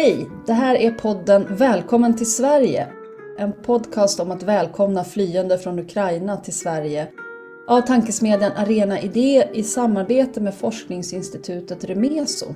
Hej! 0.00 0.30
Det 0.46 0.52
här 0.52 0.74
är 0.74 0.90
podden 0.90 1.46
Välkommen 1.50 2.16
till 2.16 2.30
Sverige. 2.30 2.86
En 3.38 3.52
podcast 3.52 4.20
om 4.20 4.30
att 4.30 4.42
välkomna 4.42 5.04
flyende 5.04 5.58
från 5.58 5.78
Ukraina 5.78 6.36
till 6.36 6.52
Sverige 6.52 7.08
av 7.68 7.80
tankesmedjan 7.80 8.52
Arena 8.56 9.00
Idé 9.00 9.48
i 9.54 9.62
samarbete 9.62 10.40
med 10.40 10.54
forskningsinstitutet 10.54 11.84
Remeso. 11.84 12.46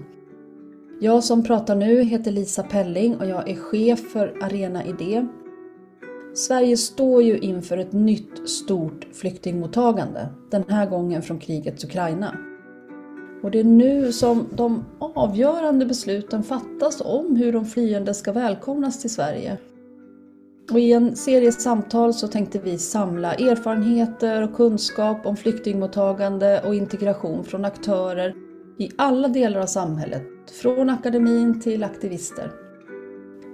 Jag 1.00 1.24
som 1.24 1.44
pratar 1.44 1.76
nu 1.76 2.02
heter 2.02 2.30
Lisa 2.30 2.62
Pelling 2.62 3.16
och 3.16 3.26
jag 3.26 3.50
är 3.50 3.56
chef 3.56 4.12
för 4.12 4.36
Arena 4.42 4.84
Idé. 4.84 5.26
Sverige 6.34 6.76
står 6.76 7.22
ju 7.22 7.38
inför 7.38 7.78
ett 7.78 7.92
nytt 7.92 8.48
stort 8.48 9.06
flyktingmottagande, 9.12 10.28
den 10.50 10.64
här 10.68 10.86
gången 10.86 11.22
från 11.22 11.38
krigets 11.38 11.84
Ukraina. 11.84 12.36
Och 13.44 13.50
det 13.50 13.60
är 13.60 13.64
nu 13.64 14.12
som 14.12 14.46
de 14.50 14.84
avgörande 14.98 15.86
besluten 15.86 16.42
fattas 16.42 17.00
om 17.00 17.36
hur 17.36 17.52
de 17.52 17.66
flyende 17.66 18.14
ska 18.14 18.32
välkomnas 18.32 19.00
till 19.00 19.10
Sverige. 19.10 19.58
Och 20.72 20.78
I 20.80 20.92
en 20.92 21.16
serie 21.16 21.52
samtal 21.52 22.14
så 22.14 22.28
tänkte 22.28 22.58
vi 22.58 22.78
samla 22.78 23.34
erfarenheter 23.34 24.42
och 24.42 24.56
kunskap 24.56 25.26
om 25.26 25.36
flyktingmottagande 25.36 26.62
och 26.66 26.74
integration 26.74 27.44
från 27.44 27.64
aktörer 27.64 28.34
i 28.78 28.90
alla 28.96 29.28
delar 29.28 29.60
av 29.60 29.66
samhället, 29.66 30.22
från 30.62 30.90
akademin 30.90 31.60
till 31.60 31.84
aktivister. 31.84 32.50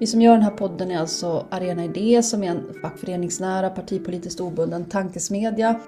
Vi 0.01 0.07
som 0.07 0.21
gör 0.23 0.33
den 0.33 0.43
här 0.43 0.51
podden 0.51 0.91
är 0.91 0.99
alltså 0.99 1.47
Arena 1.51 1.85
Idé 1.85 2.23
som 2.23 2.43
är 2.43 2.51
en 2.51 2.75
fackföreningsnära, 2.83 3.71
partipolitiskt 3.71 4.41
obunden 4.41 4.85
tankesmedja 4.85 5.81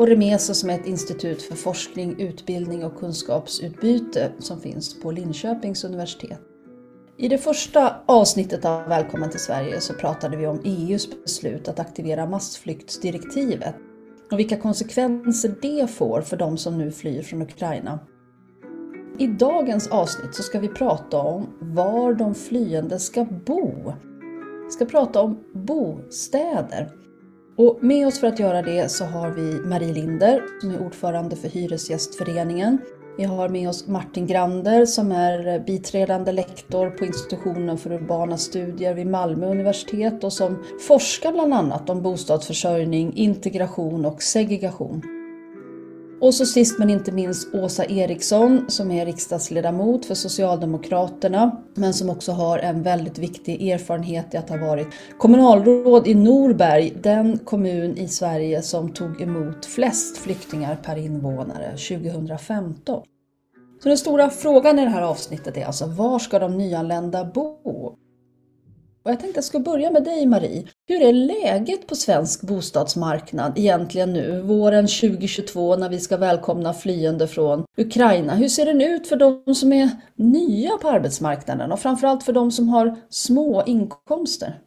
och 0.00 0.06
Remeso 0.06 0.54
som 0.54 0.70
är 0.70 0.74
ett 0.74 0.86
institut 0.86 1.42
för 1.42 1.54
forskning, 1.54 2.20
utbildning 2.20 2.84
och 2.84 2.98
kunskapsutbyte 2.98 4.32
som 4.38 4.60
finns 4.60 5.00
på 5.00 5.10
Linköpings 5.10 5.84
universitet. 5.84 6.40
I 7.16 7.28
det 7.28 7.38
första 7.38 7.96
avsnittet 8.06 8.64
av 8.64 8.88
Välkommen 8.88 9.30
till 9.30 9.40
Sverige 9.40 9.80
så 9.80 9.94
pratade 9.94 10.36
vi 10.36 10.46
om 10.46 10.60
EUs 10.64 11.08
beslut 11.24 11.68
att 11.68 11.78
aktivera 11.78 12.26
massflyktsdirektivet 12.26 13.74
och 14.32 14.38
vilka 14.38 14.56
konsekvenser 14.56 15.54
det 15.62 15.90
får 15.90 16.20
för 16.20 16.36
de 16.36 16.58
som 16.58 16.78
nu 16.78 16.90
flyr 16.90 17.22
från 17.22 17.42
Ukraina. 17.42 17.98
I 19.18 19.26
dagens 19.26 19.88
avsnitt 19.88 20.34
så 20.34 20.42
ska 20.42 20.60
vi 20.60 20.68
prata 20.68 21.18
om 21.18 21.46
var 21.60 22.14
de 22.14 22.34
flyende 22.34 22.98
ska 22.98 23.24
bo. 23.24 23.92
Vi 24.64 24.70
ska 24.70 24.84
prata 24.84 25.22
om 25.22 25.44
bostäder. 25.54 26.99
Och 27.60 27.78
med 27.80 28.06
oss 28.06 28.20
för 28.20 28.26
att 28.26 28.38
göra 28.38 28.62
det 28.62 28.90
så 28.90 29.04
har 29.04 29.30
vi 29.30 29.68
Marie 29.68 29.92
Linder 29.92 30.42
som 30.60 30.70
är 30.70 30.80
ordförande 30.80 31.36
för 31.36 31.48
Hyresgästföreningen. 31.48 32.78
Vi 33.16 33.24
har 33.24 33.48
med 33.48 33.68
oss 33.68 33.86
Martin 33.86 34.26
Grander 34.26 34.86
som 34.86 35.12
är 35.12 35.58
biträdande 35.66 36.32
lektor 36.32 36.90
på 36.90 37.04
institutionen 37.04 37.78
för 37.78 37.92
urbana 37.92 38.36
studier 38.36 38.94
vid 38.94 39.06
Malmö 39.06 39.50
universitet 39.50 40.24
och 40.24 40.32
som 40.32 40.64
forskar 40.86 41.32
bland 41.32 41.54
annat 41.54 41.90
om 41.90 42.02
bostadsförsörjning, 42.02 43.12
integration 43.16 44.04
och 44.04 44.22
segregation. 44.22 45.19
Och 46.20 46.34
så 46.34 46.46
sist 46.46 46.78
men 46.78 46.90
inte 46.90 47.12
minst 47.12 47.54
Åsa 47.54 47.84
Eriksson 47.84 48.64
som 48.68 48.90
är 48.90 49.06
riksdagsledamot 49.06 50.06
för 50.06 50.14
Socialdemokraterna 50.14 51.62
men 51.74 51.94
som 51.94 52.10
också 52.10 52.32
har 52.32 52.58
en 52.58 52.82
väldigt 52.82 53.18
viktig 53.18 53.68
erfarenhet 53.68 54.34
i 54.34 54.36
att 54.36 54.48
ha 54.48 54.56
varit 54.56 54.86
kommunalråd 55.18 56.06
i 56.06 56.14
Norberg, 56.14 56.92
den 57.02 57.38
kommun 57.38 57.96
i 57.96 58.08
Sverige 58.08 58.62
som 58.62 58.92
tog 58.92 59.20
emot 59.20 59.66
flest 59.66 60.18
flyktingar 60.18 60.78
per 60.82 60.96
invånare 60.96 61.70
2015. 61.70 63.02
Så 63.82 63.88
den 63.88 63.98
stora 63.98 64.30
frågan 64.30 64.78
i 64.78 64.84
det 64.84 64.90
här 64.90 65.02
avsnittet 65.02 65.56
är 65.56 65.64
alltså 65.64 65.86
var 65.86 66.18
ska 66.18 66.38
de 66.38 66.58
nyanlända 66.58 67.24
bo? 67.24 67.96
Och 69.10 69.14
jag 69.14 69.20
tänkte 69.20 69.38
jag 69.38 69.44
ska 69.44 69.58
börja 69.58 69.90
med 69.90 70.04
dig 70.04 70.26
Marie. 70.26 70.66
Hur 70.88 71.02
är 71.02 71.12
läget 71.12 71.86
på 71.86 71.96
svensk 71.96 72.42
bostadsmarknad 72.42 73.58
egentligen 73.58 74.12
nu, 74.12 74.42
våren 74.42 74.86
2022 74.86 75.76
när 75.76 75.88
vi 75.88 76.00
ska 76.00 76.16
välkomna 76.16 76.74
flyende 76.74 77.28
från 77.28 77.64
Ukraina? 77.76 78.34
Hur 78.34 78.48
ser 78.48 78.66
den 78.66 78.80
ut 78.80 79.08
för 79.08 79.16
de 79.16 79.54
som 79.54 79.72
är 79.72 79.90
nya 80.16 80.70
på 80.76 80.88
arbetsmarknaden 80.88 81.72
och 81.72 81.80
framförallt 81.80 82.22
för 82.22 82.32
de 82.32 82.50
som 82.50 82.68
har 82.68 82.96
små 83.08 83.64
inkomster? 83.66 84.58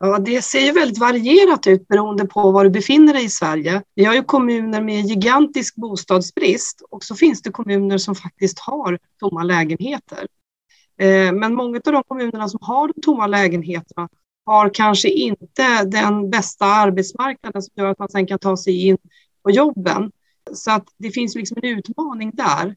Ja, 0.00 0.18
det 0.18 0.42
ser 0.42 0.60
ju 0.60 0.72
väldigt 0.72 0.98
varierat 0.98 1.66
ut 1.66 1.88
beroende 1.88 2.26
på 2.26 2.50
var 2.50 2.64
du 2.64 2.70
befinner 2.70 3.14
dig 3.14 3.24
i 3.24 3.30
Sverige. 3.30 3.82
Vi 3.94 4.04
har 4.04 4.14
ju 4.14 4.22
kommuner 4.22 4.80
med 4.80 5.04
gigantisk 5.04 5.76
bostadsbrist 5.76 6.82
och 6.90 7.04
så 7.04 7.14
finns 7.14 7.42
det 7.42 7.50
kommuner 7.50 7.98
som 7.98 8.14
faktiskt 8.14 8.58
har 8.58 8.98
tomma 9.20 9.42
lägenheter. 9.42 10.26
Eh, 11.00 11.32
men 11.32 11.54
många 11.54 11.76
av 11.76 11.92
de 11.92 12.02
kommunerna 12.08 12.48
som 12.48 12.58
har 12.62 12.88
de 12.88 13.00
tomma 13.00 13.26
lägenheterna 13.26 14.08
har 14.46 14.74
kanske 14.74 15.08
inte 15.08 15.84
den 15.84 16.30
bästa 16.30 16.64
arbetsmarknaden 16.66 17.62
som 17.62 17.72
gör 17.76 17.86
att 17.86 17.98
man 17.98 18.08
sen 18.08 18.26
kan 18.26 18.38
ta 18.38 18.56
sig 18.56 18.86
in 18.86 18.98
på 19.42 19.50
jobben. 19.50 20.12
Så 20.52 20.70
att 20.70 20.84
det 20.98 21.10
finns 21.10 21.34
liksom 21.34 21.56
en 21.62 21.78
utmaning 21.78 22.30
där. 22.34 22.76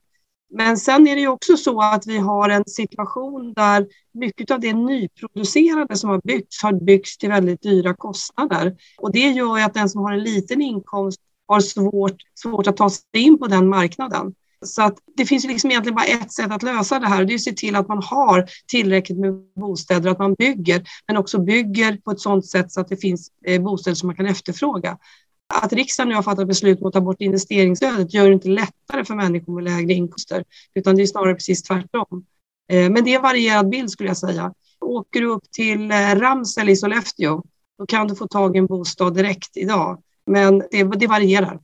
Men 0.56 0.78
sen 0.78 1.07
är 1.07 1.16
det 1.16 1.22
ju 1.22 1.28
också 1.28 1.57
så 1.57 1.81
att 1.81 2.07
vi 2.07 2.17
har 2.17 2.50
en 2.50 2.66
situation 2.66 3.53
där 3.53 3.88
mycket 4.13 4.51
av 4.51 4.59
det 4.59 4.73
nyproducerade 4.73 5.97
som 5.97 6.09
har 6.09 6.22
byggts 6.23 6.63
har 6.63 6.73
byggts 6.73 7.17
till 7.17 7.29
väldigt 7.29 7.61
dyra 7.61 7.94
kostnader. 7.94 8.75
Och 8.97 9.11
det 9.11 9.29
gör 9.31 9.57
ju 9.57 9.63
att 9.63 9.73
den 9.73 9.90
som 9.90 10.01
har 10.01 10.11
en 10.11 10.23
liten 10.23 10.61
inkomst 10.61 11.22
har 11.47 11.59
svårt, 11.59 12.16
svårt 12.35 12.67
att 12.67 12.78
ta 12.78 12.90
sig 12.90 13.03
in 13.13 13.40
på 13.40 13.47
den 13.47 13.69
marknaden. 13.69 14.34
Så 14.63 14.81
att 14.81 14.97
det 15.18 15.25
finns 15.25 15.46
liksom 15.46 15.72
egentligen 15.72 15.96
bara 15.96 16.06
ett 16.06 16.31
sätt 16.31 16.51
att 16.51 16.63
lösa 16.63 17.00
det 17.00 17.07
här. 17.07 17.25
Det 17.25 17.34
är 17.34 17.35
att 17.35 17.41
se 17.41 17.53
till 17.53 17.75
att 17.75 17.88
man 17.88 18.03
har 18.03 18.46
tillräckligt 18.68 19.19
med 19.19 19.34
bostäder, 19.56 20.12
att 20.12 20.19
man 20.19 20.34
bygger, 20.34 20.84
men 21.07 21.18
också 21.18 21.40
bygger 21.40 21.97
på 21.97 22.12
ett 22.12 22.19
sådant 22.19 22.46
sätt 22.46 22.72
så 22.72 22.81
att 22.81 22.88
det 22.88 22.97
finns 22.97 23.31
eh, 23.46 23.62
bostäder 23.62 23.96
som 23.96 24.07
man 24.07 24.16
kan 24.16 24.25
efterfråga. 24.25 24.97
Att 25.53 25.73
riksdagen 25.73 26.09
nu 26.09 26.16
har 26.16 26.23
fattat 26.23 26.47
beslut 26.47 26.81
om 26.81 26.88
att 26.88 26.94
ta 26.94 27.02
bort 27.02 27.22
investeringsstödet 27.22 28.13
gör 28.13 28.28
det 28.28 28.34
inte 28.34 28.47
lättare 28.47 29.06
för 29.06 29.16
människor 29.16 29.56
med 29.56 29.63
lägre 29.63 29.94
inkomster, 29.94 30.44
utan 30.73 30.96
det 30.96 31.02
är 31.02 31.06
snarare 31.07 31.34
precis 31.34 31.63
tvärtom. 31.63 32.25
Eh, 32.72 32.90
men 32.90 33.03
det 33.03 33.12
är 33.12 33.16
en 33.16 33.22
varierad 33.22 33.69
bild 33.69 33.90
skulle 33.90 34.09
jag 34.09 34.18
säga. 34.18 34.53
Åker 34.81 35.22
du 35.22 35.28
upp 35.28 35.52
till 35.52 35.91
eh, 35.91 35.96
Ramsel 35.96 36.69
i 36.69 36.75
Sollefteå, 36.75 37.44
då 37.78 37.85
kan 37.85 38.07
du 38.07 38.16
få 38.16 38.28
tag 38.28 38.56
i 38.56 38.59
en 38.59 38.66
bostad 38.66 39.16
direkt 39.16 39.57
idag. 39.57 40.02
Men 40.25 40.59
det, 40.72 40.84
det 40.84 41.07
varierar. 41.07 41.59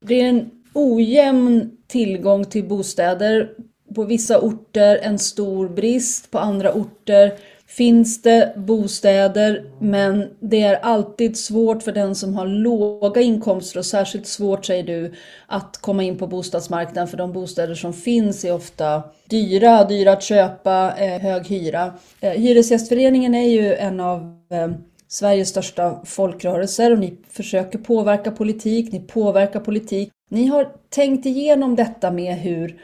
Det 0.00 0.20
är 0.20 0.28
en 0.28 0.50
ojämn 0.76 1.70
tillgång 1.86 2.44
till 2.44 2.64
bostäder. 2.64 3.50
På 3.94 4.04
vissa 4.04 4.38
orter 4.38 4.98
en 5.02 5.18
stor 5.18 5.68
brist, 5.68 6.30
på 6.30 6.38
andra 6.38 6.72
orter 6.72 7.32
finns 7.66 8.22
det 8.22 8.52
bostäder 8.56 9.64
men 9.80 10.28
det 10.40 10.62
är 10.62 10.76
alltid 10.76 11.36
svårt 11.36 11.82
för 11.82 11.92
den 11.92 12.14
som 12.14 12.34
har 12.34 12.46
låga 12.46 13.20
inkomster 13.20 13.78
och 13.78 13.86
särskilt 13.86 14.26
svårt 14.26 14.64
säger 14.64 14.82
du 14.82 15.14
att 15.46 15.78
komma 15.80 16.02
in 16.02 16.18
på 16.18 16.26
bostadsmarknaden 16.26 17.08
för 17.08 17.16
de 17.16 17.32
bostäder 17.32 17.74
som 17.74 17.92
finns 17.92 18.44
är 18.44 18.54
ofta 18.54 19.02
dyra, 19.28 19.84
dyra 19.84 20.12
att 20.12 20.22
köpa, 20.22 20.94
eh, 20.98 21.20
hög 21.20 21.46
hyra. 21.46 21.94
Eh, 22.20 22.30
Hyresgästföreningen 22.30 23.34
är 23.34 23.48
ju 23.48 23.74
en 23.74 24.00
av 24.00 24.20
eh, 24.50 24.68
Sveriges 25.08 25.48
största 25.48 26.00
folkrörelser 26.04 26.92
och 26.92 26.98
ni 26.98 27.16
försöker 27.30 27.78
påverka 27.78 28.30
politik, 28.30 28.92
ni 28.92 29.00
påverkar 29.00 29.60
politik. 29.60 30.12
Ni 30.28 30.46
har 30.46 30.72
tänkt 30.88 31.26
igenom 31.26 31.76
detta 31.76 32.10
med 32.10 32.36
hur 32.36 32.80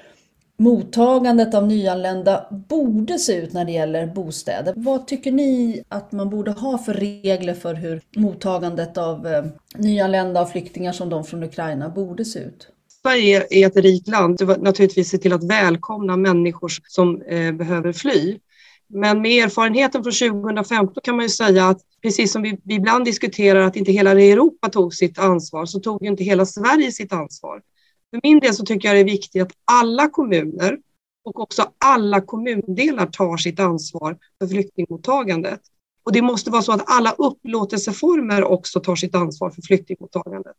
mottagandet 0.57 1.55
av 1.55 1.67
nyanlända 1.67 2.47
borde 2.69 3.19
se 3.19 3.37
ut 3.37 3.53
när 3.53 3.65
det 3.65 3.73
gäller 3.73 4.07
bostäder. 4.07 4.75
Vad 4.77 5.07
tycker 5.07 5.33
ni 5.33 5.83
att 5.89 6.13
man 6.13 6.31
borde 6.31 6.51
ha 6.51 6.79
för 6.79 6.95
regler 6.95 7.55
för 7.55 7.75
hur 7.75 8.01
mottagandet 8.17 8.99
av 8.99 9.27
eh, 9.27 9.45
nyanlända 9.75 10.43
och 10.43 10.51
flyktingar 10.51 10.93
som 10.93 11.09
de 11.09 11.25
från 11.25 11.43
Ukraina 11.43 11.89
borde 11.89 12.25
se 12.25 12.39
ut? 12.39 12.69
Sverige 13.03 13.47
är 13.51 13.67
ett 13.67 13.77
rikt 13.77 14.09
land, 14.09 14.41
naturligtvis 14.61 15.11
se 15.11 15.19
till 15.19 15.33
att 15.33 15.45
välkomna 15.45 16.17
människor 16.17 16.71
som 16.89 17.23
eh, 17.23 17.53
behöver 17.53 17.93
fly. 17.93 18.39
Men 18.95 19.23
med 19.23 19.45
erfarenheten 19.45 20.05
från 20.05 20.13
2015 20.43 21.01
kan 21.05 21.17
man 21.17 21.25
ju 21.25 21.29
säga 21.29 21.69
att 21.69 21.81
precis 22.03 22.33
som 22.33 22.43
vi, 22.43 22.59
vi 22.65 22.75
ibland 22.75 23.05
diskuterar 23.05 23.61
att 23.61 23.77
inte 23.77 23.93
hela 23.93 24.11
Europa 24.11 24.69
tog 24.69 24.95
sitt 24.95 25.19
ansvar 25.19 25.67
så 25.67 25.81
tog 25.81 26.07
inte 26.07 26.25
hela 26.25 26.47
Sverige 26.47 26.93
sitt 26.93 27.13
ansvar. 27.13 27.63
För 28.11 28.21
min 28.23 28.41
del 28.41 28.55
så 28.55 28.65
tycker 28.65 28.89
jag 28.89 28.97
det 28.97 29.01
är 29.01 29.05
viktigt 29.05 29.43
att 29.43 29.53
alla 29.65 30.09
kommuner 30.09 30.79
och 31.25 31.41
också 31.41 31.73
alla 31.85 32.21
kommundelar 32.21 33.07
tar 33.07 33.37
sitt 33.37 33.61
ansvar 33.61 34.19
för 34.39 34.47
flyktingmottagandet. 34.47 35.61
Och 36.05 36.13
det 36.13 36.23
måste 36.23 36.51
vara 36.51 36.63
så 36.63 36.73
att 36.73 36.85
alla 36.87 37.13
upplåtelseformer 37.13 38.45
också 38.45 38.81
tar 38.81 38.97
sitt 38.97 39.15
ansvar 39.15 39.51
för 39.51 39.63
flyktingmottagandet. 39.63 40.57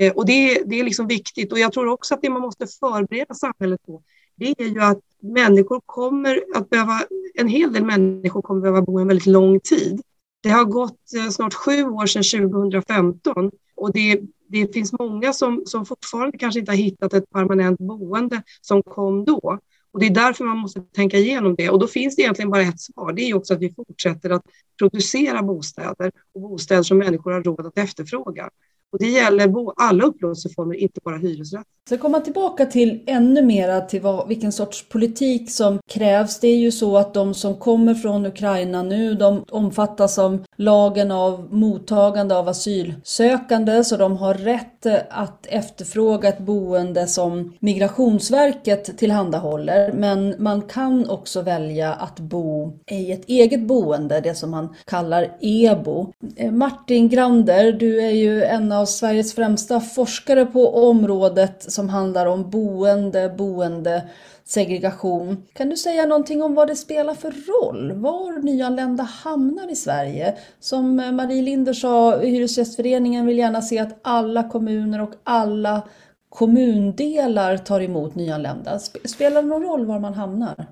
Eh, 0.00 0.12
och 0.12 0.26
det, 0.26 0.62
det 0.66 0.80
är 0.80 0.84
liksom 0.84 1.06
viktigt 1.06 1.52
och 1.52 1.58
jag 1.58 1.72
tror 1.72 1.86
också 1.86 2.14
att 2.14 2.22
det 2.22 2.30
man 2.30 2.42
måste 2.42 2.66
förbereda 2.66 3.34
samhället 3.34 3.82
på 3.86 4.02
det 4.36 4.54
är 4.58 4.68
ju 4.68 4.80
att 4.80 5.00
människor 5.20 5.80
kommer 5.86 6.44
att 6.54 6.70
behöva, 6.70 7.00
en 7.34 7.48
hel 7.48 7.72
del 7.72 7.84
människor 7.84 8.42
kommer 8.42 8.58
att 8.58 8.62
behöva 8.62 8.82
bo 8.82 8.98
en 8.98 9.08
väldigt 9.08 9.26
lång 9.26 9.60
tid. 9.60 10.00
Det 10.42 10.48
har 10.48 10.64
gått 10.64 11.14
eh, 11.16 11.28
snart 11.28 11.54
sju 11.54 11.84
år 11.84 12.06
sedan 12.06 12.50
2015 12.50 13.50
och 13.76 13.92
det, 13.92 14.20
det 14.48 14.74
finns 14.74 14.92
många 14.92 15.32
som, 15.32 15.62
som 15.66 15.86
fortfarande 15.86 16.38
kanske 16.38 16.60
inte 16.60 16.72
har 16.72 16.76
hittat 16.76 17.14
ett 17.14 17.30
permanent 17.30 17.78
boende 17.78 18.42
som 18.60 18.82
kom 18.82 19.24
då. 19.24 19.58
Och 19.92 20.00
det 20.00 20.06
är 20.06 20.14
därför 20.14 20.44
man 20.44 20.58
måste 20.58 20.80
tänka 20.80 21.16
igenom 21.16 21.54
det. 21.54 21.70
Och 21.70 21.78
då 21.78 21.86
finns 21.86 22.16
det 22.16 22.22
egentligen 22.22 22.50
bara 22.50 22.62
ett 22.62 22.80
svar. 22.80 23.12
Det 23.12 23.22
är 23.22 23.34
också 23.34 23.54
att 23.54 23.60
vi 23.60 23.74
fortsätter 23.74 24.30
att 24.30 24.42
producera 24.78 25.42
bostäder 25.42 26.12
och 26.34 26.40
bostäder 26.40 26.82
som 26.82 26.98
människor 26.98 27.32
har 27.32 27.42
råd 27.42 27.66
att 27.66 27.78
efterfråga. 27.78 28.50
Och 28.92 28.98
det 28.98 29.08
gäller 29.10 29.54
alla 29.76 30.04
upplåtelseformer, 30.04 30.74
inte 30.74 31.00
bara 31.04 31.16
hyresrätt. 31.16 31.66
Så 31.88 31.98
komma 31.98 32.20
tillbaka 32.20 32.66
till 32.66 33.02
ännu 33.06 33.42
mera 33.42 33.80
till 33.80 34.00
vad, 34.00 34.28
vilken 34.28 34.52
sorts 34.52 34.88
politik 34.88 35.50
som 35.50 35.78
krävs. 35.90 36.40
Det 36.40 36.48
är 36.48 36.56
ju 36.56 36.72
så 36.72 36.96
att 36.96 37.14
de 37.14 37.34
som 37.34 37.54
kommer 37.54 37.94
från 37.94 38.26
Ukraina 38.26 38.82
nu, 38.82 39.14
de 39.14 39.44
omfattas 39.50 40.18
av 40.18 40.44
lagen 40.56 41.10
av 41.10 41.54
mottagande 41.54 42.36
av 42.36 42.48
asylsökande, 42.48 43.84
så 43.84 43.96
de 43.96 44.16
har 44.16 44.34
rätt 44.34 44.86
att 45.10 45.46
efterfråga 45.46 46.28
ett 46.28 46.38
boende 46.38 47.06
som 47.06 47.52
Migrationsverket 47.60 48.98
tillhandahåller. 48.98 49.92
Men 49.92 50.34
man 50.38 50.62
kan 50.62 51.10
också 51.10 51.42
välja 51.42 51.92
att 51.92 52.20
bo 52.20 52.78
i 52.90 53.12
ett 53.12 53.28
eget 53.28 53.60
boende, 53.60 54.20
det 54.20 54.34
som 54.34 54.50
man 54.50 54.74
kallar 54.84 55.36
EBO. 55.40 56.12
Eh, 56.36 56.52
Martin 56.52 57.08
Grander, 57.08 57.72
du 57.72 58.00
är 58.02 58.10
ju 58.10 58.42
en 58.42 58.72
av 58.72 58.75
av 58.76 58.86
Sveriges 58.86 59.34
främsta 59.34 59.80
forskare 59.80 60.46
på 60.46 60.88
området 60.88 61.72
som 61.72 61.88
handlar 61.88 62.26
om 62.26 62.50
boende, 62.50 63.34
boende, 63.38 64.02
segregation. 64.44 65.42
Kan 65.52 65.68
du 65.68 65.76
säga 65.76 66.06
någonting 66.06 66.42
om 66.42 66.54
vad 66.54 66.68
det 66.68 66.76
spelar 66.76 67.14
för 67.14 67.30
roll? 67.30 67.92
Var 67.92 68.42
nyanlända 68.42 69.02
hamnar 69.02 69.72
i 69.72 69.76
Sverige? 69.76 70.34
Som 70.60 71.00
eh, 71.00 71.12
Marie 71.12 71.42
Linder 71.42 71.72
sa, 71.72 72.18
Hyresgästföreningen 72.18 73.26
vill 73.26 73.38
gärna 73.38 73.62
se 73.62 73.78
att 73.78 73.98
alla 74.02 74.48
kommuner 74.48 75.02
och 75.02 75.12
alla 75.24 75.82
kommundelar 76.28 77.56
tar 77.56 77.80
emot 77.80 78.14
nyanlända. 78.14 78.78
Spelar 79.04 79.42
det 79.42 79.48
någon 79.48 79.62
roll 79.62 79.86
var 79.86 80.00
man 80.00 80.14
hamnar? 80.14 80.66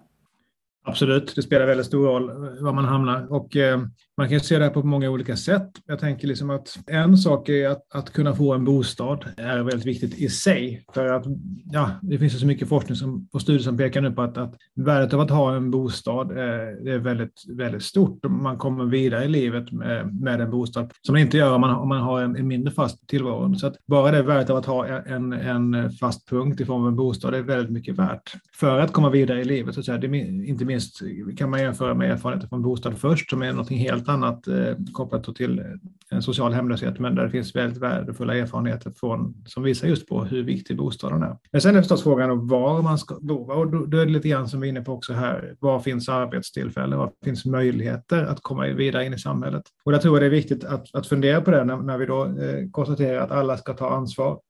Absolut, 0.86 1.34
det 1.36 1.42
spelar 1.42 1.66
väldigt 1.66 1.86
stor 1.86 2.06
roll 2.06 2.28
eh, 2.28 2.64
var 2.64 2.72
man 2.72 2.84
hamnar 2.84 3.32
och 3.32 3.56
eh, 3.56 3.80
man 4.16 4.28
kan 4.28 4.40
se 4.40 4.58
det 4.58 4.64
här 4.64 4.70
på 4.70 4.82
många 4.82 5.10
olika 5.10 5.36
sätt. 5.36 5.70
Jag 5.86 5.98
tänker 5.98 6.28
liksom 6.28 6.50
att 6.50 6.78
en 6.86 7.16
sak 7.16 7.48
är 7.48 7.68
att, 7.68 7.94
att 7.94 8.12
kunna 8.12 8.34
få 8.34 8.54
en 8.54 8.64
bostad 8.64 9.24
är 9.36 9.62
väldigt 9.62 9.86
viktigt 9.86 10.18
i 10.18 10.28
sig. 10.28 10.84
För 10.94 11.06
att 11.06 11.24
ja, 11.72 11.90
det 12.02 12.18
finns 12.18 12.40
så 12.40 12.46
mycket 12.46 12.68
forskning 12.68 12.96
som, 12.96 13.28
och 13.32 13.40
studier 13.40 13.62
som 13.62 13.76
pekar 13.76 14.00
nu 14.00 14.10
på 14.10 14.22
att, 14.22 14.38
att 14.38 14.54
värdet 14.76 15.14
av 15.14 15.20
att 15.20 15.30
ha 15.30 15.56
en 15.56 15.70
bostad 15.70 16.30
eh, 16.30 16.94
är 16.94 16.98
väldigt, 16.98 17.42
väldigt 17.48 17.82
stort. 17.82 18.24
Man 18.24 18.58
kommer 18.58 18.84
vidare 18.84 19.24
i 19.24 19.28
livet 19.28 19.72
med, 19.72 20.22
med 20.22 20.40
en 20.40 20.50
bostad 20.50 20.92
som 21.02 21.12
man 21.12 21.22
inte 21.22 21.36
gör 21.36 21.54
om 21.54 21.60
man, 21.60 21.74
om 21.74 21.88
man 21.88 22.00
har 22.00 22.22
en, 22.22 22.36
en 22.36 22.46
mindre 22.46 22.74
fast 22.74 23.08
tillvaro. 23.08 23.54
Så 23.54 23.66
att 23.66 23.76
bara 23.86 24.10
det 24.10 24.22
värdet 24.22 24.50
av 24.50 24.56
att 24.56 24.66
ha 24.66 24.86
en, 24.86 25.32
en 25.32 25.90
fast 25.90 26.28
punkt 26.28 26.60
i 26.60 26.64
form 26.64 26.82
av 26.82 26.88
en 26.88 26.96
bostad 26.96 27.34
är 27.34 27.42
väldigt 27.42 27.72
mycket 27.72 27.98
värt 27.98 28.32
för 28.60 28.80
att 28.80 28.92
komma 28.92 29.10
vidare 29.10 29.40
i 29.40 29.44
livet. 29.44 29.74
Så 29.74 29.80
att 29.80 29.86
säga. 29.86 29.98
Det, 29.98 30.18
inte 30.18 30.64
minst 30.64 31.02
kan 31.36 31.50
man 31.50 31.60
jämföra 31.60 31.94
med 31.94 32.10
erfarenheter 32.10 32.48
från 32.48 32.62
bostad 32.62 32.98
först 32.98 33.30
som 33.30 33.42
är 33.42 33.52
något 33.52 33.70
helt 33.70 34.03
helt 34.04 34.08
annat 34.08 34.48
eh, 34.48 34.76
kopplat 34.92 35.36
till 35.36 35.58
eh, 35.58 35.64
en 36.10 36.22
social 36.22 36.52
hemlöshet, 36.52 36.98
men 36.98 37.14
där 37.14 37.24
det 37.24 37.30
finns 37.30 37.56
väldigt 37.56 37.82
värdefulla 37.82 38.36
erfarenheter 38.36 38.90
från, 38.90 39.34
som 39.46 39.62
visar 39.62 39.88
just 39.88 40.08
på 40.08 40.24
hur 40.24 40.42
viktig 40.42 40.76
bostaden 40.76 41.22
är. 41.22 41.36
Men 41.52 41.60
sen 41.60 41.76
är 41.76 41.80
förstås 41.80 42.02
frågan 42.02 42.30
om 42.30 42.48
var 42.48 42.82
man 42.82 42.98
ska 42.98 43.18
bo, 43.20 43.52
och 43.52 43.70
då, 43.70 43.86
då 43.86 43.98
är 43.98 44.06
det 44.06 44.12
lite 44.12 44.28
grann 44.28 44.48
som 44.48 44.60
vi 44.60 44.68
är 44.68 44.70
inne 44.70 44.80
på 44.80 44.92
också 44.92 45.12
här, 45.12 45.56
var 45.60 45.80
finns 45.80 46.08
arbetstillfällen, 46.08 46.98
var 46.98 47.12
finns 47.24 47.44
möjligheter 47.44 48.24
att 48.24 48.42
komma 48.42 48.66
vidare 48.66 49.06
in 49.06 49.14
i 49.14 49.18
samhället? 49.18 49.62
Och 49.84 49.92
där 49.92 49.98
tror 49.98 50.14
jag 50.14 50.22
det 50.22 50.26
är 50.26 50.40
viktigt 50.40 50.64
att, 50.64 50.94
att 50.94 51.06
fundera 51.06 51.40
på 51.40 51.50
det 51.50 51.64
när, 51.64 51.76
när 51.76 51.98
vi 51.98 52.06
då 52.06 52.24
eh, 52.24 52.70
konstaterar 52.70 53.20
att 53.20 53.30
alla 53.30 53.56
ska 53.56 53.72
ta 53.72 53.90
ansvar 53.90 54.40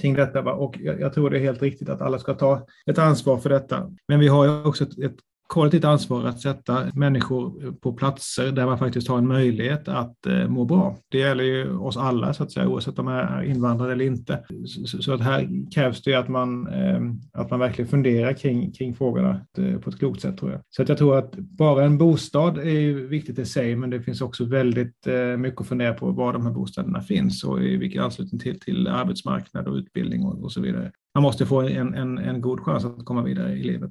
kring 0.00 0.14
detta. 0.14 0.52
Och 0.52 0.78
jag, 0.78 1.00
jag, 1.00 1.14
tror 1.14 1.30
det 1.30 1.38
är 1.38 1.40
helt 1.40 1.62
riktigt 1.62 1.88
att 1.88 2.00
alla 2.00 2.18
ska 2.18 2.34
ta 2.34 2.66
ett 2.86 2.98
ansvar 2.98 3.38
för 3.38 3.50
detta. 3.50 3.90
Men 4.08 4.20
vi 4.20 4.28
har 4.28 4.44
ju 4.44 4.64
också 4.64 4.84
ett, 4.84 4.98
ett 4.98 5.16
kollektivt 5.48 5.84
ansvar 5.84 6.24
att 6.24 6.40
sätta 6.40 6.86
människor 6.94 7.72
på 7.72 7.92
platser 7.92 8.52
där 8.52 8.66
man 8.66 8.78
faktiskt 8.78 9.08
har 9.08 9.18
en 9.18 9.28
möjlighet 9.28 9.88
att 9.88 10.26
eh, 10.26 10.48
må 10.48 10.64
bra. 10.64 10.96
Det 11.08 11.18
gäller 11.18 11.44
ju 11.44 11.76
oss 11.76 11.96
alla, 11.96 12.34
så 12.34 12.42
att 12.42 12.52
säga, 12.52 12.68
oavsett 12.68 12.98
om 12.98 13.04
man 13.04 13.14
är 13.14 13.42
invandrare 13.42 13.92
eller 13.92 14.04
inte. 14.04 14.44
Så, 14.86 15.12
att 15.12 15.20
här 15.20 15.70
krävs 15.74 16.02
det 16.02 16.14
att 16.14 16.28
man, 16.28 16.66
ehm, 16.66 17.20
att 17.32 17.50
man 17.50 17.60
verkligen 17.60 17.88
funderar 17.88 18.32
kring, 18.32 18.72
kring 18.72 18.94
frågorna 18.94 19.40
eh, 19.58 19.78
på 19.78 19.90
ett 19.90 19.98
klokt 19.98 20.20
sätt, 20.20 20.38
tror 20.38 20.52
jag. 20.52 20.60
Så 20.70 20.82
att 20.82 20.88
jag 20.88 20.98
tror 20.98 21.18
att 21.18 21.34
bara 21.36 21.84
en 21.84 21.98
bostad 21.98 22.58
är 22.58 22.80
ju 22.80 23.06
viktigt 23.06 23.38
i 23.38 23.46
sig, 23.46 23.76
men 23.76 23.90
det 23.90 24.02
finns 24.02 24.20
också 24.20 24.44
väldigt 24.44 25.06
eh, 25.06 25.36
mycket 25.36 25.60
att 25.60 25.66
fundera 25.66 25.94
på 25.94 26.10
var 26.10 26.32
de 26.32 26.46
här 26.46 26.52
bostäderna 26.52 27.00
finns 27.00 27.44
och 27.44 27.62
i 27.62 27.76
vilken 27.76 28.02
anslutning 28.02 28.40
till, 28.40 28.60
till 28.60 28.88
arbetsmarknad 28.88 29.68
och 29.68 29.74
utbildning 29.74 30.24
och, 30.24 30.44
och 30.44 30.52
så 30.52 30.60
vidare. 30.60 30.92
Man 31.14 31.22
måste 31.22 31.46
få 31.46 31.62
en, 31.62 31.94
en, 31.94 32.18
en 32.18 32.40
god 32.40 32.60
chans 32.60 32.84
att 32.84 33.04
komma 33.04 33.22
vidare 33.22 33.52
i 33.52 33.62
livet. 33.62 33.90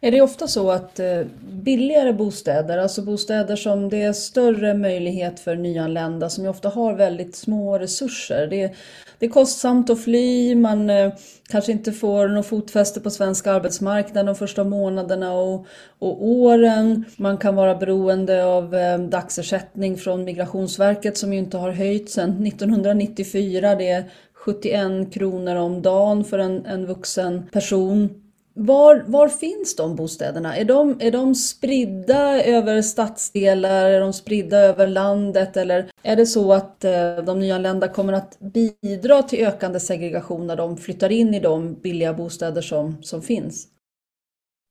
Är 0.00 0.10
det 0.10 0.20
ofta 0.20 0.46
så 0.46 0.70
att 0.70 1.00
eh, 1.00 1.22
billigare 1.50 2.12
bostäder, 2.12 2.78
alltså 2.78 3.02
bostäder 3.02 3.56
som 3.56 3.88
det 3.88 4.02
är 4.02 4.12
större 4.12 4.74
möjlighet 4.74 5.40
för 5.40 5.56
nyanlända 5.56 6.28
som 6.28 6.44
ju 6.44 6.50
ofta 6.50 6.68
har 6.68 6.94
väldigt 6.94 7.36
små 7.36 7.78
resurser. 7.78 8.46
Det, 8.46 8.74
det 9.18 9.26
är 9.26 9.30
kostsamt 9.30 9.90
att 9.90 10.04
fly, 10.04 10.54
man 10.54 10.90
eh, 10.90 11.12
kanske 11.48 11.72
inte 11.72 11.92
får 11.92 12.28
något 12.28 12.46
fotfäste 12.46 13.00
på 13.00 13.10
svensk 13.10 13.46
arbetsmarknad 13.46 14.26
de 14.26 14.34
första 14.34 14.64
månaderna 14.64 15.32
och, 15.32 15.66
och 15.98 16.26
åren. 16.26 17.04
Man 17.16 17.38
kan 17.38 17.54
vara 17.54 17.74
beroende 17.74 18.44
av 18.44 18.74
eh, 18.74 18.98
dagsersättning 18.98 19.96
från 19.96 20.24
Migrationsverket 20.24 21.18
som 21.18 21.32
ju 21.32 21.38
inte 21.38 21.56
har 21.56 21.70
höjts 21.70 22.12
sedan 22.12 22.46
1994. 22.46 23.74
Det 23.74 23.88
är 23.88 24.04
71 24.34 25.12
kronor 25.12 25.56
om 25.56 25.82
dagen 25.82 26.24
för 26.24 26.38
en, 26.38 26.66
en 26.66 26.86
vuxen 26.86 27.42
person. 27.52 28.27
Var, 28.60 29.04
var 29.06 29.28
finns 29.28 29.76
de 29.76 29.96
bostäderna? 29.96 30.56
Är 30.56 30.64
de, 30.64 30.96
är 31.00 31.10
de 31.10 31.34
spridda 31.34 32.44
över 32.44 32.82
stadsdelar? 32.82 33.90
Är 33.90 34.00
de 34.00 34.12
spridda 34.12 34.58
över 34.58 34.86
landet? 34.86 35.56
Eller 35.56 35.90
är 36.02 36.16
det 36.16 36.26
så 36.26 36.52
att 36.52 36.84
eh, 36.84 37.16
de 37.26 37.40
nyanlända 37.40 37.88
kommer 37.88 38.12
att 38.12 38.38
bidra 38.40 39.22
till 39.22 39.46
ökande 39.46 39.80
segregation 39.80 40.46
när 40.46 40.56
de 40.56 40.76
flyttar 40.76 41.12
in 41.12 41.34
i 41.34 41.40
de 41.40 41.74
billiga 41.74 42.14
bostäder 42.14 42.60
som, 42.62 43.02
som 43.02 43.22
finns? 43.22 43.66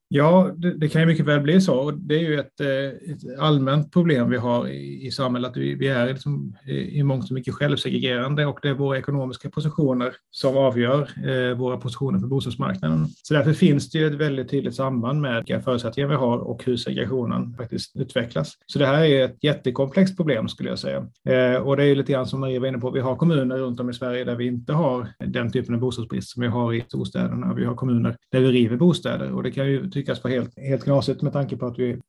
Ja, 0.09 0.51
det, 0.56 0.74
det, 0.74 0.89
kan 0.89 1.01
ju 1.01 1.07
mycket 1.07 1.25
väl 1.25 1.42
bli 1.42 1.62
så. 1.62 1.75
Och 1.75 1.94
det 1.94 2.15
är 2.15 2.19
ju 2.19 2.39
ett, 2.39 2.59
eh, 2.59 3.12
ett 3.12 3.39
allmänt 3.39 3.94
problem 3.94 4.30
vi 4.30 4.38
har 4.38 4.68
i, 4.68 5.07
i 5.07 5.12
samhället. 5.12 5.51
Vi, 5.56 5.75
vi 5.75 5.88
är 5.88 6.07
liksom 6.07 6.56
eh, 6.68 6.75
i 6.75 7.04
mångt 7.04 7.26
och 7.26 7.31
mycket 7.31 7.54
självsegregerande 7.54 8.45
och 8.45 8.59
det 8.61 8.69
är 8.69 8.73
våra 8.73 8.97
ekonomiska 8.97 9.49
positioner 9.49 10.14
som 10.31 10.57
avgör 10.57 11.09
eh, 11.26 11.57
våra 11.57 11.78
positioner 11.78 12.19
på 12.19 12.28
bostadsmarknaden. 12.28 13.07
Så 13.23 13.33
därför 13.33 13.54
finns 13.54 13.90
det 13.90 13.99
ju 13.99 14.07
ett 14.07 14.14
väldigt 14.14 14.49
tydligt 14.49 14.76
samband 14.76 15.21
med 15.21 15.35
vilka 15.35 15.61
förutsättningar 15.61 16.09
vi 16.09 16.16
har 16.16 16.37
och 16.37 16.64
hur 16.64 16.78
segregationen 16.78 17.54
faktiskt 17.54 17.95
utvecklas. 17.95 18.54
Så 18.66 18.80
det 18.80 18.85
här 18.85 19.04
är 19.04 19.26
ett 19.26 19.44
jättekomplext 19.44 20.18
problem 20.18 20.47
skulle 20.47 20.69
jag 20.69 20.80
säga. 20.80 20.97
Eh, 21.30 21.61
och 21.61 21.78
det 21.78 21.83
är 21.83 21.87
ju 21.87 21.95
lite 21.95 22.11
grann 22.11 22.28
som 22.28 22.40
Maria 22.40 22.59
var 22.59 22.68
inne 22.68 22.78
på, 22.78 22.92
vi 22.92 22.99
har 22.99 23.16
kommuner 23.16 23.57
runt 23.57 23.80
om 23.80 23.90
i 23.90 23.94
Sverige 23.94 24.23
där 24.23 24.35
vi 24.35 24.47
inte 24.47 24.73
har 24.73 25.07
den 25.19 25.52
typen 25.52 25.76
av 25.76 25.81
bostadsbrist 25.81 26.30
som 26.30 26.42
vi 26.42 26.47
har 26.47 26.73
i 26.73 26.81
storstäderna. 26.81 27.54
Vi 27.54 27.66
har 27.66 27.76
kommuner 27.76 28.16
där 28.31 28.40
vi 28.40 28.52
river 28.52 28.78
bostäder 28.78 29.31
och 29.31 29.44
det 29.44 29.52
kan 29.52 29.68
ju 29.68 29.96
tyckas 29.99 30.23
vara 30.23 30.33
helt, 30.33 30.59
helt 30.59 30.83
knasigt 30.83 31.21
med 31.21 31.33
tanke 31.33 31.57
på 31.57 31.66
att 31.66 31.80
vi 31.80 31.99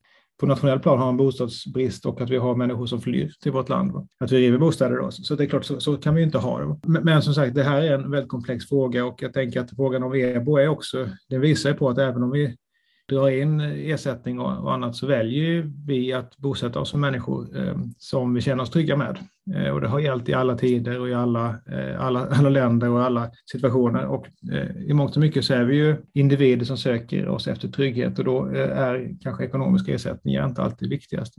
på 0.40 0.46
nationell 0.46 0.80
plan 0.80 0.98
har 0.98 1.08
en 1.08 1.16
bostadsbrist 1.16 2.06
och 2.06 2.20
att 2.20 2.30
vi 2.30 2.36
har 2.36 2.56
människor 2.56 2.86
som 2.86 3.00
flyr 3.00 3.32
till 3.42 3.52
vårt 3.52 3.68
land. 3.68 4.08
Att 4.20 4.32
vi 4.32 4.38
river 4.38 4.58
bostäder 4.58 4.96
då. 4.96 5.10
Så 5.10 5.34
det 5.34 5.44
är 5.44 5.48
klart, 5.48 5.64
så, 5.64 5.80
så 5.80 5.96
kan 5.96 6.14
vi 6.14 6.22
inte 6.22 6.38
ha 6.38 6.60
det. 6.60 6.80
Men, 6.86 7.04
men, 7.04 7.22
som 7.22 7.34
sagt, 7.34 7.54
det 7.54 7.62
här 7.62 7.82
är 7.82 7.94
en 7.94 8.10
väldigt 8.10 8.30
komplex 8.30 8.68
fråga 8.68 9.06
och 9.06 9.22
jag 9.22 9.32
tänker 9.32 9.60
att 9.60 9.70
frågan 9.76 10.02
om 10.02 10.14
EBO 10.14 10.56
är 10.56 10.68
också, 10.68 11.08
det 11.28 11.38
visar 11.38 11.72
på 11.72 11.88
att 11.88 11.98
även 11.98 12.22
om 12.22 12.30
vi 12.30 12.56
drar 13.08 13.28
in 13.28 13.60
ersättning 13.60 14.40
och, 14.40 14.64
och 14.64 14.74
annat 14.74 14.96
så 14.96 15.06
väljer 15.06 15.72
vi 15.86 16.12
att 16.12 16.36
bosätta 16.36 16.80
oss 16.80 16.94
med 16.94 17.00
människor 17.00 17.58
eh, 17.58 17.76
som 17.98 18.34
vi 18.34 18.40
känner 18.40 18.62
oss 18.62 18.70
trygga 18.70 18.96
med. 18.96 19.18
Eh, 19.54 19.70
och 19.70 19.80
det 19.80 19.88
har 19.88 20.00
gällt 20.00 20.28
i 20.28 20.34
alla 20.34 20.58
tider 20.58 21.00
och 21.00 21.08
i 21.08 21.14
alla, 21.14 21.48
eh, 21.48 22.00
alla, 22.00 22.26
alla 22.30 22.48
länder 22.48 22.90
och 22.90 23.02
alla 23.02 23.30
situationer. 23.52 24.06
Och 24.06 24.26
eh, 24.52 24.76
i 24.86 24.92
mångt 24.92 25.16
och 25.16 25.20
mycket 25.20 25.44
så 25.44 25.54
är 25.54 25.64
vi 25.64 25.76
ju 25.76 25.96
individer 26.12 26.64
som 26.64 26.76
söker 26.76 27.28
oss 27.28 27.48
efter 27.48 27.68
trygghet 27.68 28.18
och 28.18 28.24
då 28.24 28.44
är 28.54 29.16
kanske 29.20 29.44
ekonomiska 29.44 29.94
ersättningar 29.94 30.46
inte 30.46 30.62
alltid 30.62 30.88
viktigast. 30.88 31.34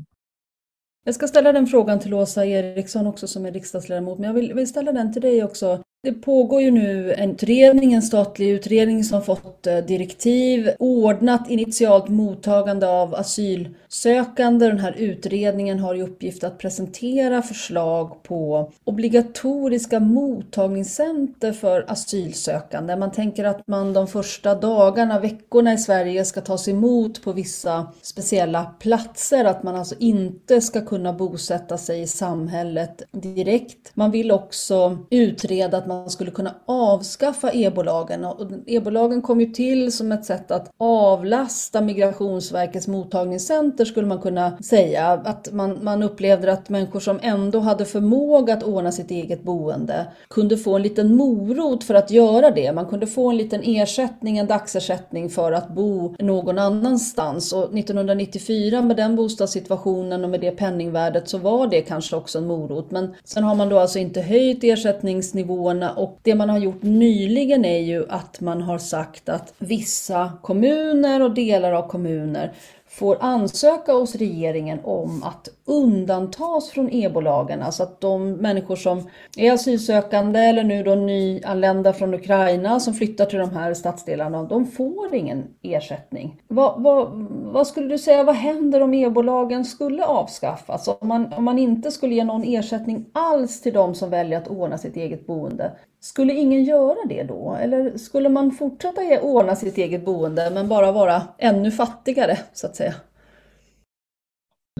Jag 1.05 1.15
ska 1.15 1.27
ställa 1.27 1.51
den 1.51 1.67
frågan 1.67 1.99
till 1.99 2.13
Åsa 2.13 2.45
Eriksson 2.45 3.07
också 3.07 3.27
som 3.27 3.45
är 3.45 3.51
riksdagsledamot, 3.51 4.19
men 4.19 4.27
jag 4.27 4.33
vill, 4.33 4.53
vill 4.53 4.67
ställa 4.67 4.91
den 4.91 5.13
till 5.13 5.21
dig 5.21 5.43
också. 5.43 5.83
Det 6.01 6.11
pågår 6.11 6.61
ju 6.61 6.71
nu 6.71 7.13
en 7.13 7.31
utredning, 7.31 7.93
en 7.93 8.01
statlig 8.01 8.49
utredning 8.49 9.03
som 9.03 9.21
fått 9.21 9.67
eh, 9.67 9.77
direktiv, 9.77 10.69
ordnat 10.79 11.49
initialt 11.49 12.09
mottagande 12.09 12.87
av 12.87 13.15
asylsökande. 13.15 14.67
Den 14.67 14.79
här 14.79 14.95
utredningen 14.97 15.79
har 15.79 15.95
i 15.95 16.01
uppgift 16.01 16.43
att 16.43 16.57
presentera 16.57 17.41
förslag 17.41 18.23
på 18.23 18.71
obligatoriska 18.83 19.99
mottagningscenter 19.99 21.51
för 21.51 21.85
asylsökande. 21.87 22.95
Man 22.95 23.11
tänker 23.11 23.43
att 23.43 23.67
man 23.67 23.93
de 23.93 24.07
första 24.07 24.55
dagarna, 24.55 25.19
veckorna 25.19 25.73
i 25.73 25.77
Sverige 25.77 26.25
ska 26.25 26.41
tas 26.41 26.67
emot 26.67 27.23
på 27.23 27.31
vissa 27.31 27.87
speciella 28.01 28.63
platser, 28.63 29.45
att 29.45 29.63
man 29.63 29.75
alltså 29.75 29.95
inte 29.99 30.61
ska 30.61 30.85
kunna 30.85 31.13
bosätta 31.13 31.77
sig 31.77 32.01
i 32.01 32.07
samhället 32.07 33.01
direkt. 33.11 33.91
Man 33.93 34.11
vill 34.11 34.31
också 34.31 34.97
utreda 35.09 35.77
att 35.77 35.88
man 35.89 36.09
skulle 36.09 36.31
kunna 36.31 36.55
avskaffa 36.65 37.51
EBO-lagen. 37.51 38.25
EBO-lagen 38.65 39.21
kom 39.21 39.41
ju 39.41 39.45
till 39.45 39.91
som 39.91 40.11
ett 40.11 40.25
sätt 40.25 40.51
att 40.51 40.71
avlasta 40.77 41.81
Migrationsverkets 41.81 42.87
mottagningscenter 42.87 43.85
skulle 43.85 44.07
man 44.07 44.21
kunna 44.21 44.57
säga. 44.57 45.07
Att 45.07 45.53
man, 45.53 45.79
man 45.81 46.03
upplevde 46.03 46.51
att 46.51 46.69
människor 46.69 46.99
som 46.99 47.19
ändå 47.21 47.59
hade 47.59 47.85
förmåga 47.85 48.53
att 48.53 48.63
ordna 48.63 48.91
sitt 48.91 49.11
eget 49.11 49.43
boende 49.43 50.05
kunde 50.29 50.57
få 50.57 50.75
en 50.75 50.81
liten 50.81 51.15
morot 51.15 51.83
för 51.83 51.93
att 51.93 52.11
göra 52.11 52.51
det. 52.51 52.71
Man 52.71 52.85
kunde 52.85 53.07
få 53.07 53.29
en 53.29 53.37
liten 53.37 53.61
ersättning, 53.63 54.37
en 54.37 54.47
dagsersättning 54.47 55.29
för 55.29 55.51
att 55.51 55.69
bo 55.69 56.15
någon 56.19 56.59
annanstans. 56.59 57.53
Och 57.53 57.77
1994 57.77 58.81
med 58.81 58.97
den 58.97 59.15
bostadssituationen 59.15 60.23
och 60.23 60.29
med 60.29 60.41
det 60.41 60.51
penningvärdet 60.51 61.29
så 61.29 61.37
var 61.37 61.67
det 61.67 61.81
kanske 61.81 62.15
också 62.15 62.37
en 62.37 62.47
morot. 62.47 62.91
Men 62.91 63.15
sen 63.23 63.43
har 63.43 63.55
man 63.55 63.69
då 63.69 63.79
alltså 63.79 63.99
inte 63.99 64.21
höjt 64.21 64.63
ersättningsnivån 64.63 65.78
kommunerna. 65.79 65.93
Och 65.93 66.19
det 66.23 66.35
man 66.35 66.49
har 66.49 66.59
gjort 66.59 66.81
nyligen 66.81 67.65
är 67.65 67.79
ju 67.79 68.05
att 68.09 68.41
man 68.41 68.61
har 68.61 68.77
sagt 68.77 69.29
att 69.29 69.53
vissa 69.59 70.31
kommuner 70.41 71.21
och 71.21 71.33
delar 71.33 71.71
av 71.71 71.87
kommuner 71.87 72.51
får 72.89 73.17
ansöka 73.19 73.93
hos 73.93 74.15
regeringen 74.15 74.79
om 74.83 75.23
att 75.23 75.49
undantas 75.65 76.69
från 76.69 76.89
EBO-lagen. 76.91 77.61
Alltså 77.61 77.83
att 77.83 78.01
de 78.01 78.31
människor 78.31 78.75
som 78.75 79.09
är 79.37 79.51
asylsökande 79.51 80.39
eller 80.39 80.63
nu 80.63 80.83
då 80.83 80.95
nyanlända 80.95 81.93
från 81.93 82.13
Ukraina 82.13 82.79
som 82.79 82.93
flyttar 82.93 83.25
till 83.25 83.39
de 83.39 83.49
här 83.49 83.73
stadsdelarna, 83.73 84.43
de 84.43 84.65
får 84.65 85.15
ingen 85.15 85.43
ersättning. 85.61 86.41
Vad, 86.47 86.83
vad, 86.83 87.11
vad 87.53 87.67
skulle 87.67 87.87
du 87.87 87.97
säga, 87.97 88.23
vad 88.23 88.35
händer 88.35 88.81
om 88.81 88.93
EBO-lagen 88.93 89.65
skulle 89.65 90.05
avskaffas? 90.05 90.87
Om 90.87 91.07
man, 91.07 91.33
om 91.33 91.43
man 91.43 91.59
inte 91.59 91.91
skulle 91.91 92.15
ge 92.15 92.23
någon 92.23 92.43
ersättning 92.43 93.05
alls 93.13 93.61
till 93.61 93.73
de 93.73 93.95
som 93.95 94.09
väljer 94.09 94.37
att 94.37 94.47
ordna 94.47 94.77
sitt 94.77 94.95
eget 94.95 95.27
boende, 95.27 95.71
skulle 95.99 96.33
ingen 96.33 96.63
göra 96.63 97.07
det 97.09 97.23
då? 97.23 97.57
Eller 97.61 97.97
skulle 97.97 98.29
man 98.29 98.51
fortsätta 98.51 99.21
ordna 99.21 99.55
sitt 99.55 99.77
eget 99.77 100.05
boende 100.05 100.51
men 100.53 100.69
bara 100.69 100.91
vara 100.91 101.21
ännu 101.37 101.71
fattigare 101.71 102.37
så 102.53 102.67
att 102.67 102.75
säga? 102.75 102.93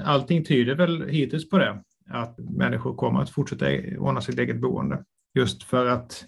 Allting 0.03 0.45
tyder 0.45 0.75
väl 0.75 1.09
hittills 1.09 1.49
på 1.49 1.57
det, 1.57 1.83
att 2.09 2.37
människor 2.37 2.95
kommer 2.95 3.21
att 3.21 3.29
fortsätta 3.29 3.65
ordna 3.99 4.21
sitt 4.21 4.39
eget 4.39 4.61
boende. 4.61 5.03
Just 5.33 5.63
för 5.63 5.85
att 5.85 6.25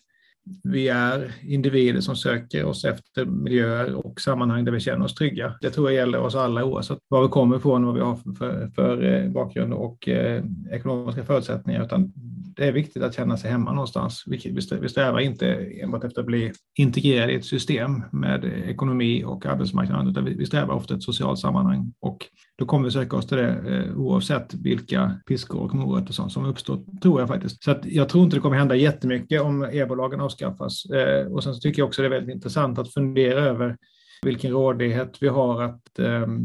vi 0.63 0.87
är 0.89 1.33
individer 1.43 2.01
som 2.01 2.15
söker 2.15 2.65
oss 2.65 2.85
efter 2.85 3.25
miljöer 3.25 3.95
och 3.95 4.21
sammanhang 4.21 4.65
där 4.65 4.71
vi 4.71 4.79
känner 4.79 5.05
oss 5.05 5.15
trygga. 5.15 5.55
Det 5.61 5.69
tror 5.69 5.91
jag 5.91 5.95
gäller 5.95 6.19
oss 6.19 6.35
alla 6.35 6.65
oavsett 6.65 6.97
var 7.07 7.21
vi 7.21 7.27
kommer 7.27 7.57
ifrån 7.57 7.85
vad 7.85 7.95
vi 7.95 8.01
har 8.01 8.15
för, 8.15 8.31
för, 8.33 8.67
för 8.75 9.03
eh, 9.03 9.29
bakgrund 9.29 9.73
och 9.73 10.07
eh, 10.07 10.43
ekonomiska 10.71 11.23
förutsättningar. 11.23 11.83
Utan 11.85 12.13
det 12.55 12.67
är 12.67 12.71
viktigt 12.71 13.03
att 13.03 13.15
känna 13.15 13.37
sig 13.37 13.51
hemma 13.51 13.73
någonstans. 13.73 14.23
Vi 14.27 14.89
strävar 14.89 15.19
inte 15.19 15.47
enbart 15.81 16.03
efter 16.03 16.21
att 16.21 16.27
bli 16.27 16.51
integrerade 16.77 17.33
i 17.33 17.35
ett 17.35 17.45
system 17.45 18.03
med 18.11 18.45
ekonomi 18.45 19.23
och 19.23 19.45
arbetsmarknad, 19.45 20.09
utan 20.09 20.25
vi 20.25 20.45
strävar 20.45 20.73
ofta 20.73 20.95
ett 20.95 21.03
socialt 21.03 21.39
sammanhang. 21.39 21.93
Och 21.99 22.17
då 22.57 22.65
kommer 22.65 22.85
vi 22.85 22.91
söka 22.91 23.17
oss 23.17 23.27
till 23.27 23.37
det 23.37 23.49
eh, 23.49 23.97
oavsett 23.97 24.53
vilka 24.53 25.19
piskor 25.27 25.59
och 25.61 25.75
morötter 25.75 26.13
som, 26.13 26.29
som 26.29 26.45
uppstår, 26.45 26.99
tror 27.01 27.19
jag 27.19 27.27
faktiskt. 27.27 27.63
Så 27.63 27.71
att 27.71 27.85
jag 27.85 28.09
tror 28.09 28.23
inte 28.23 28.37
det 28.37 28.41
kommer 28.41 28.57
hända 28.57 28.75
jättemycket 28.75 29.41
om 29.41 29.63
EBO-lagen 29.63 30.21
avskaffas. 30.21 30.85
Eh, 30.85 31.25
och 31.27 31.43
sen 31.43 31.53
så 31.53 31.59
tycker 31.59 31.81
jag 31.81 31.87
också 31.87 32.01
det 32.01 32.07
är 32.07 32.09
väldigt 32.09 32.35
intressant 32.35 32.79
att 32.79 32.93
fundera 32.93 33.39
över 33.39 33.77
vilken 34.25 34.51
rådighet 34.51 35.17
vi 35.21 35.27
har 35.27 35.63
att 35.63 35.99
ehm, 35.99 36.39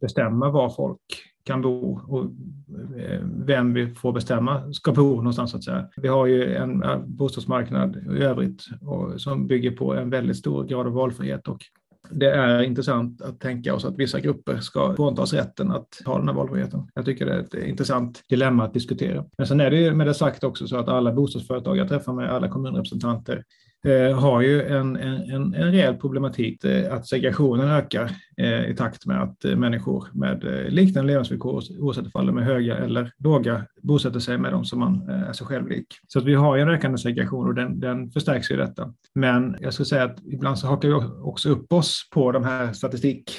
bestämma 0.00 0.50
var 0.50 0.70
folk 0.70 1.00
kan 1.44 1.62
bo 1.62 2.00
och 2.08 2.24
eh, 2.98 3.20
vem 3.22 3.74
vi 3.74 3.94
får 3.94 4.12
bestämma 4.12 4.72
ska 4.72 4.92
bo 4.92 5.16
någonstans. 5.16 5.50
Så 5.50 5.56
att 5.56 5.64
säga. 5.64 5.88
Vi 5.96 6.08
har 6.08 6.26
ju 6.26 6.54
en 6.54 6.82
eh, 6.82 6.98
bostadsmarknad 6.98 7.96
i 7.96 8.22
övrigt 8.22 8.64
som 9.16 9.46
bygger 9.46 9.70
på 9.70 9.94
en 9.94 10.10
väldigt 10.10 10.36
stor 10.36 10.64
grad 10.64 10.86
av 10.86 10.92
valfrihet 10.92 11.48
och 11.48 11.60
det 12.10 12.30
är 12.30 12.62
intressant 12.62 13.22
att 13.22 13.40
tänka 13.40 13.74
oss 13.74 13.84
att 13.84 13.98
vissa 13.98 14.20
grupper 14.20 14.56
ska 14.56 14.96
fråntas 14.96 15.32
rätten 15.32 15.70
att 15.70 16.02
ha 16.04 16.18
den 16.18 16.28
här 16.28 16.34
valfriheten. 16.34 16.88
Jag 16.94 17.04
tycker 17.04 17.26
det 17.26 17.32
är 17.32 17.38
ett 17.38 17.54
intressant 17.54 18.22
dilemma 18.28 18.64
att 18.64 18.74
diskutera. 18.74 19.24
Men 19.38 19.46
sen 19.46 19.60
är 19.60 19.70
det 19.70 19.76
ju 19.76 19.94
med 19.94 20.06
det 20.06 20.14
sagt 20.14 20.44
också 20.44 20.66
så 20.66 20.76
att 20.76 20.88
alla 20.88 21.12
bostadsföretag 21.12 21.76
jag 21.76 21.88
träffar 21.88 22.12
med, 22.12 22.30
alla 22.30 22.48
kommunrepresentanter, 22.48 23.44
Eh, 23.86 24.18
har 24.18 24.40
ju 24.40 24.62
en, 24.62 24.96
en, 24.96 25.54
en 25.54 25.72
rejäl 25.72 25.94
problematik 25.96 26.64
eh, 26.64 26.94
att 26.94 27.06
segregationen 27.06 27.68
ökar 27.68 28.10
eh, 28.36 28.70
i 28.70 28.74
takt 28.78 29.06
med 29.06 29.22
att 29.22 29.44
eh, 29.44 29.56
människor 29.56 30.06
med 30.12 30.44
eh, 30.44 30.70
liknande 30.70 31.06
levnadsvillkor, 31.06 31.62
oavsett 31.78 32.14
om 32.14 32.26
de 32.26 32.38
är 32.38 32.42
höga 32.42 32.76
eller 32.76 33.12
låga, 33.18 33.66
bosätter 33.82 34.20
sig 34.20 34.38
med 34.38 34.52
dem 34.52 34.64
som 34.64 34.78
man 34.78 35.08
eh, 35.08 35.28
är 35.28 35.32
sig 35.32 35.46
själv 35.46 35.68
lik. 35.68 35.86
Så 36.08 36.18
att 36.18 36.24
vi 36.24 36.34
har 36.34 36.56
ju 36.56 36.62
en 36.62 36.68
ökande 36.68 36.98
segregation 36.98 37.46
och 37.46 37.54
den, 37.54 37.80
den 37.80 38.10
förstärks 38.10 38.50
i 38.50 38.56
detta. 38.56 38.92
Men 39.14 39.56
jag 39.60 39.72
skulle 39.74 39.86
säga 39.86 40.04
att 40.04 40.18
ibland 40.24 40.58
så 40.58 40.66
hakar 40.66 40.88
vi 40.88 40.94
också 41.22 41.48
upp 41.48 41.72
oss 41.72 42.08
på 42.12 42.32
de 42.32 42.44
här 42.44 42.72
statistik, 42.72 43.32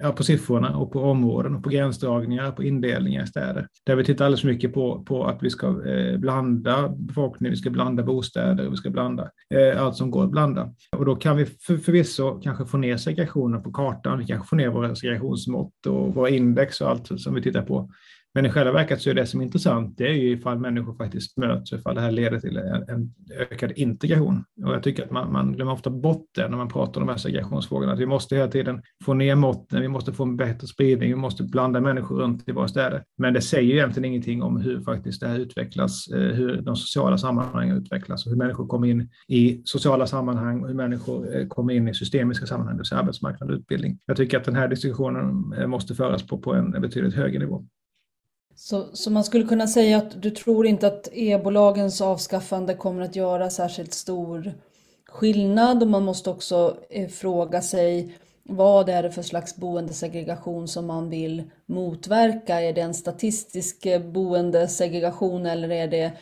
ja, 0.00 0.12
på 0.12 0.24
siffrorna 0.24 0.76
och 0.76 0.92
på 0.92 1.00
områden 1.00 1.54
och 1.54 1.62
på 1.62 1.70
gränsdragningar, 1.70 2.50
på 2.50 2.62
indelningar 2.62 3.24
i 3.24 3.26
städer. 3.26 3.68
Där 3.86 3.96
vi 3.96 4.04
tittar 4.04 4.24
alldeles 4.24 4.40
för 4.40 4.48
mycket 4.48 4.74
på, 4.74 5.02
på 5.02 5.24
att 5.24 5.42
vi 5.42 5.50
ska 5.50 5.86
eh, 5.86 6.18
blanda 6.18 6.88
befolkning, 6.88 7.50
vi 7.50 7.56
ska 7.56 7.70
blanda 7.70 8.02
bostäder, 8.02 8.70
vi 8.70 8.76
ska 8.76 8.90
blanda 8.90 9.30
eh, 9.54 9.82
allt 9.82 9.96
som 9.96 10.10
går 10.10 10.24
att 10.24 10.30
blanda. 10.30 10.74
Och 10.96 11.04
då 11.04 11.16
kan 11.16 11.36
vi 11.36 11.46
för, 11.46 11.76
förvisso 11.76 12.40
kanske 12.40 12.66
få 12.66 12.76
ner 12.76 12.96
segregationen 12.96 13.62
på 13.62 13.72
kartan, 13.72 14.18
vi 14.18 14.26
kanske 14.26 14.48
får 14.48 14.56
ner 14.56 14.68
våra 14.68 14.94
segregationsmått 14.94 15.86
och 15.86 16.14
våra 16.14 16.28
index 16.28 16.80
och 16.80 16.90
allt 16.90 17.20
som 17.20 17.34
vi 17.34 17.42
tittar 17.42 17.62
på. 17.62 17.90
Men 18.34 18.46
i 18.46 18.50
själva 18.50 18.72
verket 18.72 19.02
så 19.02 19.10
är 19.10 19.14
det 19.14 19.26
som 19.26 19.40
är 19.40 19.44
intressant, 19.44 19.98
det 19.98 20.08
är 20.08 20.12
ju 20.12 20.30
ifall 20.30 20.58
människor 20.58 20.94
faktiskt 20.94 21.36
möts, 21.36 21.72
ifall 21.72 21.94
det 21.94 22.00
här 22.00 22.10
leder 22.10 22.40
till 22.40 22.56
en, 22.56 22.88
en 22.88 23.14
ökad 23.50 23.72
integration. 23.76 24.44
Och 24.64 24.74
jag 24.74 24.82
tycker 24.82 25.04
att 25.04 25.10
man, 25.10 25.32
man 25.32 25.52
glömmer 25.52 25.72
ofta 25.72 25.90
bort 25.90 26.26
det 26.34 26.48
när 26.48 26.56
man 26.56 26.68
pratar 26.68 27.00
om 27.00 27.06
de 27.06 27.12
här 27.12 27.18
segregationsfrågorna. 27.18 27.92
Att 27.92 27.98
vi 27.98 28.06
måste 28.06 28.36
hela 28.36 28.48
tiden 28.48 28.82
få 29.04 29.14
ner 29.14 29.34
måtten, 29.34 29.80
vi 29.80 29.88
måste 29.88 30.12
få 30.12 30.22
en 30.22 30.36
bättre 30.36 30.66
spridning, 30.66 31.08
vi 31.08 31.16
måste 31.16 31.42
blanda 31.42 31.80
människor 31.80 32.16
runt 32.16 32.48
i 32.48 32.52
våra 32.52 32.68
städer. 32.68 33.04
Men 33.18 33.34
det 33.34 33.40
säger 33.40 33.74
egentligen 33.74 34.04
ingenting 34.04 34.42
om 34.42 34.60
hur 34.60 34.80
faktiskt 34.80 35.20
det 35.20 35.28
här 35.28 35.38
utvecklas, 35.38 36.08
eh, 36.08 36.20
hur 36.20 36.62
de 36.62 36.76
sociala 36.76 37.18
sammanhangen 37.18 37.76
utvecklas 37.76 38.26
och 38.26 38.30
hur 38.30 38.38
människor 38.38 38.66
kommer 38.66 38.88
in 38.88 39.08
i 39.28 39.62
sociala 39.64 40.06
sammanhang 40.06 40.62
och 40.62 40.68
hur 40.68 40.74
människor 40.74 41.36
eh, 41.36 41.46
kommer 41.46 41.74
in 41.74 41.88
i 41.88 41.94
systemiska 41.94 42.46
sammanhang, 42.46 42.76
det 42.76 42.80
vill 42.80 42.86
säga 42.86 43.00
arbetsmarknad 43.00 43.50
och 43.50 43.56
utbildning. 43.56 43.98
Jag 44.06 44.16
tycker 44.16 44.38
att 44.38 44.44
den 44.44 44.56
här 44.56 44.68
diskussionen 44.68 45.52
eh, 45.58 45.66
måste 45.66 45.94
föras 45.94 46.26
på, 46.26 46.38
på 46.38 46.54
en 46.54 46.70
betydligt 46.70 47.14
högre 47.14 47.38
nivå. 47.38 47.64
Så, 48.64 48.86
så 48.92 49.10
man 49.10 49.24
skulle 49.24 49.46
kunna 49.46 49.66
säga 49.66 49.98
att 49.98 50.22
du 50.22 50.30
tror 50.30 50.66
inte 50.66 50.86
att 50.86 51.08
e-bolagens 51.12 52.00
avskaffande 52.00 52.74
kommer 52.74 53.02
att 53.02 53.16
göra 53.16 53.50
särskilt 53.50 53.94
stor 53.94 54.52
skillnad 55.08 55.82
och 55.82 55.88
man 55.88 56.04
måste 56.04 56.30
också 56.30 56.76
eh, 56.90 57.08
fråga 57.08 57.62
sig 57.62 58.14
vad 58.42 58.88
är 58.88 59.02
det 59.02 59.10
för 59.10 59.22
slags 59.22 59.56
boendesegregation 59.56 60.68
som 60.68 60.86
man 60.86 61.10
vill 61.10 61.42
motverka? 61.66 62.60
Är 62.60 62.72
det 62.72 62.80
en 62.80 62.94
statistisk 62.94 63.86
eh, 63.86 64.02
boendesegregation 64.02 65.46
eller 65.46 65.70
är 65.70 65.88
det 65.88 66.12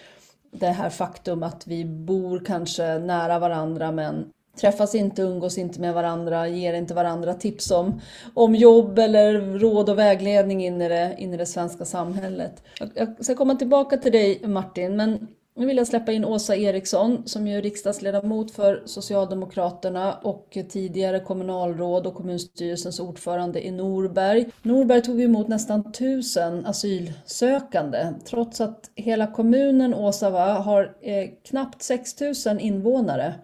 det 0.52 0.66
här 0.66 0.90
faktum 0.90 1.42
att 1.42 1.66
vi 1.66 1.84
bor 1.84 2.44
kanske 2.46 2.98
nära 2.98 3.38
varandra 3.38 3.92
men 3.92 4.32
träffas 4.56 4.94
inte, 4.94 5.22
umgås 5.22 5.58
inte 5.58 5.80
med 5.80 5.94
varandra, 5.94 6.48
ger 6.48 6.74
inte 6.74 6.94
varandra 6.94 7.34
tips 7.34 7.70
om, 7.70 8.00
om 8.34 8.54
jobb 8.54 8.98
eller 8.98 9.58
råd 9.58 9.90
och 9.90 9.98
vägledning 9.98 10.64
in 10.64 10.82
i 10.82 10.88
det, 10.88 11.14
in 11.18 11.34
i 11.34 11.36
det 11.36 11.46
svenska 11.46 11.84
samhället. 11.84 12.62
Jag, 12.78 12.90
jag 12.94 13.24
ska 13.24 13.34
komma 13.34 13.54
tillbaka 13.54 13.96
till 13.96 14.12
dig 14.12 14.40
Martin, 14.44 14.96
men 14.96 15.28
nu 15.60 15.66
vill 15.66 15.76
jag 15.76 15.86
släppa 15.86 16.12
in 16.12 16.24
Åsa 16.24 16.56
Eriksson 16.56 17.22
som 17.26 17.46
är 17.46 17.62
riksdagsledamot 17.62 18.50
för 18.50 18.82
Socialdemokraterna 18.84 20.14
och 20.14 20.58
tidigare 20.68 21.20
kommunalråd 21.20 22.06
och 22.06 22.14
kommunstyrelsens 22.14 23.00
ordförande 23.00 23.66
i 23.66 23.70
Norberg. 23.70 24.46
Norberg 24.62 25.02
tog 25.02 25.22
emot 25.22 25.48
nästan 25.48 25.92
tusen 25.92 26.66
asylsökande 26.66 28.06
trots 28.24 28.60
att 28.60 28.90
hela 28.94 29.26
kommunen 29.26 29.94
Åsa 29.94 30.30
va, 30.30 30.52
har 30.52 30.96
eh, 31.02 31.28
knappt 31.44 31.82
6000 31.82 32.60
invånare 32.60 33.34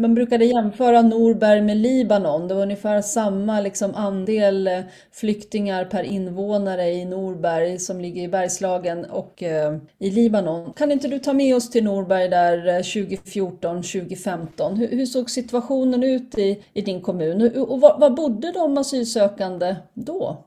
man 0.00 0.14
brukade 0.14 0.44
jämföra 0.44 1.02
Norberg 1.02 1.62
med 1.62 1.76
Libanon. 1.76 2.48
Det 2.48 2.54
var 2.54 2.62
ungefär 2.62 3.02
samma 3.02 3.60
liksom, 3.60 3.94
andel 3.94 4.66
eh, 4.66 4.80
flyktingar 5.12 5.84
per 5.84 6.02
invånare 6.02 6.90
i 6.90 7.04
Norberg 7.04 7.78
som 7.78 8.00
ligger 8.00 8.22
i 8.22 8.28
Bergslagen 8.28 9.04
och 9.04 9.42
eh, 9.42 9.76
i 9.98 10.10
Libanon. 10.10 10.72
Kan 10.72 10.92
inte 10.92 11.08
du 11.08 11.18
ta 11.18 11.32
med 11.32 11.56
oss 11.56 11.70
till 11.70 11.84
Norberg 11.84 12.28
där 12.28 12.68
eh, 12.68 12.76
2014, 12.76 13.76
2015? 13.76 14.76
Hur, 14.76 14.88
hur 14.88 15.06
såg 15.06 15.30
situationen 15.30 16.02
ut 16.02 16.38
i, 16.38 16.62
i 16.72 16.80
din 16.80 17.00
kommun 17.00 17.42
och, 17.56 17.70
och 17.72 17.80
var, 17.80 17.98
var 17.98 18.10
bodde 18.10 18.52
de 18.52 18.78
asylsökande 18.78 19.76
då? 19.94 20.44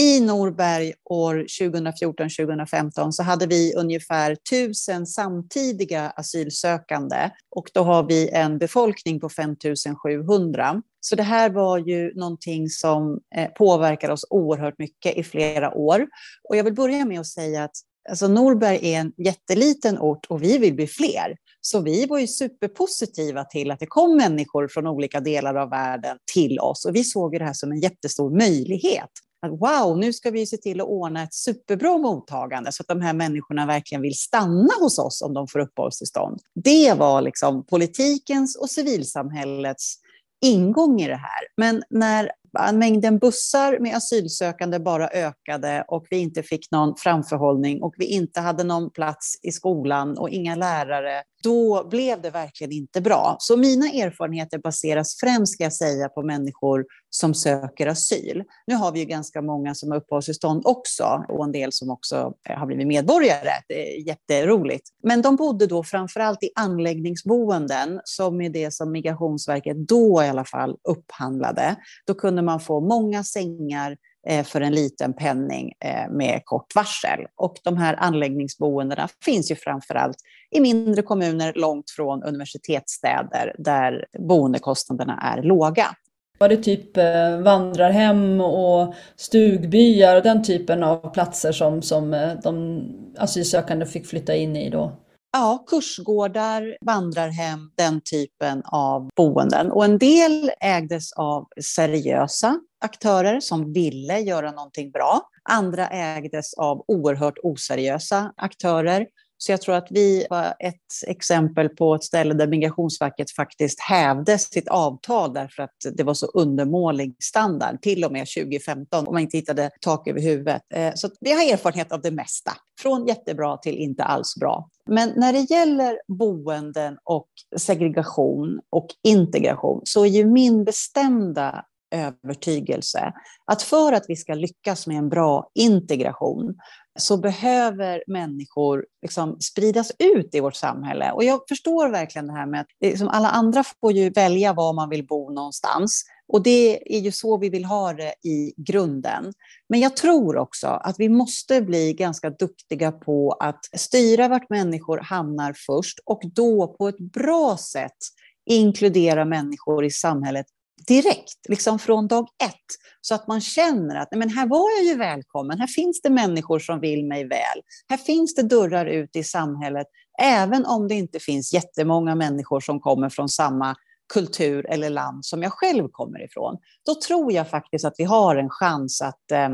I 0.00 0.20
Norberg 0.20 0.92
år 1.04 1.34
2014-2015 1.60 3.10
så 3.10 3.22
hade 3.22 3.46
vi 3.46 3.74
ungefär 3.74 4.36
tusen 4.50 5.06
samtidiga 5.06 6.10
asylsökande 6.10 7.30
och 7.56 7.70
då 7.74 7.82
har 7.82 8.02
vi 8.02 8.28
en 8.28 8.58
befolkning 8.58 9.20
på 9.20 9.28
5700. 9.28 10.82
Så 11.00 11.16
det 11.16 11.22
här 11.22 11.50
var 11.50 11.78
ju 11.78 12.14
någonting 12.14 12.68
som 12.68 13.20
eh, 13.36 13.48
påverkade 13.50 14.12
oss 14.12 14.26
oerhört 14.30 14.78
mycket 14.78 15.16
i 15.16 15.22
flera 15.22 15.74
år. 15.74 16.06
Och 16.48 16.56
jag 16.56 16.64
vill 16.64 16.74
börja 16.74 17.04
med 17.04 17.20
att 17.20 17.26
säga 17.26 17.64
att 17.64 17.76
alltså 18.08 18.28
Norberg 18.28 18.94
är 18.94 19.00
en 19.00 19.12
jätteliten 19.16 19.98
ort 19.98 20.26
och 20.28 20.42
vi 20.42 20.58
vill 20.58 20.74
bli 20.74 20.86
fler. 20.86 21.36
Så 21.60 21.80
vi 21.80 22.06
var 22.06 22.18
ju 22.18 22.26
superpositiva 22.26 23.44
till 23.44 23.70
att 23.70 23.80
det 23.80 23.86
kom 23.86 24.16
människor 24.16 24.68
från 24.68 24.86
olika 24.86 25.20
delar 25.20 25.54
av 25.54 25.70
världen 25.70 26.18
till 26.34 26.60
oss 26.60 26.84
och 26.84 26.96
vi 26.96 27.04
såg 27.04 27.32
det 27.32 27.44
här 27.44 27.52
som 27.52 27.72
en 27.72 27.80
jättestor 27.80 28.38
möjlighet. 28.38 29.10
Att, 29.44 29.50
wow, 29.50 29.98
nu 29.98 30.12
ska 30.12 30.30
vi 30.30 30.46
se 30.46 30.56
till 30.56 30.80
att 30.80 30.86
ordna 30.86 31.22
ett 31.22 31.34
superbra 31.34 31.98
mottagande 31.98 32.72
så 32.72 32.82
att 32.82 32.88
de 32.88 33.00
här 33.00 33.12
människorna 33.12 33.66
verkligen 33.66 34.02
vill 34.02 34.18
stanna 34.18 34.70
hos 34.80 34.98
oss 34.98 35.22
om 35.22 35.34
de 35.34 35.48
får 35.48 35.58
uppehållstillstånd. 35.58 36.40
Det 36.54 36.94
var 36.94 37.22
liksom 37.22 37.66
politikens 37.66 38.56
och 38.56 38.70
civilsamhällets 38.70 39.98
ingång 40.44 41.00
i 41.00 41.08
det 41.08 41.16
här. 41.16 41.40
Men 41.56 41.82
när 41.90 42.30
mängden 42.72 43.18
bussar 43.18 43.78
med 43.78 43.96
asylsökande 43.96 44.78
bara 44.78 45.08
ökade 45.08 45.84
och 45.88 46.06
vi 46.10 46.18
inte 46.18 46.42
fick 46.42 46.70
någon 46.70 46.94
framförhållning 46.96 47.82
och 47.82 47.94
vi 47.98 48.04
inte 48.04 48.40
hade 48.40 48.64
någon 48.64 48.90
plats 48.90 49.38
i 49.42 49.52
skolan 49.52 50.18
och 50.18 50.28
inga 50.28 50.54
lärare, 50.54 51.22
då 51.42 51.88
blev 51.90 52.22
det 52.22 52.30
verkligen 52.30 52.72
inte 52.72 53.00
bra. 53.00 53.36
Så 53.38 53.56
mina 53.56 53.86
erfarenheter 53.86 54.58
baseras 54.58 55.16
främst, 55.20 55.52
ska 55.52 55.64
jag 55.64 55.72
säga, 55.72 56.08
på 56.08 56.22
människor 56.22 56.84
som 57.16 57.34
söker 57.34 57.86
asyl. 57.86 58.44
Nu 58.66 58.74
har 58.74 58.92
vi 58.92 58.98
ju 58.98 59.04
ganska 59.04 59.42
många 59.42 59.74
som 59.74 59.90
har 59.90 59.98
uppehållstillstånd 59.98 60.62
också 60.64 61.24
och 61.28 61.44
en 61.44 61.52
del 61.52 61.72
som 61.72 61.90
också 61.90 62.32
eh, 62.48 62.58
har 62.58 62.66
blivit 62.66 62.86
medborgare. 62.86 63.50
Det 63.68 63.96
är 63.96 64.08
jätteroligt. 64.08 64.88
Men 65.02 65.22
de 65.22 65.36
bodde 65.36 65.66
då 65.66 65.84
framför 65.84 66.20
allt 66.20 66.42
i 66.42 66.50
anläggningsboenden 66.54 68.00
som 68.04 68.40
är 68.40 68.50
det 68.50 68.74
som 68.74 68.92
Migrationsverket 68.92 69.88
då 69.88 70.22
i 70.22 70.28
alla 70.28 70.44
fall 70.44 70.76
upphandlade. 70.88 71.76
Då 72.06 72.14
kunde 72.14 72.42
man 72.42 72.60
få 72.60 72.80
många 72.80 73.24
sängar 73.24 73.96
eh, 74.28 74.44
för 74.44 74.60
en 74.60 74.72
liten 74.72 75.12
penning 75.12 75.72
eh, 75.84 76.10
med 76.10 76.40
kort 76.44 76.74
varsel. 76.74 77.26
Och 77.36 77.56
de 77.64 77.76
här 77.76 77.94
anläggningsboendena 77.94 79.08
finns 79.24 79.50
ju 79.50 79.56
framför 79.56 79.94
allt 79.94 80.16
i 80.50 80.60
mindre 80.60 81.02
kommuner 81.02 81.52
långt 81.56 81.90
från 81.90 82.22
universitetsstäder 82.22 83.54
där 83.58 84.06
boendekostnaderna 84.18 85.20
är 85.20 85.42
låga. 85.42 85.96
Var 86.38 86.48
det 86.48 86.56
typ 86.56 86.96
eh, 86.96 87.38
vandrarhem 87.38 88.40
och 88.40 88.94
stugbyar 89.16 90.16
och 90.16 90.22
den 90.22 90.42
typen 90.42 90.82
av 90.82 91.12
platser 91.12 91.52
som, 91.52 91.82
som 91.82 92.14
eh, 92.14 92.32
de 92.42 92.82
asylsökande 93.18 93.86
fick 93.86 94.06
flytta 94.06 94.34
in 94.34 94.56
i 94.56 94.70
då? 94.70 94.92
Ja, 95.32 95.64
kursgårdar, 95.66 96.76
vandrarhem, 96.80 97.70
den 97.76 98.00
typen 98.00 98.62
av 98.64 99.10
boenden. 99.16 99.70
Och 99.70 99.84
en 99.84 99.98
del 99.98 100.50
ägdes 100.60 101.12
av 101.12 101.46
seriösa 101.64 102.60
aktörer 102.80 103.40
som 103.40 103.72
ville 103.72 104.18
göra 104.18 104.50
någonting 104.50 104.90
bra. 104.90 105.20
Andra 105.50 105.88
ägdes 105.88 106.54
av 106.54 106.84
oerhört 106.88 107.38
oseriösa 107.42 108.32
aktörer 108.36 109.06
så 109.44 109.52
jag 109.52 109.60
tror 109.60 109.74
att 109.74 109.86
vi 109.90 110.26
var 110.30 110.54
ett 110.58 110.74
exempel 111.06 111.68
på 111.68 111.94
ett 111.94 112.04
ställe 112.04 112.34
där 112.34 112.46
Migrationsverket 112.46 113.30
faktiskt 113.30 113.80
hävde 113.80 114.38
sitt 114.38 114.68
avtal 114.68 115.32
därför 115.32 115.62
att 115.62 115.76
det 115.92 116.02
var 116.02 116.14
så 116.14 116.26
undermålig 116.26 117.16
standard, 117.22 117.82
till 117.82 118.04
och 118.04 118.12
med 118.12 118.26
2015, 118.26 119.06
om 119.06 119.14
man 119.14 119.22
inte 119.22 119.36
hittade 119.36 119.70
tak 119.80 120.08
över 120.08 120.20
huvudet. 120.20 120.62
Eh, 120.74 120.92
så 120.94 121.08
vi 121.20 121.32
har 121.32 121.52
erfarenhet 121.52 121.92
av 121.92 122.00
det 122.00 122.10
mesta, 122.10 122.52
från 122.80 123.06
jättebra 123.06 123.56
till 123.56 123.76
inte 123.76 124.04
alls 124.04 124.34
bra. 124.40 124.68
Men 124.90 125.12
när 125.16 125.32
det 125.32 125.50
gäller 125.50 125.98
boenden 126.08 126.98
och 127.04 127.28
segregation 127.56 128.60
och 128.70 128.86
integration 129.02 129.80
så 129.84 130.04
är 130.04 130.08
ju 130.08 130.24
min 130.26 130.64
bestämda 130.64 131.64
övertygelse 131.94 133.12
att 133.44 133.62
för 133.62 133.92
att 133.92 134.04
vi 134.08 134.16
ska 134.16 134.34
lyckas 134.34 134.86
med 134.86 134.96
en 134.96 135.08
bra 135.08 135.50
integration 135.54 136.54
så 136.98 137.16
behöver 137.16 138.02
människor 138.06 138.86
liksom 139.02 139.40
spridas 139.40 139.92
ut 139.98 140.34
i 140.34 140.40
vårt 140.40 140.54
samhälle. 140.54 141.12
Och 141.12 141.24
jag 141.24 141.40
förstår 141.48 141.88
verkligen 141.88 142.26
det 142.26 142.32
här 142.32 142.46
med 142.46 142.60
att 142.60 142.66
liksom 142.80 143.08
alla 143.08 143.28
andra 143.28 143.64
får 143.80 143.92
ju 143.92 144.10
välja 144.10 144.52
var 144.52 144.72
man 144.72 144.90
vill 144.90 145.06
bo 145.06 145.30
någonstans. 145.30 146.04
Och 146.28 146.42
det 146.42 146.96
är 146.96 147.00
ju 147.00 147.12
så 147.12 147.38
vi 147.38 147.48
vill 147.48 147.64
ha 147.64 147.92
det 147.92 148.14
i 148.22 148.54
grunden. 148.56 149.32
Men 149.68 149.80
jag 149.80 149.96
tror 149.96 150.36
också 150.36 150.66
att 150.66 150.94
vi 150.98 151.08
måste 151.08 151.62
bli 151.62 151.92
ganska 151.92 152.30
duktiga 152.30 152.92
på 152.92 153.32
att 153.40 153.64
styra 153.80 154.28
vart 154.28 154.50
människor 154.50 154.98
hamnar 154.98 155.54
först 155.66 155.98
och 156.04 156.20
då 156.34 156.68
på 156.78 156.88
ett 156.88 156.98
bra 156.98 157.56
sätt 157.56 157.98
inkludera 158.46 159.24
människor 159.24 159.84
i 159.84 159.90
samhället 159.90 160.46
direkt, 160.86 161.48
liksom 161.48 161.78
från 161.78 162.08
dag 162.08 162.28
ett. 162.44 162.54
Så 163.00 163.14
att 163.14 163.26
man 163.26 163.40
känner 163.40 163.96
att 163.96 164.08
men 164.10 164.30
här 164.30 164.46
var 164.46 164.70
jag 164.78 164.84
ju 164.84 164.94
välkommen, 164.94 165.60
här 165.60 165.66
finns 165.66 166.02
det 166.02 166.10
människor 166.10 166.58
som 166.58 166.80
vill 166.80 167.06
mig 167.06 167.28
väl. 167.28 167.62
Här 167.88 167.96
finns 167.96 168.34
det 168.34 168.42
dörrar 168.42 168.86
ut 168.86 169.16
i 169.16 169.24
samhället, 169.24 169.86
även 170.22 170.66
om 170.66 170.88
det 170.88 170.94
inte 170.94 171.20
finns 171.20 171.54
jättemånga 171.54 172.14
människor 172.14 172.60
som 172.60 172.80
kommer 172.80 173.08
från 173.08 173.28
samma 173.28 173.76
kultur 174.12 174.66
eller 174.70 174.90
land 174.90 175.24
som 175.24 175.42
jag 175.42 175.52
själv 175.52 175.88
kommer 175.92 176.24
ifrån. 176.24 176.58
Då 176.86 176.94
tror 176.94 177.32
jag 177.32 177.50
faktiskt 177.50 177.84
att 177.84 177.94
vi 177.98 178.04
har 178.04 178.36
en 178.36 178.50
chans 178.50 179.02
att, 179.02 179.30
eh, 179.32 179.48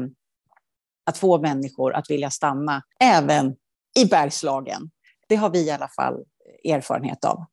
att 1.07 1.19
få 1.19 1.39
människor 1.39 1.95
att 1.95 2.11
vilja 2.11 2.31
stanna, 2.31 2.83
även 3.01 3.57
i 3.99 4.05
Bergslagen. 4.05 4.91
Det 5.29 5.37
har 5.37 5.51
vi 5.51 5.67
i 5.67 5.71
alla 5.71 5.89
fall 5.89 6.25
erfarenhet 6.65 7.25
av. 7.25 7.45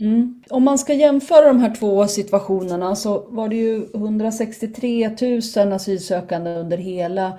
Mm. 0.00 0.42
Om 0.50 0.64
man 0.64 0.78
ska 0.78 0.92
jämföra 0.94 1.48
de 1.48 1.60
här 1.60 1.74
två 1.74 2.06
situationerna 2.06 2.96
så 2.96 3.26
var 3.28 3.48
det 3.48 3.56
ju 3.56 3.86
163 3.94 5.10
000 5.56 5.72
asylsökande 5.72 6.50
under 6.54 6.76
hela 6.76 7.38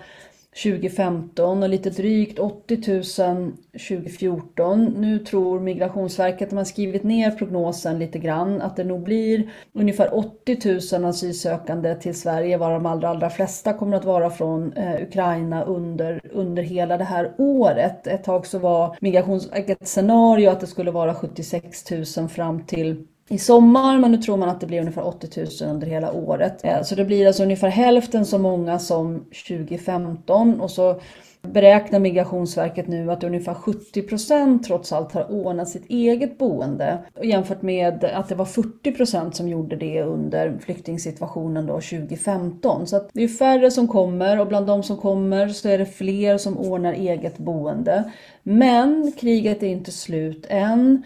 2015 0.56 1.64
och 1.64 1.70
lite 1.70 1.90
drygt 1.90 2.40
80 2.40 3.24
000 3.24 3.52
2014. 3.72 4.86
Nu 4.86 5.20
tror 5.20 5.60
Migrationsverket, 5.60 6.48
att 6.48 6.54
man 6.54 6.66
skrivit 6.66 7.04
ner 7.04 7.32
prognosen 7.32 8.00
lite 8.00 8.20
grann, 8.20 8.62
att 8.62 8.76
det 8.76 8.84
nog 8.84 9.04
blir 9.04 9.50
ungefär 9.74 10.18
80 10.18 10.98
000 10.98 11.06
asylsökande 11.06 11.96
till 11.96 12.20
Sverige, 12.20 12.58
varav 12.58 12.84
de 12.84 12.86
allra, 12.86 13.10
allra 13.10 13.30
flesta 13.30 13.74
kommer 13.74 13.98
att 13.98 14.06
vara 14.06 14.30
från 14.30 14.74
eh, 14.74 15.02
Ukraina 15.02 15.64
under, 15.64 16.22
under 16.32 16.64
hela 16.64 16.98
det 16.98 17.04
här 17.04 17.32
året. 17.38 18.08
Ett 18.08 18.24
tag 18.24 18.46
så 18.46 18.60
var 18.60 18.98
Migrationsverkets 19.02 19.92
scenario 19.92 20.50
att 20.50 20.60
det 20.60 20.68
skulle 20.68 20.92
vara 20.92 21.16
76 21.16 21.92
000 22.18 22.30
fram 22.30 22.66
till 22.66 23.06
i 23.30 23.38
sommar, 23.38 24.00
men 24.00 24.12
nu 24.12 24.18
tror 24.18 24.38
man 24.38 24.50
att 24.50 24.62
det 24.62 24.68
blir 24.68 24.80
ungefär 24.80 25.08
80 25.08 25.48
000 25.62 25.72
under 25.72 25.88
hela 25.88 26.12
året. 26.12 26.66
Eh, 26.66 26.82
så 26.82 26.96
det 26.96 27.06
blir 27.06 27.28
alltså 27.28 27.44
ungefär 27.44 27.70
hälften 27.70 28.26
så 28.26 28.38
många 28.38 28.80
som 28.80 29.26
2015 29.48 30.62
och 30.62 30.72
så 30.72 31.02
beräknar 31.42 32.00
Migrationsverket 32.00 32.88
nu 32.88 33.12
att 33.12 33.24
ungefär 33.24 33.54
70 33.54 34.02
procent 34.02 34.64
trots 34.64 34.94
allt 34.94 35.14
har 35.14 35.32
ordnat 35.32 35.70
sitt 35.70 35.90
eget 35.90 36.38
boende 36.38 36.98
jämfört 37.24 37.62
med 37.62 38.04
att 38.04 38.30
det 38.30 38.36
var 38.36 38.46
40 38.46 38.92
procent 38.92 39.36
som 39.36 39.48
gjorde 39.48 39.76
det 39.76 40.04
under 40.04 40.58
flyktingsituationen 40.60 41.66
då 41.66 41.74
2015. 41.74 42.88
Så 42.88 43.02
det 43.14 43.24
är 43.24 43.28
färre 43.28 43.72
som 43.72 43.88
kommer 43.88 44.40
och 44.40 44.48
bland 44.48 44.68
de 44.68 44.84
som 44.84 44.98
kommer 44.98 45.48
så 45.48 45.70
är 45.70 45.78
det 45.78 45.86
fler 45.86 46.38
som 46.38 46.58
ordnar 46.58 46.94
eget 46.94 47.38
boende. 47.38 48.12
Men 48.52 49.12
kriget 49.20 49.64
är 49.64 49.68
inte 49.68 49.92
slut 49.92 50.46
än. 50.50 51.04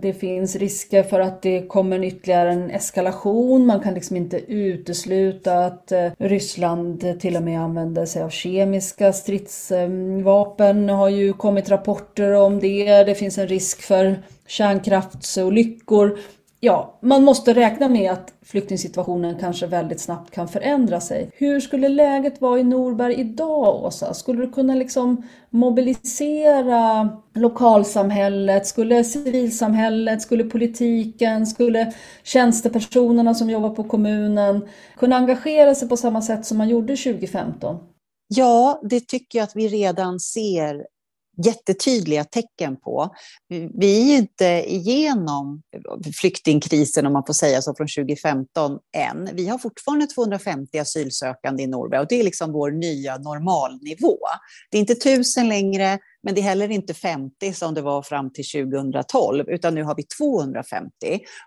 Det 0.00 0.12
finns 0.12 0.56
risker 0.56 1.02
för 1.02 1.20
att 1.20 1.42
det 1.42 1.68
kommer 1.68 1.96
en 1.96 2.04
ytterligare 2.04 2.52
en 2.52 2.70
eskalation. 2.70 3.66
Man 3.66 3.80
kan 3.80 3.94
liksom 3.94 4.16
inte 4.16 4.52
utesluta 4.52 5.58
att 5.58 5.92
eh, 5.92 6.10
Ryssland 6.18 7.20
till 7.20 7.36
och 7.36 7.42
med 7.42 7.60
använder 7.60 8.06
sig 8.06 8.22
av 8.22 8.30
kemiska 8.30 9.12
stridsvapen. 9.12 10.86
Det 10.86 10.92
har 10.92 11.08
ju 11.08 11.32
kommit 11.32 11.68
rapporter 11.68 12.32
om 12.32 12.60
det. 12.60 13.04
Det 13.04 13.14
finns 13.14 13.38
en 13.38 13.48
risk 13.48 13.82
för 13.82 14.22
kärnkraftsolyckor 14.46 16.18
ja, 16.60 16.98
man 17.02 17.24
måste 17.24 17.54
räkna 17.54 17.88
med 17.88 18.12
att 18.12 18.32
flyktingsituationen 18.42 19.38
kanske 19.40 19.66
väldigt 19.66 20.00
snabbt 20.00 20.30
kan 20.30 20.48
förändra 20.48 21.00
sig. 21.00 21.30
Hur 21.34 21.60
skulle 21.60 21.88
läget 21.88 22.40
vara 22.40 22.58
i 22.58 22.64
Norberg 22.64 23.14
idag, 23.14 23.84
Åsa? 23.84 24.14
Skulle 24.14 24.40
du 24.40 24.52
kunna 24.52 24.74
liksom 24.74 25.22
mobilisera 25.50 27.08
lokalsamhället? 27.34 28.66
Skulle 28.66 29.04
civilsamhället, 29.04 30.22
skulle 30.22 30.44
politiken, 30.44 31.46
skulle 31.46 31.92
tjänstepersonerna 32.22 33.34
som 33.34 33.50
jobbar 33.50 33.70
på 33.70 33.84
kommunen 33.84 34.68
kunna 34.96 35.16
engagera 35.16 35.74
sig 35.74 35.88
på 35.88 35.96
samma 35.96 36.22
sätt 36.22 36.46
som 36.46 36.58
man 36.58 36.68
gjorde 36.68 36.96
2015? 36.96 37.78
Ja, 38.28 38.80
det 38.82 39.00
tycker 39.00 39.38
jag 39.38 39.44
att 39.44 39.56
vi 39.56 39.68
redan 39.68 40.20
ser 40.20 40.86
jättetydliga 41.44 42.24
tecken 42.24 42.76
på. 42.76 43.14
Vi 43.78 44.12
är 44.12 44.16
inte 44.16 44.64
igenom 44.66 45.62
flyktingkrisen, 46.20 47.06
om 47.06 47.12
man 47.12 47.26
får 47.26 47.34
säga 47.34 47.62
så, 47.62 47.74
från 47.74 47.86
2015 47.86 48.78
än. 48.96 49.30
Vi 49.32 49.48
har 49.48 49.58
fortfarande 49.58 50.06
250 50.06 50.78
asylsökande 50.78 51.62
i 51.62 51.66
Norberg 51.66 52.00
och 52.00 52.06
det 52.08 52.20
är 52.20 52.24
liksom 52.24 52.52
vår 52.52 52.70
nya 52.70 53.16
normalnivå. 53.18 54.18
Det 54.70 54.78
är 54.78 54.80
inte 54.80 54.94
tusen 54.94 55.48
längre, 55.48 55.98
men 56.22 56.34
det 56.34 56.40
är 56.40 56.42
heller 56.42 56.70
inte 56.70 56.94
50 56.94 57.52
som 57.52 57.74
det 57.74 57.82
var 57.82 58.02
fram 58.02 58.32
till 58.32 58.44
2012, 58.44 59.44
utan 59.48 59.74
nu 59.74 59.82
har 59.82 59.94
vi 59.94 60.02
250. 60.02 60.90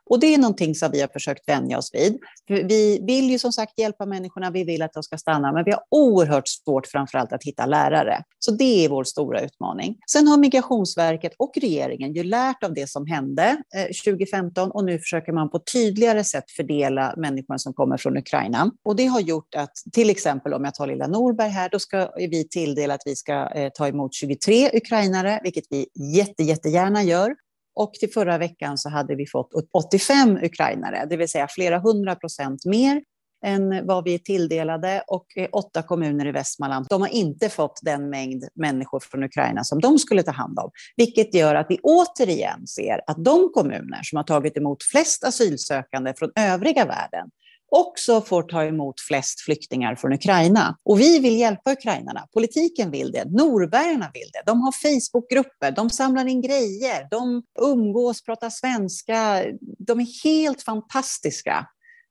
Och 0.10 0.20
det 0.20 0.34
är 0.34 0.38
någonting 0.38 0.76
som 0.76 0.92
vi 0.92 1.02
har 1.02 1.08
försökt 1.08 1.50
vänja 1.50 1.78
oss 1.78 1.90
vid. 1.94 2.18
Vi 2.48 3.00
vill 3.08 3.30
ju 3.30 3.40
som 3.40 3.52
sagt 3.52 3.80
hjälpa 3.80 4.06
människorna, 4.06 4.52
vi 4.52 4.64
vill 4.64 4.82
att 4.82 4.94
de 4.94 5.04
ska 5.04 5.18
stanna, 5.18 5.52
men 5.52 5.64
vi 5.64 5.72
har 5.72 5.82
oerhört 5.90 6.48
svårt 6.48 6.88
framförallt 6.88 7.34
att 7.34 7.44
hitta 7.44 7.66
lärare. 7.66 8.24
Så 8.40 8.52
det 8.52 8.86
är 8.86 8.90
vår 8.90 9.04
stora 9.04 9.42
utmaning. 9.42 9.98
Sen 10.12 10.28
har 10.28 10.38
Migrationsverket 10.38 11.34
och 11.38 11.52
regeringen 11.62 12.14
ju 12.14 12.24
lärt 12.24 12.64
av 12.64 12.74
det 12.74 12.90
som 12.90 13.06
hände 13.06 13.64
eh, 13.76 14.12
2015 14.14 14.72
och 14.72 14.86
nu 14.86 15.00
försöker 15.00 15.32
man 15.32 15.50
på 15.50 15.60
tydligare 15.74 16.24
sätt 16.24 16.52
fördela 16.52 17.14
människorna 17.18 17.58
som 17.58 17.74
kommer 17.74 17.98
från 17.98 18.18
Ukraina. 18.18 18.72
Och 18.86 18.96
det 18.96 19.06
har 19.06 19.20
gjort 19.20 19.56
att 19.56 19.74
till 19.92 20.10
exempel 20.10 20.54
om 20.54 20.64
jag 20.64 20.74
tar 20.74 20.88
lilla 20.88 21.08
Norberg 21.08 21.50
här, 21.50 21.70
då 21.70 21.80
ska 21.80 22.10
vi 22.16 22.48
tilldela 22.48 22.94
att 22.94 23.02
vi 23.06 23.16
ska 23.16 23.50
eh, 23.56 23.70
ta 23.70 23.88
emot 23.88 24.14
23 24.14 24.69
ukrainare, 24.74 25.40
vilket 25.44 25.64
vi 25.70 25.88
jätte, 26.16 26.44
jättegärna 26.44 27.04
gör. 27.04 27.36
Och 27.76 27.94
till 27.94 28.12
förra 28.12 28.38
veckan 28.38 28.78
så 28.78 28.90
hade 28.90 29.16
vi 29.16 29.28
fått 29.28 29.50
85 29.74 30.38
ukrainare, 30.44 31.06
det 31.10 31.18
vill 31.18 31.30
säga 31.30 31.48
flera 31.50 31.80
hundra 31.80 32.16
procent 32.16 32.66
mer 32.66 33.02
än 33.46 33.88
vad 33.88 34.04
vi 34.04 34.14
är 34.14 34.20
tilldelade 34.20 35.04
och 35.08 35.26
eh, 35.36 35.48
åtta 35.52 35.82
kommuner 35.84 36.28
i 36.28 36.32
Västmanland. 36.32 36.86
De 36.90 37.02
har 37.02 37.10
inte 37.10 37.50
fått 37.50 37.80
den 37.82 38.10
mängd 38.10 38.44
människor 38.56 39.00
från 39.00 39.24
Ukraina 39.24 39.64
som 39.64 39.82
de 39.82 40.00
skulle 40.00 40.24
ta 40.24 40.32
hand 40.32 40.60
om, 40.60 40.72
vilket 40.96 41.34
gör 41.34 41.56
att 41.56 41.66
vi 41.70 41.80
återigen 41.84 42.68
ser 42.68 43.02
att 43.08 43.26
de 43.26 43.52
kommuner 43.54 44.04
som 44.04 44.18
har 44.18 44.24
tagit 44.24 44.58
emot 44.58 44.84
flest 44.84 45.24
asylsökande 45.24 46.14
från 46.18 46.32
övriga 46.36 46.86
världen 46.86 47.30
också 47.72 48.22
får 48.22 48.44
ta 48.44 48.64
emot 48.64 49.02
flest 49.02 49.42
flyktingar 49.42 49.96
från 49.96 50.14
Ukraina. 50.14 50.78
Och 50.84 51.00
vi 51.00 51.20
vill 51.20 51.40
hjälpa 51.40 51.72
ukrainarna. 51.72 52.28
Politiken 52.34 52.92
vill 52.92 53.12
det. 53.12 53.26
Norbergarna 53.26 54.12
vill 54.14 54.30
det. 54.34 54.44
De 54.46 54.62
har 54.62 54.72
Facebookgrupper, 54.72 55.72
de 55.72 55.90
samlar 55.90 56.26
in 56.26 56.42
grejer, 56.42 57.08
de 57.12 57.44
umgås, 57.62 58.24
pratar 58.24 58.50
svenska. 58.50 59.44
De 59.62 60.00
är 60.00 60.24
helt 60.24 60.62
fantastiska. 60.62 61.66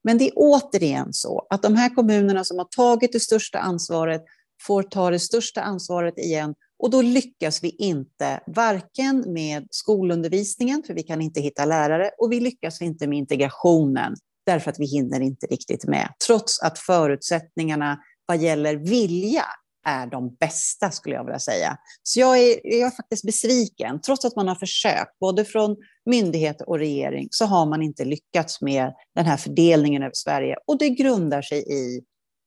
Men 0.04 0.18
det 0.18 0.24
är 0.24 0.32
återigen 0.36 1.12
så 1.12 1.46
att 1.50 1.62
de 1.62 1.76
här 1.76 1.94
kommunerna 1.94 2.44
som 2.44 2.58
har 2.58 2.64
tagit 2.76 3.12
det 3.12 3.20
största 3.20 3.58
ansvaret 3.58 4.24
får 4.66 4.82
ta 4.82 5.10
det 5.10 5.18
största 5.18 5.60
ansvaret 5.60 6.18
igen 6.18 6.54
och 6.78 6.90
då 6.90 7.02
lyckas 7.02 7.64
vi 7.64 7.68
inte, 7.68 8.40
varken 8.46 9.32
med 9.32 9.66
skolundervisningen, 9.70 10.82
för 10.86 10.94
vi 10.94 11.02
kan 11.02 11.22
inte 11.22 11.40
hitta 11.40 11.64
lärare, 11.64 12.10
och 12.18 12.32
vi 12.32 12.40
lyckas 12.40 12.82
inte 12.82 13.06
med 13.06 13.18
integrationen, 13.18 14.14
därför 14.52 14.70
att 14.70 14.80
vi 14.80 14.86
hinner 14.86 15.20
inte 15.20 15.46
riktigt 15.46 15.84
med. 15.84 16.08
Trots 16.26 16.62
att 16.62 16.78
förutsättningarna 16.78 17.98
vad 18.26 18.38
gäller 18.38 18.76
vilja 18.76 19.44
är 19.86 20.06
de 20.06 20.34
bästa, 20.34 20.90
skulle 20.90 21.14
jag 21.14 21.24
vilja 21.24 21.38
säga. 21.38 21.76
Så 22.02 22.20
jag 22.20 22.38
är, 22.38 22.60
jag 22.62 22.86
är 22.86 22.90
faktiskt 22.90 23.24
besviken. 23.24 24.00
Trots 24.00 24.24
att 24.24 24.36
man 24.36 24.48
har 24.48 24.54
försökt, 24.54 25.18
både 25.20 25.44
från 25.44 25.76
myndighet 26.10 26.60
och 26.60 26.78
regering, 26.78 27.28
så 27.30 27.44
har 27.44 27.66
man 27.66 27.82
inte 27.82 28.04
lyckats 28.04 28.60
med 28.60 28.92
den 29.14 29.24
här 29.24 29.36
fördelningen 29.36 30.02
över 30.02 30.14
Sverige. 30.14 30.56
Och 30.66 30.78
det 30.78 30.88
grundar 30.88 31.42
sig 31.42 31.58
i 31.58 32.00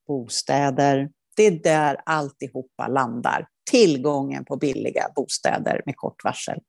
bostäder. 0.08 1.10
Det 1.36 1.44
är 1.44 1.52
där 1.52 1.98
alltihopa 2.06 2.88
landar. 2.88 3.48
Tillgången 3.72 4.46
på 4.46 4.58
billiga 4.58 5.08
bostäder 5.16 5.82
med 5.86 5.96
kort 5.98 6.24
varsel. 6.24 6.60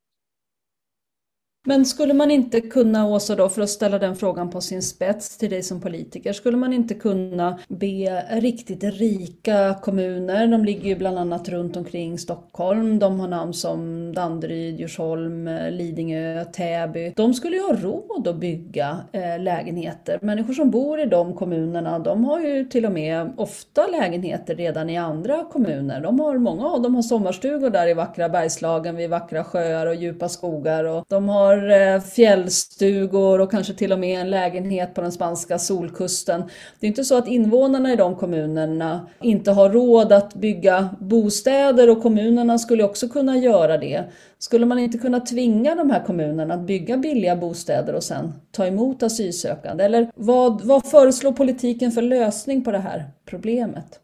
Men 1.65 1.85
skulle 1.85 2.15
man 2.15 2.31
inte 2.31 2.61
kunna, 2.61 3.07
Åsa, 3.07 3.37
då, 3.37 3.49
för 3.49 3.63
att 3.63 3.71
ställa 3.71 3.99
den 3.99 4.17
frågan 4.17 4.51
på 4.51 4.61
sin 4.61 4.83
spets 4.83 5.39
till 5.39 5.51
dig 5.51 5.63
som 5.63 5.81
politiker, 5.81 6.33
skulle 6.33 6.57
man 6.57 6.73
inte 6.73 6.95
kunna 6.95 7.59
be 7.69 8.25
riktigt 8.31 8.85
rika 8.85 9.75
kommuner, 9.83 10.47
de 10.47 10.65
ligger 10.65 10.89
ju 10.89 10.97
bland 10.97 11.19
annat 11.19 11.49
runt 11.49 11.77
omkring 11.77 12.19
Stockholm, 12.19 12.99
de 12.99 13.21
har 13.21 13.29
namn 13.29 13.55
som 13.55 14.13
Danderyd, 14.15 14.81
Djursholm, 14.81 15.51
Lidingö, 15.71 16.45
Täby. 16.45 17.13
De 17.17 17.35
skulle 17.35 17.57
ju 17.57 17.63
ha 17.63 17.77
råd 17.77 18.29
att 18.29 18.37
bygga 18.37 18.99
eh, 19.13 19.39
lägenheter. 19.39 20.19
Människor 20.23 20.55
som 20.55 20.71
bor 20.71 21.01
i 21.01 21.07
de 21.07 21.35
kommunerna, 21.35 21.99
de 21.99 22.25
har 22.25 22.41
ju 22.41 22.65
till 22.65 22.87
och 22.87 22.93
med 22.93 23.33
ofta 23.37 23.87
lägenheter 23.87 24.55
redan 24.55 24.91
i 24.91 24.97
andra 24.97 25.45
kommuner. 25.45 26.01
De 26.01 26.21
har, 26.21 26.39
många 26.39 26.67
av 26.67 26.83
dem 26.83 26.95
har 26.95 27.03
sommarstugor 27.03 27.71
där 27.71 27.89
i 27.89 27.95
vackra 27.95 28.29
Bergslagen 28.29 28.97
vid 28.97 29.11
vackra 29.11 29.45
sjöar 29.45 29.87
och 29.87 29.95
djupa 29.95 30.29
skogar 30.29 30.85
och 30.85 31.05
de 31.09 31.29
har 31.29 31.52
har 31.53 31.95
eh, 31.95 32.01
fjällstugor 32.01 33.41
och 33.41 33.51
kanske 33.51 33.75
till 33.75 33.93
och 33.93 33.99
med 33.99 34.21
en 34.21 34.31
lägenhet 34.31 34.95
på 34.95 35.01
den 35.01 35.13
spanska 35.13 35.59
solkusten. 35.59 36.43
Det 36.81 36.87
är 36.87 36.89
inte 36.89 37.05
så 37.05 37.19
att 37.19 37.29
invånarna 37.29 37.93
i 37.93 37.97
de 37.97 38.17
kommunerna 38.17 39.07
inte 39.21 39.51
har 39.51 39.71
råd 39.71 40.13
att 40.13 40.35
bygga 40.35 40.89
bostäder 41.01 41.91
och 41.91 42.03
kommunerna 42.03 42.59
skulle 42.59 42.85
också 42.85 43.09
kunna 43.09 43.37
göra 43.37 43.79
det. 43.79 44.05
Skulle 44.39 44.67
man 44.67 44.79
inte 44.79 44.99
kunna 44.99 45.21
tvinga 45.21 45.75
de 45.75 45.91
här 45.91 46.05
kommunerna 46.07 46.55
att 46.55 46.67
bygga 46.67 46.97
billiga 46.97 47.37
bostäder 47.37 47.95
och 47.95 48.03
sen 48.03 48.33
ta 48.51 48.67
emot 48.67 49.03
asylsökande? 49.03 49.85
Eller 49.85 50.11
vad, 50.15 50.63
vad 50.63 50.87
föreslår 50.87 51.33
politiken 51.33 51.93
för 51.93 52.03
lösning 52.03 52.65
på 52.65 52.73
det 52.73 52.79
här 52.79 53.05
problemet? 53.25 53.99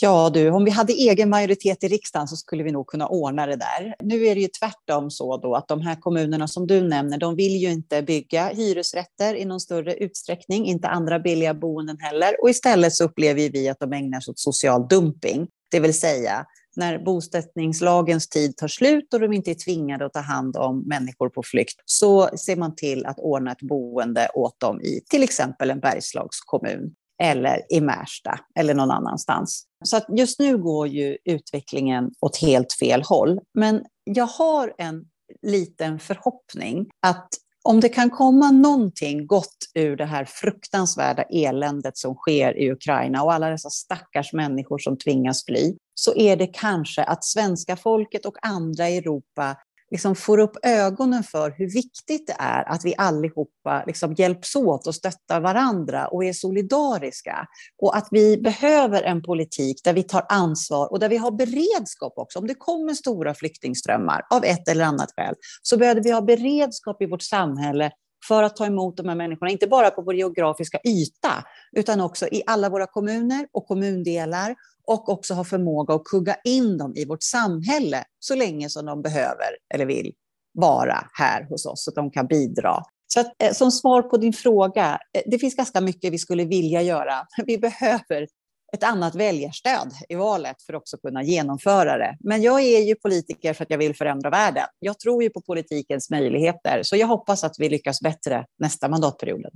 Ja 0.00 0.30
du, 0.30 0.50
om 0.50 0.64
vi 0.64 0.70
hade 0.70 0.92
egen 0.92 1.30
majoritet 1.30 1.84
i 1.84 1.88
riksdagen 1.88 2.28
så 2.28 2.36
skulle 2.36 2.62
vi 2.62 2.72
nog 2.72 2.86
kunna 2.86 3.08
ordna 3.08 3.46
det 3.46 3.56
där. 3.56 3.94
Nu 4.00 4.26
är 4.26 4.34
det 4.34 4.40
ju 4.40 4.48
tvärtom 4.48 5.10
så 5.10 5.36
då 5.36 5.54
att 5.54 5.68
de 5.68 5.80
här 5.80 5.94
kommunerna 5.94 6.48
som 6.48 6.66
du 6.66 6.80
nämner, 6.80 7.18
de 7.18 7.36
vill 7.36 7.56
ju 7.56 7.70
inte 7.70 8.02
bygga 8.02 8.48
hyresrätter 8.48 9.34
i 9.34 9.44
någon 9.44 9.60
större 9.60 9.94
utsträckning, 9.94 10.66
inte 10.66 10.88
andra 10.88 11.18
billiga 11.18 11.54
boenden 11.54 11.98
heller. 12.00 12.42
Och 12.42 12.50
istället 12.50 12.92
så 12.94 13.04
upplever 13.04 13.50
vi 13.50 13.68
att 13.68 13.80
de 13.80 13.92
ägnar 13.92 14.20
sig 14.20 14.32
åt 14.32 14.38
social 14.38 14.88
dumping, 14.88 15.48
det 15.70 15.80
vill 15.80 16.00
säga 16.00 16.46
när 16.76 16.98
bosättningslagens 16.98 18.28
tid 18.28 18.56
tar 18.56 18.68
slut 18.68 19.14
och 19.14 19.20
de 19.20 19.32
inte 19.32 19.50
är 19.50 19.54
tvingade 19.54 20.06
att 20.06 20.12
ta 20.12 20.20
hand 20.20 20.56
om 20.56 20.82
människor 20.86 21.28
på 21.28 21.42
flykt, 21.42 21.82
så 21.84 22.28
ser 22.36 22.56
man 22.56 22.74
till 22.74 23.06
att 23.06 23.18
ordna 23.18 23.52
ett 23.52 23.62
boende 23.62 24.28
åt 24.34 24.60
dem 24.60 24.80
i 24.80 25.00
till 25.10 25.22
exempel 25.22 25.70
en 25.70 25.80
Bergslagskommun 25.80 26.94
eller 27.22 27.72
i 27.72 27.80
Märsta 27.80 28.38
eller 28.58 28.74
någon 28.74 28.90
annanstans. 28.90 29.64
Så 29.84 29.96
att 29.96 30.06
just 30.08 30.38
nu 30.38 30.58
går 30.58 30.88
ju 30.88 31.16
utvecklingen 31.24 32.10
åt 32.20 32.36
helt 32.36 32.72
fel 32.72 33.02
håll. 33.02 33.40
Men 33.54 33.84
jag 34.04 34.26
har 34.26 34.74
en 34.78 35.04
liten 35.42 35.98
förhoppning 35.98 36.86
att 37.02 37.28
om 37.62 37.80
det 37.80 37.88
kan 37.88 38.10
komma 38.10 38.50
någonting 38.50 39.26
gott 39.26 39.56
ur 39.74 39.96
det 39.96 40.04
här 40.04 40.24
fruktansvärda 40.24 41.22
eländet 41.22 41.98
som 41.98 42.14
sker 42.14 42.58
i 42.58 42.70
Ukraina 42.70 43.22
och 43.22 43.32
alla 43.32 43.50
dessa 43.50 43.70
stackars 43.70 44.32
människor 44.32 44.78
som 44.78 44.98
tvingas 44.98 45.44
fly, 45.44 45.76
så 45.94 46.14
är 46.14 46.36
det 46.36 46.46
kanske 46.46 47.04
att 47.04 47.24
svenska 47.24 47.76
folket 47.76 48.26
och 48.26 48.36
andra 48.46 48.88
i 48.88 48.96
Europa 48.96 49.56
liksom 49.90 50.14
får 50.14 50.38
upp 50.38 50.56
ögonen 50.62 51.22
för 51.22 51.50
hur 51.50 51.70
viktigt 51.70 52.26
det 52.26 52.36
är 52.38 52.68
att 52.68 52.84
vi 52.84 52.94
allihopa 52.98 53.84
liksom 53.86 54.14
hjälps 54.14 54.56
åt 54.56 54.86
och 54.86 54.94
stöttar 54.94 55.40
varandra 55.40 56.06
och 56.06 56.24
är 56.24 56.32
solidariska. 56.32 57.46
Och 57.82 57.96
att 57.96 58.08
vi 58.10 58.36
behöver 58.36 59.02
en 59.02 59.22
politik 59.22 59.84
där 59.84 59.92
vi 59.92 60.02
tar 60.02 60.26
ansvar 60.28 60.92
och 60.92 60.98
där 60.98 61.08
vi 61.08 61.16
har 61.16 61.30
beredskap 61.30 62.12
också. 62.16 62.38
Om 62.38 62.46
det 62.46 62.54
kommer 62.54 62.94
stora 62.94 63.34
flyktingströmmar 63.34 64.26
av 64.30 64.44
ett 64.44 64.68
eller 64.68 64.84
annat 64.84 65.12
skäl 65.16 65.34
så 65.62 65.76
behöver 65.76 66.02
vi 66.02 66.10
ha 66.10 66.20
beredskap 66.20 67.02
i 67.02 67.06
vårt 67.06 67.22
samhälle 67.22 67.90
för 68.28 68.42
att 68.42 68.56
ta 68.56 68.66
emot 68.66 68.96
de 68.96 69.08
här 69.08 69.16
människorna, 69.16 69.50
inte 69.50 69.66
bara 69.66 69.90
på 69.90 70.02
vår 70.02 70.14
geografiska 70.14 70.78
yta, 70.84 71.44
utan 71.72 72.00
också 72.00 72.26
i 72.26 72.42
alla 72.46 72.68
våra 72.68 72.86
kommuner 72.86 73.46
och 73.52 73.66
kommundelar 73.66 74.54
och 74.88 75.08
också 75.08 75.34
ha 75.34 75.44
förmåga 75.44 75.94
att 75.94 76.04
kugga 76.04 76.36
in 76.44 76.78
dem 76.78 76.92
i 76.96 77.04
vårt 77.04 77.22
samhälle 77.22 78.04
så 78.18 78.34
länge 78.34 78.68
som 78.68 78.86
de 78.86 79.02
behöver 79.02 79.46
eller 79.74 79.86
vill 79.86 80.12
vara 80.52 81.10
här 81.12 81.48
hos 81.48 81.66
oss, 81.66 81.84
så 81.84 81.90
att 81.90 81.94
de 81.94 82.10
kan 82.10 82.26
bidra. 82.26 82.82
Så 83.06 83.20
att, 83.20 83.42
eh, 83.42 83.52
som 83.52 83.70
svar 83.70 84.02
på 84.02 84.16
din 84.16 84.32
fråga, 84.32 84.98
eh, 85.12 85.22
det 85.26 85.38
finns 85.38 85.56
ganska 85.56 85.80
mycket 85.80 86.12
vi 86.12 86.18
skulle 86.18 86.44
vilja 86.44 86.82
göra. 86.82 87.26
Vi 87.46 87.58
behöver 87.58 88.26
ett 88.72 88.82
annat 88.82 89.14
väljarstöd 89.14 89.92
i 90.08 90.14
valet 90.14 90.62
för 90.62 90.72
att 90.74 90.80
också 90.80 90.96
kunna 90.96 91.22
genomföra 91.22 91.98
det. 91.98 92.16
Men 92.20 92.42
jag 92.42 92.60
är 92.60 92.80
ju 92.80 92.94
politiker 92.94 93.54
för 93.54 93.64
att 93.64 93.70
jag 93.70 93.78
vill 93.78 93.96
förändra 93.96 94.30
världen. 94.30 94.64
Jag 94.78 94.98
tror 94.98 95.22
ju 95.22 95.30
på 95.30 95.40
politikens 95.40 96.10
möjligheter, 96.10 96.82
så 96.82 96.96
jag 96.96 97.06
hoppas 97.06 97.44
att 97.44 97.54
vi 97.58 97.68
lyckas 97.68 98.00
bättre 98.00 98.46
nästa 98.58 98.88
mandatperiod. 98.88 99.46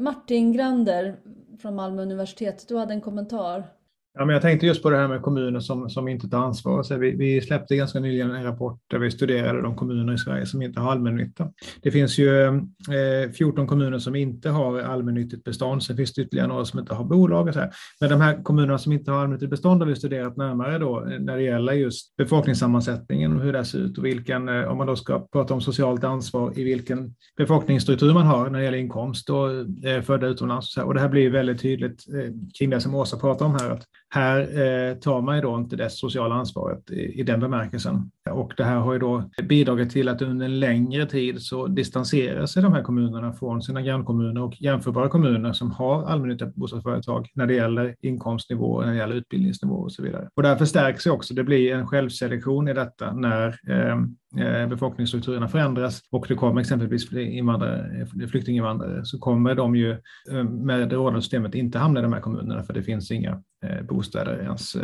Martin 0.00 0.52
Grander 0.52 1.16
från 1.62 1.74
Malmö 1.74 2.02
universitet, 2.02 2.64
du 2.68 2.76
hade 2.76 2.94
en 2.94 3.00
kommentar. 3.00 3.77
Ja, 4.18 4.24
men 4.24 4.32
jag 4.32 4.42
tänkte 4.42 4.66
just 4.66 4.82
på 4.82 4.90
det 4.90 4.96
här 4.96 5.08
med 5.08 5.22
kommuner 5.22 5.60
som, 5.60 5.90
som 5.90 6.08
inte 6.08 6.28
tar 6.28 6.38
ansvar. 6.38 6.82
Så 6.82 6.96
vi, 6.96 7.10
vi 7.10 7.40
släppte 7.40 7.76
ganska 7.76 8.00
nyligen 8.00 8.30
en 8.30 8.44
rapport 8.44 8.80
där 8.90 8.98
vi 8.98 9.10
studerade 9.10 9.62
de 9.62 9.76
kommuner 9.76 10.14
i 10.14 10.18
Sverige 10.18 10.46
som 10.46 10.62
inte 10.62 10.80
har 10.80 10.92
allmännytta. 10.92 11.48
Det 11.82 11.90
finns 11.90 12.18
ju 12.18 12.46
eh, 12.46 13.30
14 13.38 13.66
kommuner 13.66 13.98
som 13.98 14.14
inte 14.14 14.50
har 14.50 14.80
allmännyttigt 14.80 15.44
bestånd, 15.44 15.82
sen 15.82 15.96
finns 15.96 16.14
det 16.14 16.22
ytterligare 16.22 16.48
några 16.48 16.64
som 16.64 16.80
inte 16.80 16.94
har 16.94 17.04
bolag. 17.04 17.48
Och 17.48 17.54
så 17.54 17.60
här. 17.60 17.70
Men 18.00 18.10
de 18.10 18.20
här 18.20 18.42
kommunerna 18.42 18.78
som 18.78 18.92
inte 18.92 19.10
har 19.10 19.18
allmännyttigt 19.18 19.50
bestånd 19.50 19.82
har 19.82 19.88
vi 19.88 19.96
studerat 19.96 20.36
närmare 20.36 20.78
då, 20.78 21.00
eh, 21.00 21.20
när 21.20 21.36
det 21.36 21.42
gäller 21.42 21.72
just 21.72 22.16
befolkningssammansättningen 22.16 23.36
och 23.36 23.42
hur 23.42 23.52
det 23.52 23.64
ser 23.64 23.78
ut 23.78 23.98
och 23.98 24.04
vilken, 24.04 24.48
eh, 24.48 24.64
om 24.64 24.78
man 24.78 24.86
då 24.86 24.96
ska 24.96 25.26
prata 25.32 25.54
om 25.54 25.60
socialt 25.60 26.04
ansvar, 26.04 26.58
i 26.58 26.64
vilken 26.64 27.14
befolkningsstruktur 27.36 28.14
man 28.14 28.26
har 28.26 28.50
när 28.50 28.58
det 28.58 28.64
gäller 28.64 28.78
inkomst 28.78 29.30
och 29.30 29.50
eh, 29.86 30.02
födda 30.02 30.26
utomlands. 30.26 30.76
Och, 30.76 30.84
och 30.84 30.94
det 30.94 31.00
här 31.00 31.08
blir 31.08 31.30
väldigt 31.30 31.62
tydligt 31.62 32.04
eh, 32.08 32.32
kring 32.58 32.70
det 32.70 32.80
som 32.80 32.94
Åsa 32.94 33.16
pratar 33.18 33.46
om 33.46 33.54
här, 33.54 33.70
att 33.70 33.84
här 34.10 34.40
eh, 34.40 34.94
tar 34.94 35.22
man 35.22 35.36
ju 35.36 35.42
då 35.42 35.56
inte 35.58 35.76
det 35.76 35.90
sociala 35.90 36.34
ansvaret 36.34 36.90
i, 36.90 37.20
i, 37.20 37.22
den 37.22 37.40
bemärkelsen. 37.40 38.10
Och 38.30 38.52
det 38.56 38.64
här 38.64 38.76
har 38.76 38.92
ju 38.92 38.98
då 38.98 39.30
bidragit 39.42 39.90
till 39.90 40.08
att 40.08 40.22
under 40.22 40.46
en 40.46 40.60
längre 40.60 41.06
tid 41.06 41.42
så 41.42 41.66
distanserar 41.66 42.46
sig 42.46 42.62
de 42.62 42.72
här 42.72 42.82
kommunerna 42.82 43.32
från 43.32 43.62
sina 43.62 43.82
grannkommuner 43.82 44.42
och 44.42 44.62
jämförbara 44.62 45.08
kommuner 45.08 45.52
som 45.52 45.70
har 45.70 46.04
allmännyttiga 46.04 46.52
bostadsföretag 46.54 47.28
när 47.34 47.46
det 47.46 47.54
gäller 47.54 47.94
inkomstnivå, 48.00 48.80
när 48.80 48.90
det 48.90 48.96
gäller 48.96 49.16
utbildningsnivå 49.16 49.74
och 49.74 49.92
så 49.92 50.02
vidare. 50.02 50.28
Och 50.34 50.42
därför 50.42 50.64
stärks 50.64 51.06
också, 51.06 51.34
det 51.34 51.44
blir 51.44 51.74
en 51.74 51.86
självselektion 51.86 52.68
i 52.68 52.74
detta 52.74 53.12
när 53.12 53.58
Eh, 53.68 53.96
Eh, 54.36 54.68
befolkningsstrukturerna 54.68 55.48
förändras 55.48 56.02
och 56.10 56.26
det 56.28 56.34
kommer 56.34 56.60
exempelvis 56.60 57.12
invandrare, 57.12 58.00
eh, 58.00 58.28
flyktinginvandrare 58.28 59.04
så 59.04 59.18
kommer 59.18 59.54
de 59.54 59.76
ju 59.76 59.90
eh, 60.30 60.44
med 60.44 60.88
det 60.88 60.96
rådande 60.96 61.22
systemet 61.22 61.54
inte 61.54 61.78
hamna 61.78 62.00
i 62.00 62.02
de 62.02 62.12
här 62.12 62.20
kommunerna 62.20 62.62
för 62.62 62.74
det 62.74 62.82
finns 62.82 63.10
inga 63.10 63.42
bostäder 63.88 64.42
ens 64.42 64.76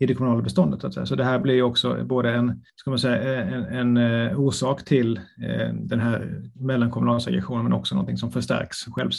i 0.00 0.06
det 0.06 0.14
kommunala 0.14 0.42
beståndet. 0.42 0.94
Så, 0.94 1.06
så 1.06 1.14
det 1.14 1.24
här 1.24 1.38
blir 1.38 1.62
också 1.62 2.04
både 2.04 2.30
en, 2.30 2.62
ska 2.76 2.90
man 2.90 2.98
säga, 2.98 3.44
en, 3.44 3.64
en 3.64 3.96
eh, 3.96 4.40
orsak 4.40 4.84
till 4.84 5.16
eh, 5.16 5.74
den 5.74 6.00
här 6.00 6.42
mellankommunala 6.54 7.20
segregationen 7.20 7.64
men 7.64 7.72
också 7.72 7.94
någonting 7.94 8.16
som 8.16 8.32
förstärks, 8.32 8.76
själv, 8.84 9.10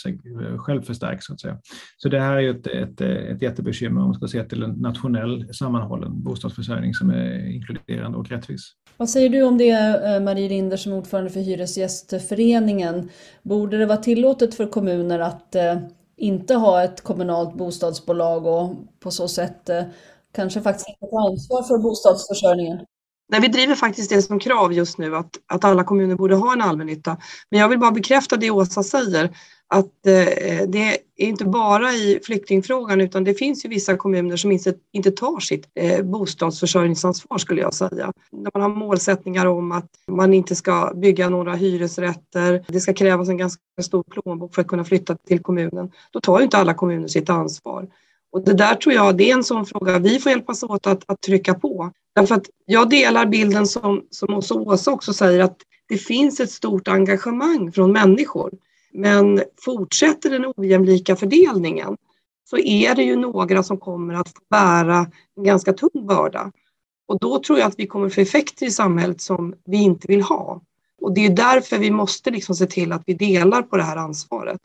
självförstärks. 0.57 1.25
Så, 1.25 1.33
att 1.33 1.41
säga. 1.41 1.57
så 1.97 2.09
det 2.09 2.19
här 2.19 2.35
är 2.35 2.39
ju 2.39 2.49
ett, 2.49 2.67
ett, 2.67 3.01
ett 3.01 3.41
jättebekymmer 3.41 4.01
om 4.01 4.07
man 4.07 4.15
ska 4.15 4.27
se 4.27 4.43
till 4.43 4.63
en 4.63 4.71
nationell 4.71 5.53
sammanhållen 5.53 6.23
bostadsförsörjning 6.23 6.93
som 6.93 7.09
är 7.09 7.55
inkluderande 7.55 8.17
och 8.17 8.29
rättvis. 8.29 8.71
Vad 8.97 9.09
säger 9.09 9.29
du 9.29 9.43
om 9.43 9.57
det 9.57 9.69
eh, 9.69 10.23
Marie 10.23 10.49
Linder 10.49 10.77
som 10.77 10.93
ordförande 10.93 11.29
för 11.29 11.39
Hyresgästföreningen? 11.39 13.09
Borde 13.43 13.77
det 13.77 13.85
vara 13.85 13.97
tillåtet 13.97 14.55
för 14.55 14.65
kommuner 14.65 15.19
att 15.19 15.55
inte 16.17 16.55
ha 16.55 16.83
ett 16.83 17.01
kommunalt 17.01 17.57
bostadsbolag 17.57 18.45
och 18.45 18.75
på 18.99 19.11
så 19.11 19.27
sätt 19.27 19.69
kanske 20.33 20.61
faktiskt 20.61 20.89
inte 20.89 21.11
tar 21.11 21.29
ansvar 21.29 21.63
för 21.63 21.77
bostadsförsörjningen? 21.77 22.79
Nej, 23.31 23.41
vi 23.41 23.47
driver 23.47 23.75
faktiskt 23.75 24.09
det 24.09 24.21
som 24.21 24.39
krav 24.39 24.73
just 24.73 24.97
nu 24.97 25.15
att, 25.15 25.29
att 25.47 25.63
alla 25.63 25.83
kommuner 25.83 26.15
borde 26.15 26.35
ha 26.35 26.53
en 26.53 26.61
allmännytta. 26.61 27.17
Men 27.49 27.59
jag 27.59 27.69
vill 27.69 27.79
bara 27.79 27.91
bekräfta 27.91 28.37
det 28.37 28.51
Åsa 28.51 28.83
säger, 28.83 29.29
att 29.67 30.07
eh, 30.07 30.67
det 30.67 30.97
är 31.17 31.27
inte 31.27 31.45
bara 31.45 31.93
i 31.93 32.19
flyktingfrågan 32.23 33.01
utan 33.01 33.23
det 33.23 33.33
finns 33.33 33.65
ju 33.65 33.69
vissa 33.69 33.97
kommuner 33.97 34.37
som 34.37 34.51
inte, 34.51 34.73
inte 34.91 35.11
tar 35.11 35.39
sitt 35.39 35.67
eh, 35.75 36.03
bostadsförsörjningsansvar 36.03 37.37
skulle 37.37 37.61
jag 37.61 37.73
säga. 37.73 38.13
När 38.31 38.51
man 38.53 38.61
har 38.61 38.69
målsättningar 38.69 39.45
om 39.45 39.71
att 39.71 39.89
man 40.07 40.33
inte 40.33 40.55
ska 40.55 40.91
bygga 40.95 41.29
några 41.29 41.53
hyresrätter, 41.53 42.65
det 42.67 42.79
ska 42.79 42.93
krävas 42.93 43.29
en 43.29 43.37
ganska 43.37 43.61
stor 43.81 44.03
plånbok 44.03 44.55
för 44.55 44.61
att 44.61 44.67
kunna 44.67 44.83
flytta 44.83 45.15
till 45.15 45.39
kommunen, 45.39 45.91
då 46.11 46.19
tar 46.19 46.39
ju 46.39 46.43
inte 46.43 46.57
alla 46.57 46.73
kommuner 46.73 47.07
sitt 47.07 47.29
ansvar. 47.29 47.87
Och 48.31 48.45
det 48.45 48.53
där 48.53 48.75
tror 48.75 48.95
jag 48.95 49.17
det 49.17 49.31
är 49.31 49.33
en 49.33 49.43
sån 49.43 49.65
fråga 49.65 49.99
vi 49.99 50.19
får 50.19 50.31
hjälpas 50.31 50.63
åt 50.63 50.87
att, 50.87 51.03
att 51.07 51.21
trycka 51.21 51.53
på. 51.53 51.91
Därför 52.15 52.35
att 52.35 52.49
jag 52.65 52.89
delar 52.89 53.25
bilden 53.25 53.67
som, 53.67 54.03
som 54.09 54.33
Åsa 54.67 54.91
också 54.91 55.13
säger 55.13 55.39
att 55.39 55.57
det 55.87 55.97
finns 55.97 56.39
ett 56.39 56.51
stort 56.51 56.87
engagemang 56.87 57.71
från 57.71 57.91
människor. 57.91 58.51
Men 58.93 59.43
fortsätter 59.65 60.29
den 60.29 60.53
ojämlika 60.55 61.15
fördelningen 61.15 61.97
så 62.49 62.57
är 62.57 62.95
det 62.95 63.03
ju 63.03 63.15
några 63.15 63.63
som 63.63 63.77
kommer 63.77 64.13
att 64.13 64.33
bära 64.49 65.07
en 65.37 65.43
ganska 65.43 65.73
tung 65.73 66.07
börda. 66.07 66.51
Och 67.07 67.19
då 67.19 67.39
tror 67.39 67.59
jag 67.59 67.67
att 67.67 67.79
vi 67.79 67.87
kommer 67.87 68.09
få 68.09 68.21
effekter 68.21 68.65
i 68.65 68.71
samhället 68.71 69.21
som 69.21 69.53
vi 69.65 69.77
inte 69.77 70.07
vill 70.07 70.21
ha. 70.21 70.61
Och 71.01 71.13
det 71.13 71.25
är 71.25 71.29
därför 71.29 71.77
vi 71.77 71.91
måste 71.91 72.31
liksom 72.31 72.55
se 72.55 72.65
till 72.65 72.91
att 72.91 73.03
vi 73.05 73.13
delar 73.13 73.61
på 73.61 73.77
det 73.77 73.83
här 73.83 73.97
ansvaret. 73.97 74.59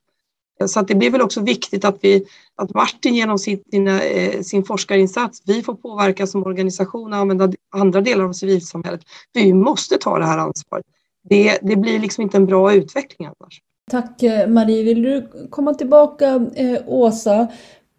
Så 0.65 0.81
att 0.81 0.89
det 0.89 0.95
blir 0.95 1.11
väl 1.11 1.23
också 1.23 1.41
viktigt 1.41 1.85
att, 1.85 1.99
vi, 2.01 2.25
att 2.57 2.75
Martin 2.75 3.15
genom 3.15 3.39
sin, 3.39 3.63
sina, 3.71 4.03
eh, 4.03 4.41
sin 4.41 4.65
forskarinsats, 4.65 5.43
vi 5.47 5.63
får 5.63 5.75
påverka 5.75 6.27
som 6.27 6.43
organisation 6.43 7.13
och 7.13 7.19
använda 7.19 7.53
andra 7.73 8.01
delar 8.01 8.25
av 8.25 8.33
civilsamhället. 8.33 9.01
Vi 9.33 9.53
måste 9.53 9.99
ta 9.99 10.19
det 10.19 10.27
här 10.27 10.39
ansvaret. 10.39 10.87
Det, 11.29 11.59
det 11.63 11.77
blir 11.77 11.99
liksom 11.99 12.23
inte 12.23 12.37
en 12.37 12.47
bra 12.47 12.75
utveckling 12.75 13.27
annars. 13.27 13.61
Tack 13.91 14.23
eh, 14.23 14.49
Marie. 14.49 14.83
Vill 14.83 15.03
du 15.03 15.29
komma 15.51 15.75
tillbaka 15.75 16.47
eh, 16.55 16.79
Åsa? 16.87 17.49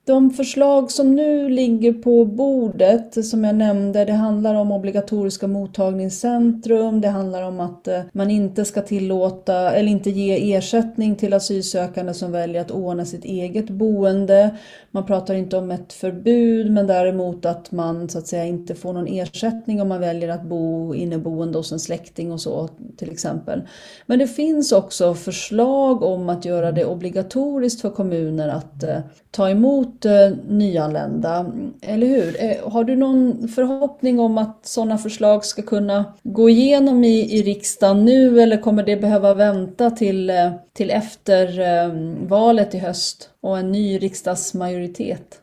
De 0.07 0.29
förslag 0.29 0.91
som 0.91 1.15
nu 1.15 1.49
ligger 1.49 1.93
på 1.93 2.25
bordet, 2.25 3.25
som 3.25 3.43
jag 3.43 3.55
nämnde, 3.55 4.05
det 4.05 4.13
handlar 4.13 4.55
om 4.55 4.71
obligatoriska 4.71 5.47
mottagningscentrum, 5.47 7.01
det 7.01 7.07
handlar 7.07 7.43
om 7.43 7.59
att 7.59 7.87
eh, 7.87 8.01
man 8.11 8.31
inte 8.31 8.65
ska 8.65 8.81
tillåta 8.81 9.71
eller 9.71 9.91
inte 9.91 10.09
ge 10.09 10.55
ersättning 10.55 11.15
till 11.15 11.33
asylsökande 11.33 12.13
som 12.13 12.31
väljer 12.31 12.61
att 12.61 12.71
ordna 12.71 13.05
sitt 13.05 13.25
eget 13.25 13.69
boende. 13.69 14.55
Man 14.91 15.05
pratar 15.05 15.33
inte 15.33 15.57
om 15.57 15.71
ett 15.71 15.93
förbud, 15.93 16.71
men 16.71 16.87
däremot 16.87 17.45
att 17.45 17.71
man 17.71 18.09
så 18.09 18.17
att 18.17 18.27
säga 18.27 18.45
inte 18.45 18.75
får 18.75 18.93
någon 18.93 19.07
ersättning 19.07 19.81
om 19.81 19.87
man 19.87 19.99
väljer 19.99 20.29
att 20.29 20.43
bo 20.43 20.95
inneboende 20.95 21.57
hos 21.57 21.71
en 21.71 21.79
släkting 21.79 22.31
och 22.31 22.41
så 22.41 22.69
till 22.97 23.11
exempel. 23.11 23.61
Men 24.05 24.19
det 24.19 24.27
finns 24.27 24.71
också 24.71 25.13
förslag 25.13 26.03
om 26.03 26.29
att 26.29 26.45
göra 26.45 26.71
det 26.71 26.85
obligatoriskt 26.85 27.81
för 27.81 27.89
kommuner 27.89 28.49
att 28.49 28.83
eh, 28.83 28.99
ta 29.31 29.49
emot 29.49 29.96
eh, 30.05 30.31
nyanlända, 30.47 31.51
eller 31.81 32.07
hur? 32.07 32.43
Eh, 32.43 32.71
har 32.71 32.83
du 32.83 32.95
någon 32.95 33.47
förhoppning 33.47 34.19
om 34.19 34.37
att 34.37 34.65
sådana 34.65 34.97
förslag 34.97 35.45
ska 35.45 35.61
kunna 35.61 36.05
gå 36.23 36.49
igenom 36.49 37.03
i, 37.03 37.37
i 37.39 37.43
riksdagen 37.43 38.05
nu 38.05 38.41
eller 38.41 38.57
kommer 38.57 38.83
det 38.83 38.97
behöva 38.97 39.33
vänta 39.33 39.91
till, 39.91 40.29
eh, 40.29 40.51
till 40.73 40.89
efter 40.89 41.59
eh, 41.59 41.93
valet 42.27 42.75
i 42.75 42.77
höst 42.77 43.29
och 43.41 43.57
en 43.57 43.71
ny 43.71 43.97
riksdagsmajoritet? 43.97 45.41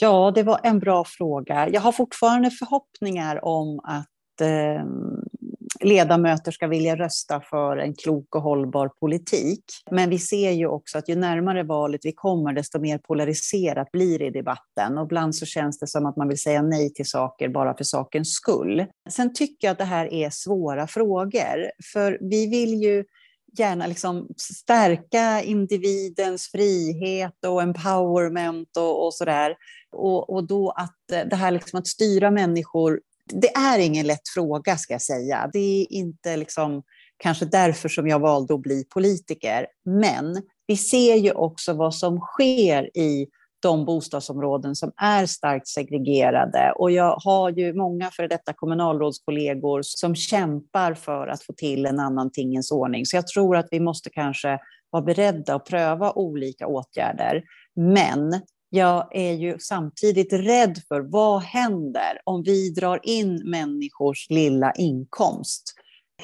Ja, 0.00 0.32
det 0.34 0.42
var 0.42 0.60
en 0.62 0.78
bra 0.78 1.04
fråga. 1.04 1.68
Jag 1.68 1.80
har 1.80 1.92
fortfarande 1.92 2.50
förhoppningar 2.50 3.44
om 3.44 3.80
att 3.84 4.40
eh, 4.40 4.84
ledamöter 5.80 6.52
ska 6.52 6.66
vilja 6.66 6.96
rösta 6.96 7.40
för 7.40 7.76
en 7.76 7.94
klok 7.94 8.34
och 8.34 8.42
hållbar 8.42 8.88
politik. 8.88 9.64
Men 9.90 10.10
vi 10.10 10.18
ser 10.18 10.50
ju 10.50 10.66
också 10.66 10.98
att 10.98 11.08
ju 11.08 11.16
närmare 11.16 11.62
valet 11.62 12.00
vi 12.04 12.12
kommer, 12.12 12.52
desto 12.52 12.80
mer 12.80 12.98
polariserat 12.98 13.90
blir 13.92 14.18
det 14.18 14.26
i 14.26 14.30
debatten. 14.30 14.98
Och 14.98 15.04
ibland 15.04 15.34
så 15.34 15.46
känns 15.46 15.78
det 15.78 15.86
som 15.86 16.06
att 16.06 16.16
man 16.16 16.28
vill 16.28 16.38
säga 16.38 16.62
nej 16.62 16.92
till 16.94 17.08
saker 17.08 17.48
bara 17.48 17.76
för 17.76 17.84
sakens 17.84 18.32
skull. 18.32 18.86
Sen 19.10 19.34
tycker 19.34 19.66
jag 19.66 19.72
att 19.72 19.78
det 19.78 19.84
här 19.84 20.12
är 20.12 20.30
svåra 20.30 20.86
frågor, 20.86 21.70
för 21.92 22.18
vi 22.20 22.46
vill 22.46 22.74
ju 22.74 23.04
gärna 23.58 23.86
liksom 23.86 24.28
stärka 24.36 25.42
individens 25.42 26.48
frihet 26.52 27.44
och 27.46 27.62
empowerment 27.62 28.76
och, 28.76 29.06
och 29.06 29.14
sådär. 29.14 29.56
Och, 29.92 30.30
och 30.30 30.46
då 30.46 30.70
att 30.70 31.28
det 31.30 31.36
här 31.36 31.50
liksom 31.50 31.78
att 31.78 31.86
styra 31.86 32.30
människor 32.30 33.00
det 33.32 33.56
är 33.56 33.78
ingen 33.78 34.06
lätt 34.06 34.28
fråga, 34.34 34.76
ska 34.76 34.94
jag 34.94 35.02
säga. 35.02 35.50
Det 35.52 35.58
är 35.58 35.92
inte 35.92 36.36
liksom, 36.36 36.82
kanske 37.16 37.44
därför 37.44 37.88
som 37.88 38.08
jag 38.08 38.18
valde 38.18 38.54
att 38.54 38.60
bli 38.60 38.84
politiker. 38.84 39.66
Men 39.84 40.42
vi 40.66 40.76
ser 40.76 41.16
ju 41.16 41.32
också 41.32 41.72
vad 41.72 41.94
som 41.94 42.20
sker 42.20 42.98
i 42.98 43.26
de 43.62 43.84
bostadsområden 43.84 44.76
som 44.76 44.92
är 44.96 45.26
starkt 45.26 45.68
segregerade. 45.68 46.72
Och 46.76 46.90
jag 46.90 47.16
har 47.24 47.50
ju 47.50 47.74
många 47.74 48.10
före 48.10 48.28
detta 48.28 48.52
kommunalrådskollegor 48.52 49.80
som 49.82 50.14
kämpar 50.14 50.94
för 50.94 51.26
att 51.26 51.42
få 51.42 51.52
till 51.52 51.86
en 51.86 52.00
annan 52.00 52.30
tingens 52.32 52.72
ordning. 52.72 53.06
Så 53.06 53.16
jag 53.16 53.26
tror 53.26 53.56
att 53.56 53.68
vi 53.70 53.80
måste 53.80 54.10
kanske 54.10 54.58
vara 54.90 55.02
beredda 55.02 55.54
att 55.54 55.64
pröva 55.64 56.12
olika 56.12 56.66
åtgärder. 56.66 57.42
Men 57.76 58.40
jag 58.70 59.16
är 59.16 59.32
ju 59.32 59.58
samtidigt 59.58 60.32
rädd 60.32 60.78
för 60.88 61.00
vad 61.00 61.42
händer 61.42 62.20
om 62.24 62.42
vi 62.42 62.70
drar 62.70 63.00
in 63.02 63.50
människors 63.50 64.26
lilla 64.30 64.72
inkomst? 64.72 65.74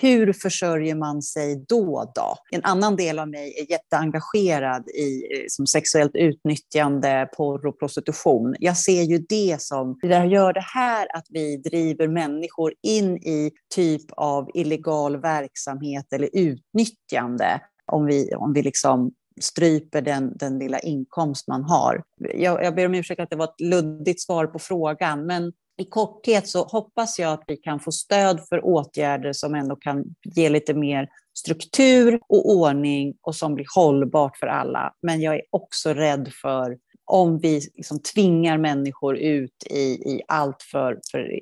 Hur 0.01 0.33
försörjer 0.33 0.95
man 0.95 1.23
sig 1.23 1.65
då? 1.69 2.13
då? 2.15 2.37
En 2.51 2.65
annan 2.65 2.97
del 2.97 3.19
av 3.19 3.29
mig 3.29 3.55
är 3.59 3.71
jätteengagerad 3.71 4.89
i 4.89 5.37
eh, 5.37 5.45
som 5.49 5.67
sexuellt 5.67 6.15
utnyttjande, 6.15 7.29
porr 7.37 7.67
och 7.67 7.79
prostitution. 7.79 8.55
Jag 8.59 8.77
ser 8.77 9.03
ju 9.03 9.19
det 9.19 9.57
som, 9.61 9.99
det 10.03 10.25
gör 10.25 10.53
det 10.53 10.65
här 10.75 11.17
att 11.17 11.27
vi 11.29 11.57
driver 11.57 12.09
människor 12.09 12.73
in 12.83 13.17
i 13.17 13.51
typ 13.75 14.11
av 14.11 14.51
illegal 14.55 15.21
verksamhet 15.21 16.13
eller 16.13 16.31
utnyttjande. 16.33 17.61
Om 17.93 18.07
vi, 18.07 18.35
om 18.35 18.53
vi 18.53 18.63
liksom 18.63 19.13
stryper 19.41 20.03
den, 20.03 20.37
den 20.37 20.59
lilla 20.59 20.79
inkomst 20.79 21.49
man 21.49 21.65
har. 21.65 22.03
Jag, 22.35 22.65
jag 22.65 22.75
ber 22.75 22.87
om 22.87 22.95
ursäkt 22.95 23.21
att 23.21 23.31
det 23.31 23.37
var 23.37 23.45
ett 23.45 23.61
luddigt 23.61 24.21
svar 24.21 24.47
på 24.47 24.59
frågan, 24.59 25.27
men 25.27 25.53
i 25.77 25.85
korthet 25.85 26.49
så 26.49 26.65
hoppas 26.65 27.19
jag 27.19 27.33
att 27.33 27.45
vi 27.47 27.57
kan 27.57 27.81
få 27.81 27.93
stöd 27.93 28.41
för 28.49 28.65
åtgärder 28.65 29.33
som 29.33 29.55
ändå 29.55 29.77
kan 29.77 30.05
ge 30.35 30.49
lite 30.49 30.75
mer 30.75 31.09
struktur 31.39 32.21
och 32.29 32.51
ordning 32.51 33.15
och 33.23 33.35
som 33.35 33.55
blir 33.55 33.67
hållbart 33.75 34.37
för 34.37 34.47
alla. 34.47 34.95
Men 35.03 35.21
jag 35.21 35.35
är 35.35 35.43
också 35.51 35.95
rädd 35.95 36.33
för 36.43 36.79
om 37.05 37.39
vi 37.39 37.61
liksom 37.75 37.99
tvingar 37.99 38.59
människor 38.59 39.17
ut 39.17 39.67
i, 39.71 39.83
i 39.85 40.23
allt 40.29 40.63
för, 40.63 41.01
för 41.13 41.41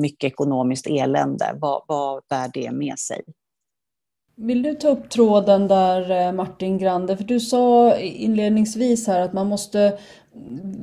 mycket 0.00 0.32
ekonomiskt 0.32 0.86
elände, 0.86 1.56
vad, 1.60 1.84
vad 1.88 2.22
bär 2.28 2.50
det 2.54 2.72
med 2.72 2.98
sig? 2.98 3.22
Vill 4.36 4.62
du 4.62 4.74
ta 4.74 4.88
upp 4.88 5.10
tråden 5.10 5.68
där 5.68 6.10
eh, 6.10 6.32
Martin 6.32 6.78
Grande? 6.78 7.16
För 7.16 7.24
du 7.24 7.40
sa 7.40 7.96
inledningsvis 7.98 9.06
här 9.06 9.20
att 9.20 9.32
man 9.32 9.46
måste 9.46 9.98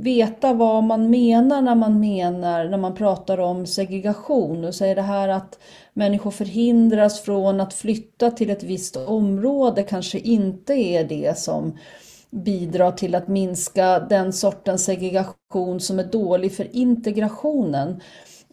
veta 0.01 0.53
vad 0.53 0.83
man 0.83 1.09
menar 1.09 1.61
när 1.61 1.75
man 1.75 1.99
menar 1.99 2.65
när 2.65 2.77
man 2.77 2.95
pratar 2.95 3.37
om 3.37 3.65
segregation. 3.65 4.61
Du 4.61 4.73
säger 4.73 4.95
det 4.95 5.01
här 5.01 5.29
att 5.29 5.59
människor 5.93 6.31
förhindras 6.31 7.21
från 7.21 7.61
att 7.61 7.73
flytta 7.73 8.31
till 8.31 8.49
ett 8.49 8.63
visst 8.63 8.97
område 8.97 9.83
kanske 9.83 10.19
inte 10.19 10.73
är 10.73 11.03
det 11.03 11.37
som 11.37 11.77
bidrar 12.29 12.91
till 12.91 13.15
att 13.15 13.27
minska 13.27 13.99
den 13.99 14.33
sortens 14.33 14.85
segregation 14.85 15.79
som 15.79 15.99
är 15.99 16.03
dålig 16.03 16.55
för 16.55 16.75
integrationen. 16.75 18.01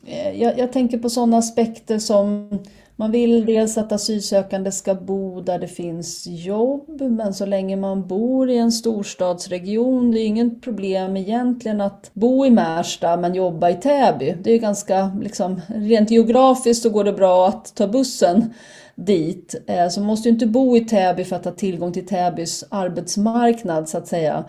Eh, 0.07 0.43
jag, 0.43 0.59
jag 0.59 0.73
tänker 0.73 0.99
på 0.99 1.11
sådana 1.11 1.37
aspekter 1.39 1.99
som 1.99 2.51
man 2.99 3.11
vill 3.11 3.47
dels 3.47 3.79
att 3.79 3.93
asylsökande 3.93 4.73
ska 4.73 4.95
bo 4.95 5.41
där 5.41 5.59
det 5.59 5.69
finns 5.69 6.27
jobb, 6.27 7.01
men 7.01 7.35
så 7.35 7.47
länge 7.47 7.77
man 7.77 8.07
bor 8.07 8.51
i 8.51 8.59
en 8.59 8.73
storstadsregion, 8.73 10.11
det 10.11 10.21
är 10.21 10.27
inget 10.27 10.63
problem 10.63 11.17
egentligen 11.17 11.81
att 11.81 12.11
bo 12.13 12.47
i 12.47 12.51
Märsta 12.51 13.17
men 13.17 13.35
jobba 13.35 13.71
i 13.71 13.75
Täby. 13.75 14.37
Det 14.43 14.53
är 14.53 14.59
ganska, 14.59 15.11
liksom, 15.23 15.61
rent 15.69 16.11
geografiskt 16.11 16.83
så 16.83 16.91
går 16.91 17.05
det 17.05 17.13
bra 17.13 17.49
att 17.49 17.75
ta 17.75 17.87
bussen 17.87 18.55
dit. 18.95 19.55
Eh, 19.67 19.89
så 19.89 20.01
man 20.01 20.07
måste 20.07 20.29
ju 20.29 20.33
inte 20.33 20.47
bo 20.47 20.77
i 20.77 20.85
Täby 20.85 21.25
för 21.25 21.37
att 21.37 21.45
ha 21.45 21.53
tillgång 21.53 21.93
till 21.93 22.07
Täbys 22.07 22.65
arbetsmarknad 22.71 23.89
så 23.89 23.99
att 23.99 24.07
säga. 24.07 24.45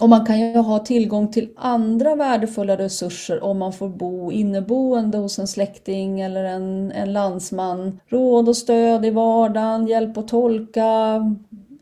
Och 0.00 0.08
man 0.08 0.26
kan 0.26 0.40
ju 0.40 0.58
ha 0.58 0.78
tillgång 0.78 1.28
till 1.28 1.50
andra 1.56 2.14
värdefulla 2.14 2.78
resurser 2.78 3.44
om 3.44 3.58
man 3.58 3.72
får 3.72 3.88
bo 3.88 4.32
inneboende 4.32 5.18
hos 5.18 5.38
en 5.38 5.46
släkting 5.46 6.20
eller 6.20 6.44
en, 6.44 6.92
en 6.92 7.12
landsman. 7.12 8.00
Råd 8.08 8.48
och 8.48 8.56
stöd 8.56 9.04
i 9.06 9.10
vardagen, 9.10 9.86
hjälp 9.86 10.18
att 10.18 10.28
tolka, 10.28 11.20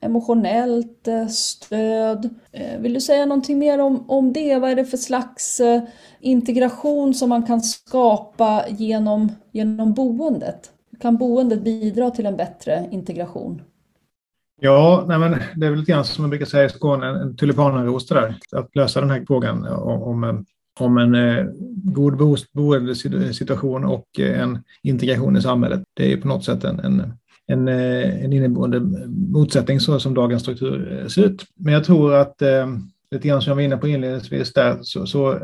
emotionellt 0.00 1.08
eh, 1.08 1.26
stöd. 1.26 2.34
Eh, 2.52 2.80
vill 2.80 2.94
du 2.94 3.00
säga 3.00 3.26
någonting 3.26 3.58
mer 3.58 3.78
om, 3.78 4.10
om 4.10 4.32
det? 4.32 4.58
Vad 4.58 4.70
är 4.70 4.76
det 4.76 4.84
för 4.84 4.96
slags 4.96 5.60
eh, 5.60 5.82
integration 6.20 7.14
som 7.14 7.28
man 7.28 7.42
kan 7.42 7.60
skapa 7.60 8.64
genom, 8.68 9.32
genom 9.52 9.92
boendet? 9.92 10.70
Kan 11.00 11.16
boendet 11.16 11.62
bidra 11.62 12.10
till 12.10 12.26
en 12.26 12.36
bättre 12.36 12.88
integration? 12.90 13.62
Ja, 14.64 15.04
nej 15.08 15.18
men 15.18 15.30
det 15.56 15.66
är 15.66 15.70
väl 15.70 15.78
lite 15.78 15.92
grann 15.92 16.04
som 16.04 16.22
man 16.22 16.30
brukar 16.30 16.46
säga 16.46 16.64
i 16.64 16.68
Skåne, 16.68 17.06
en 17.06 17.36
tulipanaros 17.36 18.06
det 18.06 18.14
där. 18.14 18.34
Att 18.52 18.76
lösa 18.76 19.00
den 19.00 19.10
här 19.10 19.24
frågan 19.26 19.66
om, 19.66 20.44
om 20.80 20.98
en 20.98 21.14
eh, 21.14 21.44
god 21.84 22.16
boendesituation 22.52 23.84
och 23.84 24.06
eh, 24.18 24.42
en 24.42 24.64
integration 24.82 25.36
i 25.36 25.42
samhället. 25.42 25.82
Det 25.94 26.04
är 26.04 26.08
ju 26.08 26.20
på 26.20 26.28
något 26.28 26.44
sätt 26.44 26.64
en, 26.64 26.80
en, 26.80 27.12
en, 27.46 27.68
eh, 27.68 28.24
en 28.24 28.32
inneboende 28.32 28.80
motsättning 29.08 29.80
så 29.80 30.00
som 30.00 30.14
dagens 30.14 30.42
struktur 30.42 31.00
eh, 31.00 31.06
ser 31.06 31.22
ut. 31.22 31.44
Men 31.56 31.74
jag 31.74 31.84
tror 31.84 32.14
att 32.14 32.42
eh, 32.42 32.66
lite 33.10 33.28
grann 33.28 33.42
som 33.42 33.50
jag 33.50 33.56
var 33.56 33.62
inne 33.62 33.76
på 33.76 33.88
inledningsvis 33.88 34.52
där, 34.52 34.78
så, 34.82 35.06
så 35.06 35.38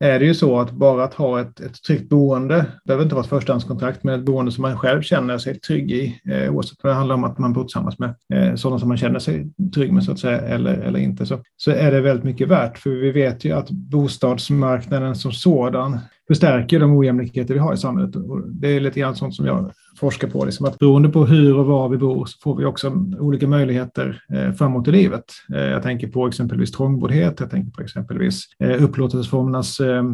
är 0.00 0.18
det 0.18 0.24
ju 0.24 0.34
så 0.34 0.60
att 0.60 0.70
bara 0.70 1.04
att 1.04 1.14
ha 1.14 1.40
ett, 1.40 1.60
ett 1.60 1.82
tryggt 1.82 2.08
boende, 2.08 2.56
det 2.56 2.80
behöver 2.84 3.04
inte 3.04 3.14
vara 3.14 3.24
ett 3.24 3.30
förstahandskontrakt, 3.30 4.04
men 4.04 4.20
ett 4.20 4.26
boende 4.26 4.52
som 4.52 4.62
man 4.62 4.78
själv 4.78 5.02
känner 5.02 5.38
sig 5.38 5.60
trygg 5.60 5.92
i, 5.92 6.20
eh, 6.30 6.54
oavsett 6.54 6.84
om 6.84 6.88
det 6.88 6.94
handlar 6.94 7.14
om 7.14 7.24
att 7.24 7.38
man 7.38 7.52
bor 7.52 7.64
tillsammans 7.64 7.98
med 7.98 8.14
eh, 8.34 8.54
sådana 8.54 8.78
som 8.78 8.88
man 8.88 8.96
känner 8.96 9.18
sig 9.18 9.46
trygg 9.74 9.92
med 9.92 10.04
så 10.04 10.12
att 10.12 10.18
säga, 10.18 10.40
eller, 10.40 10.74
eller 10.74 10.98
inte, 10.98 11.26
så, 11.26 11.42
så 11.56 11.70
är 11.70 11.92
det 11.92 12.00
väldigt 12.00 12.24
mycket 12.24 12.48
värt. 12.48 12.78
För 12.78 12.90
vi 12.90 13.12
vet 13.12 13.44
ju 13.44 13.52
att 13.52 13.70
bostadsmarknaden 13.70 15.16
som 15.16 15.32
sådan 15.32 15.98
förstärker 16.28 16.80
de 16.80 16.92
ojämlikheter 16.92 17.54
vi 17.54 17.60
har 17.60 17.74
i 17.74 17.76
samhället. 17.76 18.16
Och 18.16 18.48
det 18.48 18.68
är 18.68 18.80
lite 18.80 19.00
grann 19.00 19.16
sånt 19.16 19.34
som 19.34 19.46
jag 19.46 19.72
forskar 19.96 20.28
på, 20.28 20.44
liksom 20.44 20.66
att 20.66 20.78
beroende 20.78 21.08
på 21.08 21.26
hur 21.26 21.58
och 21.58 21.66
var 21.66 21.88
vi 21.88 21.96
bor 21.96 22.26
så 22.26 22.38
får 22.42 22.56
vi 22.56 22.64
också 22.64 22.92
olika 23.18 23.48
möjligheter 23.48 24.22
eh, 24.32 24.52
framåt 24.52 24.88
i 24.88 24.92
livet. 24.92 25.24
Eh, 25.54 25.60
jag 25.60 25.82
tänker 25.82 26.08
på 26.08 26.26
exempelvis 26.26 26.72
trångboddhet, 26.72 27.40
jag 27.40 27.50
tänker 27.50 27.70
på 27.70 27.82
exempelvis 27.82 28.44
eh, 28.64 28.84
upplåtelseformernas 28.84 29.80
eh, 29.80 30.04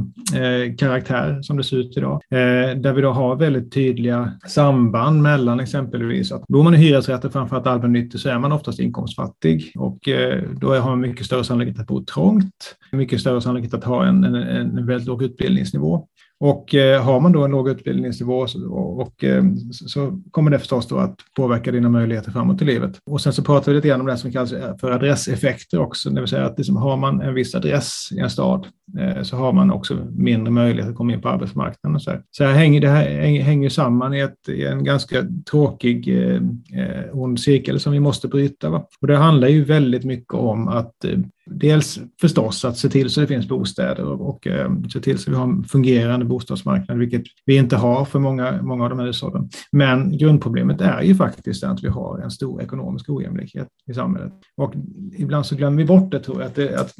eh, 0.42 0.76
karaktär 0.78 1.42
som 1.42 1.56
det 1.56 1.64
ser 1.64 1.76
ut 1.76 1.96
idag, 1.96 2.20
eh, 2.30 2.76
där 2.76 2.92
vi 2.92 3.02
då 3.02 3.10
har 3.10 3.36
väldigt 3.36 3.72
tydliga 3.72 4.32
samband 4.46 5.22
mellan 5.22 5.60
exempelvis 5.60 6.32
att 6.32 6.46
bor 6.48 6.62
man 6.62 6.74
i 6.74 6.76
hyresrätter, 6.76 7.28
framförallt 7.28 7.66
allmännyttig, 7.66 8.20
så 8.20 8.28
är 8.28 8.38
man 8.38 8.52
oftast 8.52 8.80
inkomstfattig 8.80 9.72
och 9.76 10.08
eh, 10.08 10.42
då 10.60 10.74
har 10.74 10.90
man 10.90 11.00
mycket 11.00 11.26
större 11.26 11.44
sannolikhet 11.44 11.80
att 11.80 11.86
bo 11.86 12.04
trångt, 12.04 12.76
mycket 12.92 13.20
större 13.20 13.40
sannolikhet 13.40 13.74
att 13.74 13.84
ha 13.84 14.06
en, 14.06 14.24
en, 14.24 14.34
en 14.34 14.86
väldigt 14.86 15.08
låg 15.08 15.22
utbildningsnivå. 15.22 15.99
Och 16.40 16.74
eh, 16.74 17.02
har 17.02 17.20
man 17.20 17.32
då 17.32 17.44
en 17.44 17.50
låg 17.50 17.68
utbildningsnivå 17.68 18.46
så, 18.46 18.72
och, 18.74 19.24
eh, 19.24 19.44
så 19.70 20.20
kommer 20.30 20.50
det 20.50 20.58
förstås 20.58 20.88
då 20.88 20.96
att 20.96 21.16
påverka 21.36 21.72
dina 21.72 21.88
möjligheter 21.88 22.30
framåt 22.30 22.62
i 22.62 22.64
livet. 22.64 22.98
Och 23.06 23.20
sen 23.20 23.32
så 23.32 23.42
pratar 23.42 23.72
vi 23.72 23.76
lite 23.76 23.88
grann 23.88 24.00
om 24.00 24.06
det 24.06 24.16
som 24.16 24.32
kallas 24.32 24.52
eh, 24.52 24.76
för 24.76 24.90
adresseffekter 24.90 25.78
också, 25.78 26.10
det 26.10 26.20
vill 26.20 26.28
säga 26.28 26.46
att 26.46 26.58
liksom, 26.58 26.76
har 26.76 26.96
man 26.96 27.20
en 27.20 27.34
viss 27.34 27.54
adress 27.54 28.08
i 28.12 28.18
en 28.18 28.30
stad 28.30 28.66
eh, 28.98 29.22
så 29.22 29.36
har 29.36 29.52
man 29.52 29.70
också 29.70 30.06
mindre 30.10 30.50
möjlighet 30.50 30.90
att 30.90 30.96
komma 30.96 31.12
in 31.12 31.20
på 31.20 31.28
arbetsmarknaden. 31.28 31.96
Och 31.96 32.02
så 32.02 32.10
här, 32.10 32.22
så 32.30 32.44
här 32.44 32.52
hänger, 32.52 32.80
det 32.80 32.88
här 32.88 33.08
hänger 33.40 33.68
samman 33.68 34.14
i, 34.14 34.20
ett, 34.20 34.48
i 34.48 34.66
en 34.66 34.84
ganska 34.84 35.26
tråkig 35.50 36.08
eh, 36.08 36.40
eh, 36.82 37.04
ond 37.12 37.40
cirkel 37.40 37.80
som 37.80 37.92
vi 37.92 38.00
måste 38.00 38.28
bryta. 38.28 38.70
Va? 38.70 38.86
Och 39.00 39.06
det 39.06 39.16
handlar 39.16 39.48
ju 39.48 39.64
väldigt 39.64 40.04
mycket 40.04 40.34
om 40.34 40.68
att 40.68 41.04
eh, 41.04 41.18
dels 41.50 42.00
förstås 42.20 42.64
att 42.64 42.76
se 42.76 42.88
till 42.88 43.10
så 43.10 43.20
det 43.20 43.26
finns 43.26 43.48
bostäder 43.48 44.04
och, 44.04 44.28
och 44.28 44.46
eh, 44.46 44.70
se 44.92 45.00
till 45.00 45.18
så 45.18 45.30
vi 45.30 45.36
har 45.36 45.44
en 45.44 45.64
fungerande 45.64 46.26
bostadsmarknad, 46.26 46.98
vilket 46.98 47.22
vi 47.46 47.56
inte 47.56 47.76
har 47.76 48.04
för 48.04 48.18
många, 48.18 48.62
många 48.62 48.84
av 48.84 48.90
de 48.90 48.98
här 48.98 49.06
hushållen. 49.06 49.48
Men 49.72 50.18
grundproblemet 50.18 50.80
är 50.80 51.02
ju 51.02 51.14
faktiskt 51.14 51.64
att 51.64 51.84
vi 51.84 51.88
har 51.88 52.18
en 52.18 52.30
stor 52.30 52.62
ekonomisk 52.62 53.10
ojämlikhet 53.10 53.68
i 53.90 53.94
samhället. 53.94 54.32
Och 54.56 54.74
ibland 55.16 55.46
så 55.46 55.56
glömmer 55.56 55.78
vi 55.78 55.84
bort 55.84 56.10
det, 56.10 56.20
tror 56.20 56.40
jag, 56.40 56.46
att, 56.46 56.54
det, 56.54 56.80
att 56.80 56.94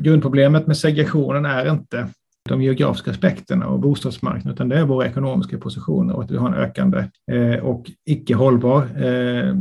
grundproblemet 0.00 0.66
med 0.66 0.76
segregationen 0.76 1.44
är 1.44 1.70
inte 1.70 2.08
de 2.48 2.62
geografiska 2.62 3.10
aspekterna 3.10 3.66
och 3.66 3.80
bostadsmarknaden, 3.80 4.52
utan 4.52 4.68
det 4.68 4.78
är 4.78 4.84
våra 4.84 5.06
ekonomiska 5.06 5.58
positioner 5.58 6.14
och 6.14 6.22
att 6.22 6.30
vi 6.30 6.36
har 6.36 6.48
en 6.48 6.54
ökande 6.54 7.04
eh, 7.32 7.64
och 7.64 7.90
icke 8.06 8.34
hållbar 8.34 8.82
eh, 8.82 9.56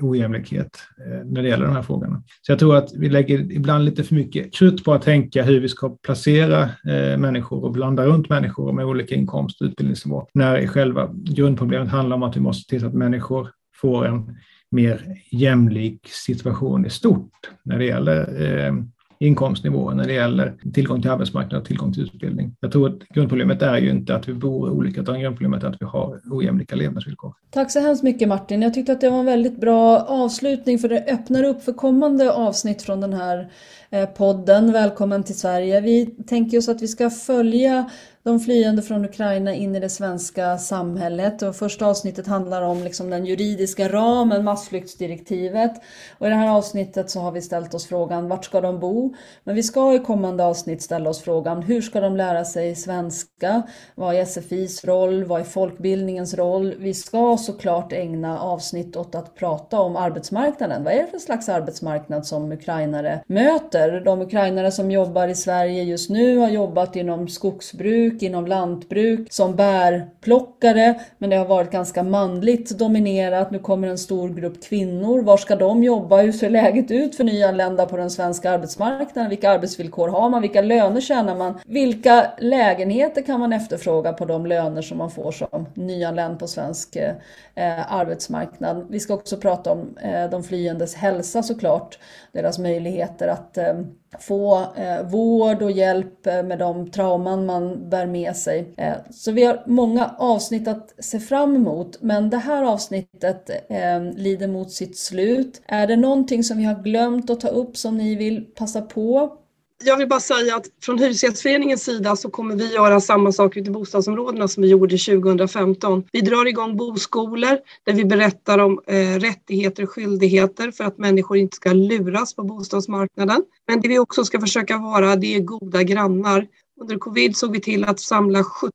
ojämlikhet 0.00 0.70
eh, 1.06 1.26
när 1.26 1.42
det 1.42 1.48
gäller 1.48 1.66
de 1.66 1.74
här 1.74 1.82
frågorna. 1.82 2.22
Så 2.42 2.52
jag 2.52 2.58
tror 2.58 2.76
att 2.76 2.94
vi 2.94 3.08
lägger 3.08 3.52
ibland 3.52 3.84
lite 3.84 4.04
för 4.04 4.14
mycket 4.14 4.54
krut 4.54 4.84
på 4.84 4.92
att 4.92 5.02
tänka 5.02 5.42
hur 5.42 5.60
vi 5.60 5.68
ska 5.68 5.88
placera 5.88 6.62
eh, 6.62 7.18
människor 7.18 7.64
och 7.64 7.72
blanda 7.72 8.06
runt 8.06 8.28
människor 8.28 8.72
med 8.72 8.84
olika 8.84 9.14
inkomst 9.14 9.60
och 9.60 9.64
utbildningsnivå, 9.64 10.28
när 10.34 10.66
själva 10.66 11.10
grundproblemet 11.12 11.88
handlar 11.88 12.16
om 12.16 12.22
att 12.22 12.36
vi 12.36 12.40
måste 12.40 12.62
se 12.62 12.78
till 12.78 12.86
att 12.86 12.94
människor 12.94 13.48
får 13.80 14.06
en 14.06 14.36
mer 14.70 15.16
jämlik 15.30 16.08
situation 16.08 16.86
i 16.86 16.90
stort 16.90 17.50
när 17.62 17.78
det 17.78 17.84
gäller 17.84 18.42
eh, 18.42 18.74
inkomstnivåer 19.20 19.94
när 19.94 20.04
det 20.04 20.12
gäller 20.12 20.54
tillgång 20.74 21.02
till 21.02 21.10
arbetsmarknad 21.10 21.60
och 21.60 21.66
tillgång 21.66 21.92
till 21.92 22.02
utbildning. 22.02 22.56
Jag 22.60 22.72
tror 22.72 22.88
att 22.88 22.98
grundproblemet 23.08 23.62
är 23.62 23.78
ju 23.78 23.90
inte 23.90 24.14
att 24.14 24.28
vi 24.28 24.34
bor 24.34 24.70
olika, 24.70 25.00
utan 25.00 25.20
grundproblemet 25.20 25.62
är 25.62 25.68
att 25.68 25.76
vi 25.80 25.86
har 25.86 26.20
ojämlika 26.30 26.76
levnadsvillkor. 26.76 27.34
Tack 27.50 27.70
så 27.72 27.80
hemskt 27.80 28.02
mycket 28.02 28.28
Martin. 28.28 28.62
Jag 28.62 28.74
tyckte 28.74 28.92
att 28.92 29.00
det 29.00 29.10
var 29.10 29.18
en 29.18 29.26
väldigt 29.26 29.60
bra 29.60 29.98
avslutning 29.98 30.78
för 30.78 30.88
det 30.88 31.04
öppnar 31.08 31.44
upp 31.44 31.62
för 31.62 31.72
kommande 31.72 32.32
avsnitt 32.32 32.82
från 32.82 33.00
den 33.00 33.12
här 33.12 33.50
eh, 33.90 34.06
podden. 34.06 34.72
Välkommen 34.72 35.24
till 35.24 35.38
Sverige. 35.38 35.80
Vi 35.80 36.06
tänker 36.06 36.58
oss 36.58 36.68
att 36.68 36.82
vi 36.82 36.88
ska 36.88 37.10
följa 37.10 37.90
de 38.22 38.40
flyende 38.40 38.82
från 38.82 39.04
Ukraina 39.04 39.54
in 39.54 39.76
i 39.76 39.80
det 39.80 39.88
svenska 39.88 40.58
samhället. 40.58 41.42
Och 41.42 41.56
första 41.56 41.86
avsnittet 41.86 42.26
handlar 42.26 42.62
om 42.62 42.84
liksom 42.84 43.10
den 43.10 43.26
juridiska 43.26 43.88
ramen, 43.88 44.44
massflyktsdirektivet. 44.44 45.72
Och 46.18 46.26
I 46.26 46.30
det 46.30 46.36
här 46.36 46.48
avsnittet 46.48 47.10
så 47.10 47.20
har 47.20 47.32
vi 47.32 47.42
ställt 47.42 47.74
oss 47.74 47.86
frågan 47.86 48.28
vart 48.28 48.44
ska 48.44 48.60
de 48.60 48.80
bo? 48.80 49.14
Men 49.44 49.54
vi 49.54 49.62
ska 49.62 49.94
i 49.94 49.98
kommande 49.98 50.44
avsnitt 50.44 50.82
ställa 50.82 51.10
oss 51.10 51.20
frågan 51.20 51.62
hur 51.62 51.80
ska 51.80 52.00
de 52.00 52.16
lära 52.16 52.44
sig 52.44 52.76
svenska? 52.76 53.62
Vad 53.94 54.14
är 54.14 54.24
SFIs 54.24 54.84
roll? 54.84 55.24
Vad 55.24 55.40
är 55.40 55.44
folkbildningens 55.44 56.34
roll? 56.34 56.74
Vi 56.78 56.94
ska 56.94 57.36
såklart 57.36 57.92
ägna 57.92 58.40
avsnitt 58.40 58.96
åt 58.96 59.14
att 59.14 59.34
prata 59.34 59.80
om 59.80 59.96
arbetsmarknaden. 59.96 60.84
Vad 60.84 60.92
är 60.92 61.02
det 61.02 61.10
för 61.10 61.18
slags 61.18 61.48
arbetsmarknad 61.48 62.26
som 62.26 62.52
ukrainare 62.52 63.22
möter? 63.26 64.00
De 64.00 64.20
ukrainare 64.20 64.70
som 64.70 64.90
jobbar 64.90 65.28
i 65.28 65.34
Sverige 65.34 65.82
just 65.82 66.10
nu 66.10 66.38
har 66.38 66.48
jobbat 66.48 66.96
inom 66.96 67.28
skogsbruk 67.28 68.09
jordbruk, 68.10 68.22
inom 68.22 68.46
lantbruk, 68.46 69.32
som 69.32 69.56
bärplockare, 69.56 71.00
men 71.18 71.30
det 71.30 71.36
har 71.36 71.46
varit 71.46 71.70
ganska 71.70 72.02
manligt 72.02 72.78
dominerat. 72.78 73.50
Nu 73.50 73.58
kommer 73.58 73.88
en 73.88 73.98
stor 73.98 74.28
grupp 74.28 74.64
kvinnor. 74.64 75.22
Var 75.22 75.36
ska 75.36 75.56
de 75.56 75.82
jobba? 75.82 76.22
Hur 76.22 76.32
ser 76.32 76.50
läget 76.50 76.90
ut 76.90 77.16
för 77.16 77.24
nyanlända 77.24 77.86
på 77.86 77.96
den 77.96 78.10
svenska 78.10 78.50
arbetsmarknaden? 78.50 79.30
Vilka 79.30 79.50
arbetsvillkor 79.50 80.08
har 80.08 80.30
man? 80.30 80.42
Vilka 80.42 80.62
löner 80.62 81.00
tjänar 81.00 81.36
man? 81.36 81.58
Vilka 81.66 82.32
lägenheter 82.38 83.22
kan 83.22 83.40
man 83.40 83.52
efterfråga 83.52 84.12
på 84.12 84.24
de 84.24 84.46
löner 84.46 84.82
som 84.82 84.98
man 84.98 85.10
får 85.10 85.32
som 85.32 85.66
nyanländ 85.74 86.38
på 86.38 86.46
svensk 86.46 86.96
eh, 86.96 87.92
arbetsmarknad? 87.92 88.86
Vi 88.90 89.00
ska 89.00 89.14
också 89.14 89.36
prata 89.36 89.72
om 89.72 89.96
eh, 90.02 90.30
de 90.30 90.42
flyendes 90.42 90.94
hälsa 90.94 91.42
såklart, 91.42 91.98
deras 92.32 92.58
möjligheter 92.58 93.28
att 93.28 93.58
eh, 93.58 93.74
få 94.18 94.66
eh, 94.76 95.02
vård 95.02 95.62
och 95.62 95.70
hjälp 95.70 96.26
eh, 96.26 96.42
med 96.42 96.58
de 96.58 96.90
trauman 96.90 97.46
man 97.46 97.90
bär 97.90 98.06
med 98.06 98.36
sig. 98.36 98.74
Eh, 98.76 98.94
så 99.10 99.32
vi 99.32 99.44
har 99.44 99.62
många 99.66 100.14
avsnitt 100.18 100.68
att 100.68 100.94
se 100.98 101.20
fram 101.20 101.56
emot, 101.56 102.02
men 102.02 102.30
det 102.30 102.36
här 102.36 102.62
avsnittet 102.62 103.50
eh, 103.68 104.02
lider 104.02 104.48
mot 104.48 104.70
sitt 104.70 104.98
slut. 104.98 105.62
Är 105.66 105.86
det 105.86 105.96
någonting 105.96 106.44
som 106.44 106.58
vi 106.58 106.64
har 106.64 106.82
glömt 106.82 107.30
att 107.30 107.40
ta 107.40 107.48
upp 107.48 107.76
som 107.76 107.96
ni 107.96 108.14
vill 108.14 108.44
passa 108.54 108.82
på? 108.82 109.39
Jag 109.84 109.96
vill 109.96 110.08
bara 110.08 110.20
säga 110.20 110.56
att 110.56 110.66
från 110.82 110.98
Hyresgästföreningens 110.98 111.84
sida 111.84 112.16
så 112.16 112.30
kommer 112.30 112.56
vi 112.56 112.74
göra 112.74 113.00
samma 113.00 113.32
sak 113.32 113.56
ute 113.56 113.70
i 113.70 113.72
bostadsområdena 113.72 114.48
som 114.48 114.62
vi 114.62 114.68
gjorde 114.68 114.98
2015. 114.98 116.04
Vi 116.12 116.20
drar 116.20 116.46
igång 116.46 116.76
boskolor 116.76 117.58
där 117.84 117.92
vi 117.92 118.04
berättar 118.04 118.58
om 118.58 118.80
eh, 118.86 119.18
rättigheter 119.18 119.82
och 119.82 119.90
skyldigheter 119.90 120.70
för 120.70 120.84
att 120.84 120.98
människor 120.98 121.36
inte 121.36 121.56
ska 121.56 121.72
luras 121.72 122.34
på 122.34 122.42
bostadsmarknaden. 122.42 123.42
Men 123.68 123.80
det 123.80 123.88
vi 123.88 123.98
också 123.98 124.24
ska 124.24 124.40
försöka 124.40 124.78
vara, 124.78 125.16
det 125.16 125.36
är 125.36 125.40
goda 125.40 125.82
grannar. 125.82 126.46
Under 126.80 126.98
covid 126.98 127.36
såg 127.36 127.52
vi 127.52 127.60
till 127.60 127.84
att 127.84 128.00
samla 128.00 128.44
17 128.44 128.72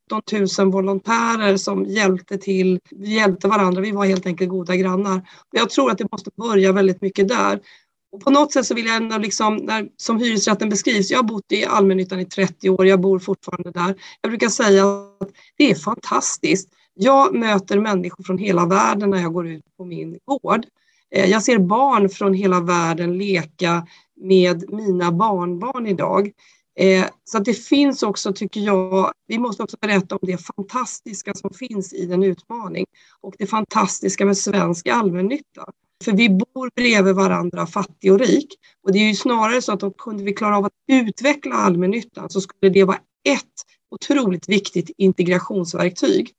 000 0.60 0.72
volontärer 0.72 1.58
som 1.58 1.86
hjälpte 1.86 2.38
till, 2.38 2.80
vi 2.92 3.16
hjälpte 3.16 3.48
varandra, 3.48 3.82
vi 3.82 3.92
var 3.92 4.06
helt 4.06 4.26
enkelt 4.26 4.50
goda 4.50 4.76
grannar. 4.76 5.22
Jag 5.52 5.70
tror 5.70 5.92
att 5.92 5.98
det 5.98 6.12
måste 6.12 6.30
börja 6.38 6.72
väldigt 6.72 7.02
mycket 7.02 7.28
där. 7.28 7.60
Och 8.16 8.22
på 8.22 8.30
något 8.30 8.52
sätt 8.54 8.66
så 8.66 8.74
vill 8.74 8.86
jag 8.86 8.96
ändå, 8.96 9.18
liksom, 9.18 9.56
när, 9.56 9.88
som 9.98 10.20
hyresrätten 10.20 10.70
beskrivs, 10.70 11.12
jag 11.12 11.18
har 11.18 11.24
bott 11.24 11.52
i 11.52 11.66
allmännyttan 11.66 12.20
i 12.20 12.26
30 12.26 12.70
år, 12.70 12.88
jag 12.88 13.02
bor 13.02 13.20
fortfarande 13.20 13.72
där. 13.72 13.96
Jag 14.22 14.32
brukar 14.32 14.50
säga 14.50 14.86
att 15.20 15.30
det 15.58 15.72
är 15.72 15.76
fantastiskt. 15.76 16.70
Jag 16.94 17.36
möter 17.36 17.80
människor 17.80 18.24
från 18.24 18.38
hela 18.38 18.66
världen 18.66 19.10
när 19.10 19.22
jag 19.22 19.34
går 19.34 19.48
ut 19.48 19.64
på 19.78 19.86
min 19.86 20.20
gård. 20.26 20.66
Eh, 21.16 21.30
jag 21.30 21.44
ser 21.44 21.58
barn 21.58 22.10
från 22.10 22.34
hela 22.34 22.60
världen 22.60 23.18
leka 23.18 23.88
med 24.22 24.74
mina 24.74 25.12
barnbarn 25.12 25.88
idag. 25.88 26.32
Eh, 26.80 27.06
så 27.24 27.38
att 27.38 27.46
det 27.46 27.54
finns 27.54 28.04
också, 28.04 28.34
tycker 28.34 28.62
jag, 28.62 29.12
vi 29.28 29.40
måste 29.40 29.64
också 29.64 29.78
berätta 29.82 30.16
om 30.16 30.22
det 30.22 30.38
fantastiska 30.38 31.34
som 31.34 31.50
finns 31.50 31.94
i 31.94 32.06
den 32.06 32.24
utmaning 32.24 32.86
och 33.22 33.36
det 33.38 33.48
fantastiska 33.48 34.26
med 34.26 34.38
svensk 34.38 34.88
allmännytta. 34.88 35.66
För 36.04 36.12
vi 36.12 36.30
bor 36.30 36.70
bredvid 36.76 37.16
varandra, 37.16 37.68
fattig 37.68 38.14
och 38.14 38.20
rik. 38.20 38.48
Och 38.84 38.92
det 38.92 39.00
är 39.00 39.08
ju 39.08 39.16
snarare 39.16 39.62
så 39.62 39.72
att 39.72 39.84
om 39.84 39.94
kunde 39.98 40.24
vi 40.24 40.34
klara 40.34 40.58
av 40.58 40.66
att 40.66 40.74
utveckla 40.92 41.56
allmännyttan 41.56 42.30
så 42.30 42.42
skulle 42.42 42.70
det 42.70 42.84
vara 42.84 43.00
ett 43.30 43.44
otroligt 43.92 44.50
viktigt 44.50 44.90
integrationsverktyg. 44.98 46.32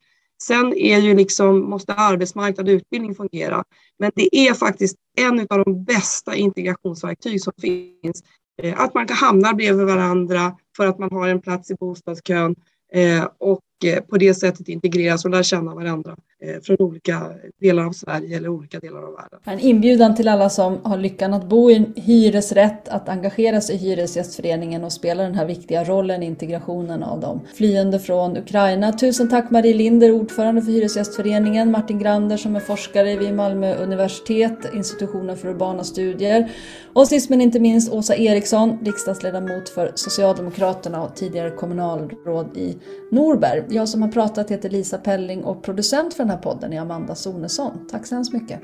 Sen 0.43 0.75
är 0.75 0.99
ju 0.99 1.15
liksom, 1.15 1.71
måste 1.71 1.95
arbetsmarknad 1.95 2.69
och 2.69 2.73
utbildning 2.73 3.15
fungera. 3.15 3.65
Men 3.99 4.11
det 4.15 4.37
är 4.37 4.55
faktiskt 4.55 4.97
en 5.17 5.41
av 5.41 5.65
de 5.65 5.85
bästa 5.85 6.35
integrationsverktyg 6.35 7.43
som 7.43 7.53
finns. 7.61 8.23
Eh, 8.63 8.81
att 8.81 8.95
man 8.95 9.07
kan 9.07 9.17
hamna 9.17 9.55
bredvid 9.55 9.87
varandra 9.87 10.57
för 10.77 10.87
att 10.87 10.99
man 10.99 11.13
har 11.13 11.29
en 11.29 11.41
plats 11.41 11.71
i 11.71 11.75
bostadskön 11.75 12.57
eh, 12.93 13.29
och 13.39 13.61
Eh, 13.85 14.01
på 14.01 14.17
det 14.17 14.35
sättet 14.35 14.69
integreras 14.69 15.25
och 15.25 15.31
lära 15.31 15.43
känna 15.43 15.75
varandra. 15.75 16.17
Eh, 16.41 16.61
från 16.63 16.77
olika 16.81 17.31
delar 17.61 17.85
av 17.85 17.93
Sverige 17.93 18.37
eller 18.37 18.49
olika 18.49 18.81
delar 18.81 19.03
av 19.03 19.15
världen. 19.15 19.39
En 19.45 19.61
inbjudan 19.61 20.15
till 20.15 20.29
alla 20.29 20.51
som 20.51 20.79
har 20.83 20.99
lyckan 20.99 21.35
att 21.35 21.49
bo 21.49 21.71
i 21.71 21.75
en 21.75 21.93
hyresrätt 21.97 22.89
att 22.89 23.09
engagera 23.09 23.61
sig 23.61 23.75
i 23.77 23.79
Hyresgästföreningen 23.79 24.85
och 24.85 24.93
spela 24.93 25.23
den 25.23 25.35
här 25.35 25.47
viktiga 25.47 25.85
rollen 25.85 26.23
i 26.23 26.27
integrationen 26.27 27.03
av 27.03 27.21
de 27.21 27.41
flyende 27.55 27.99
från 27.99 28.37
Ukraina. 28.37 28.93
Tusen 28.93 29.29
tack 29.29 29.51
Marie 29.51 29.75
Linder, 29.75 30.13
ordförande 30.13 30.63
för 30.63 30.73
Hyresgästföreningen, 30.73 31.71
Martin 31.71 31.99
Grander 31.99 32.37
som 32.37 32.57
är 32.57 32.61
forskare 32.61 33.17
vid 33.17 33.35
Malmö 33.35 33.75
universitet, 33.75 34.75
institutionen 34.75 35.37
för 35.37 35.49
urbana 35.49 35.85
studier 35.85 36.51
och 36.93 37.09
sist 37.09 37.31
men 37.31 37.41
inte 37.41 37.61
minst 37.61 37.93
Åsa 37.93 38.17
Eriksson, 38.17 38.79
riksdagsledamot 38.83 39.69
för 39.69 39.93
Socialdemokraterna 39.95 41.03
och 41.03 41.17
tidigare 41.17 41.51
kommunalråd 41.51 42.57
i 42.57 42.77
Norberg. 43.11 43.63
Jag 43.69 43.89
som 43.89 44.03
har 44.03 44.09
pratat 44.09 44.51
heter 44.51 44.71
Lisa 44.71 44.99
Pelling 44.99 45.45
och 45.45 45.63
producent 45.63 46.15
för 46.15 46.23
den 46.25 46.31
här 46.31 46.39
podden 46.39 46.73
är 46.73 46.81
Amanda 46.81 47.15
Sonesson. 47.15 47.87
Tack 47.91 48.07
så 48.07 48.15
hemskt 48.15 48.33
mycket. 48.33 48.61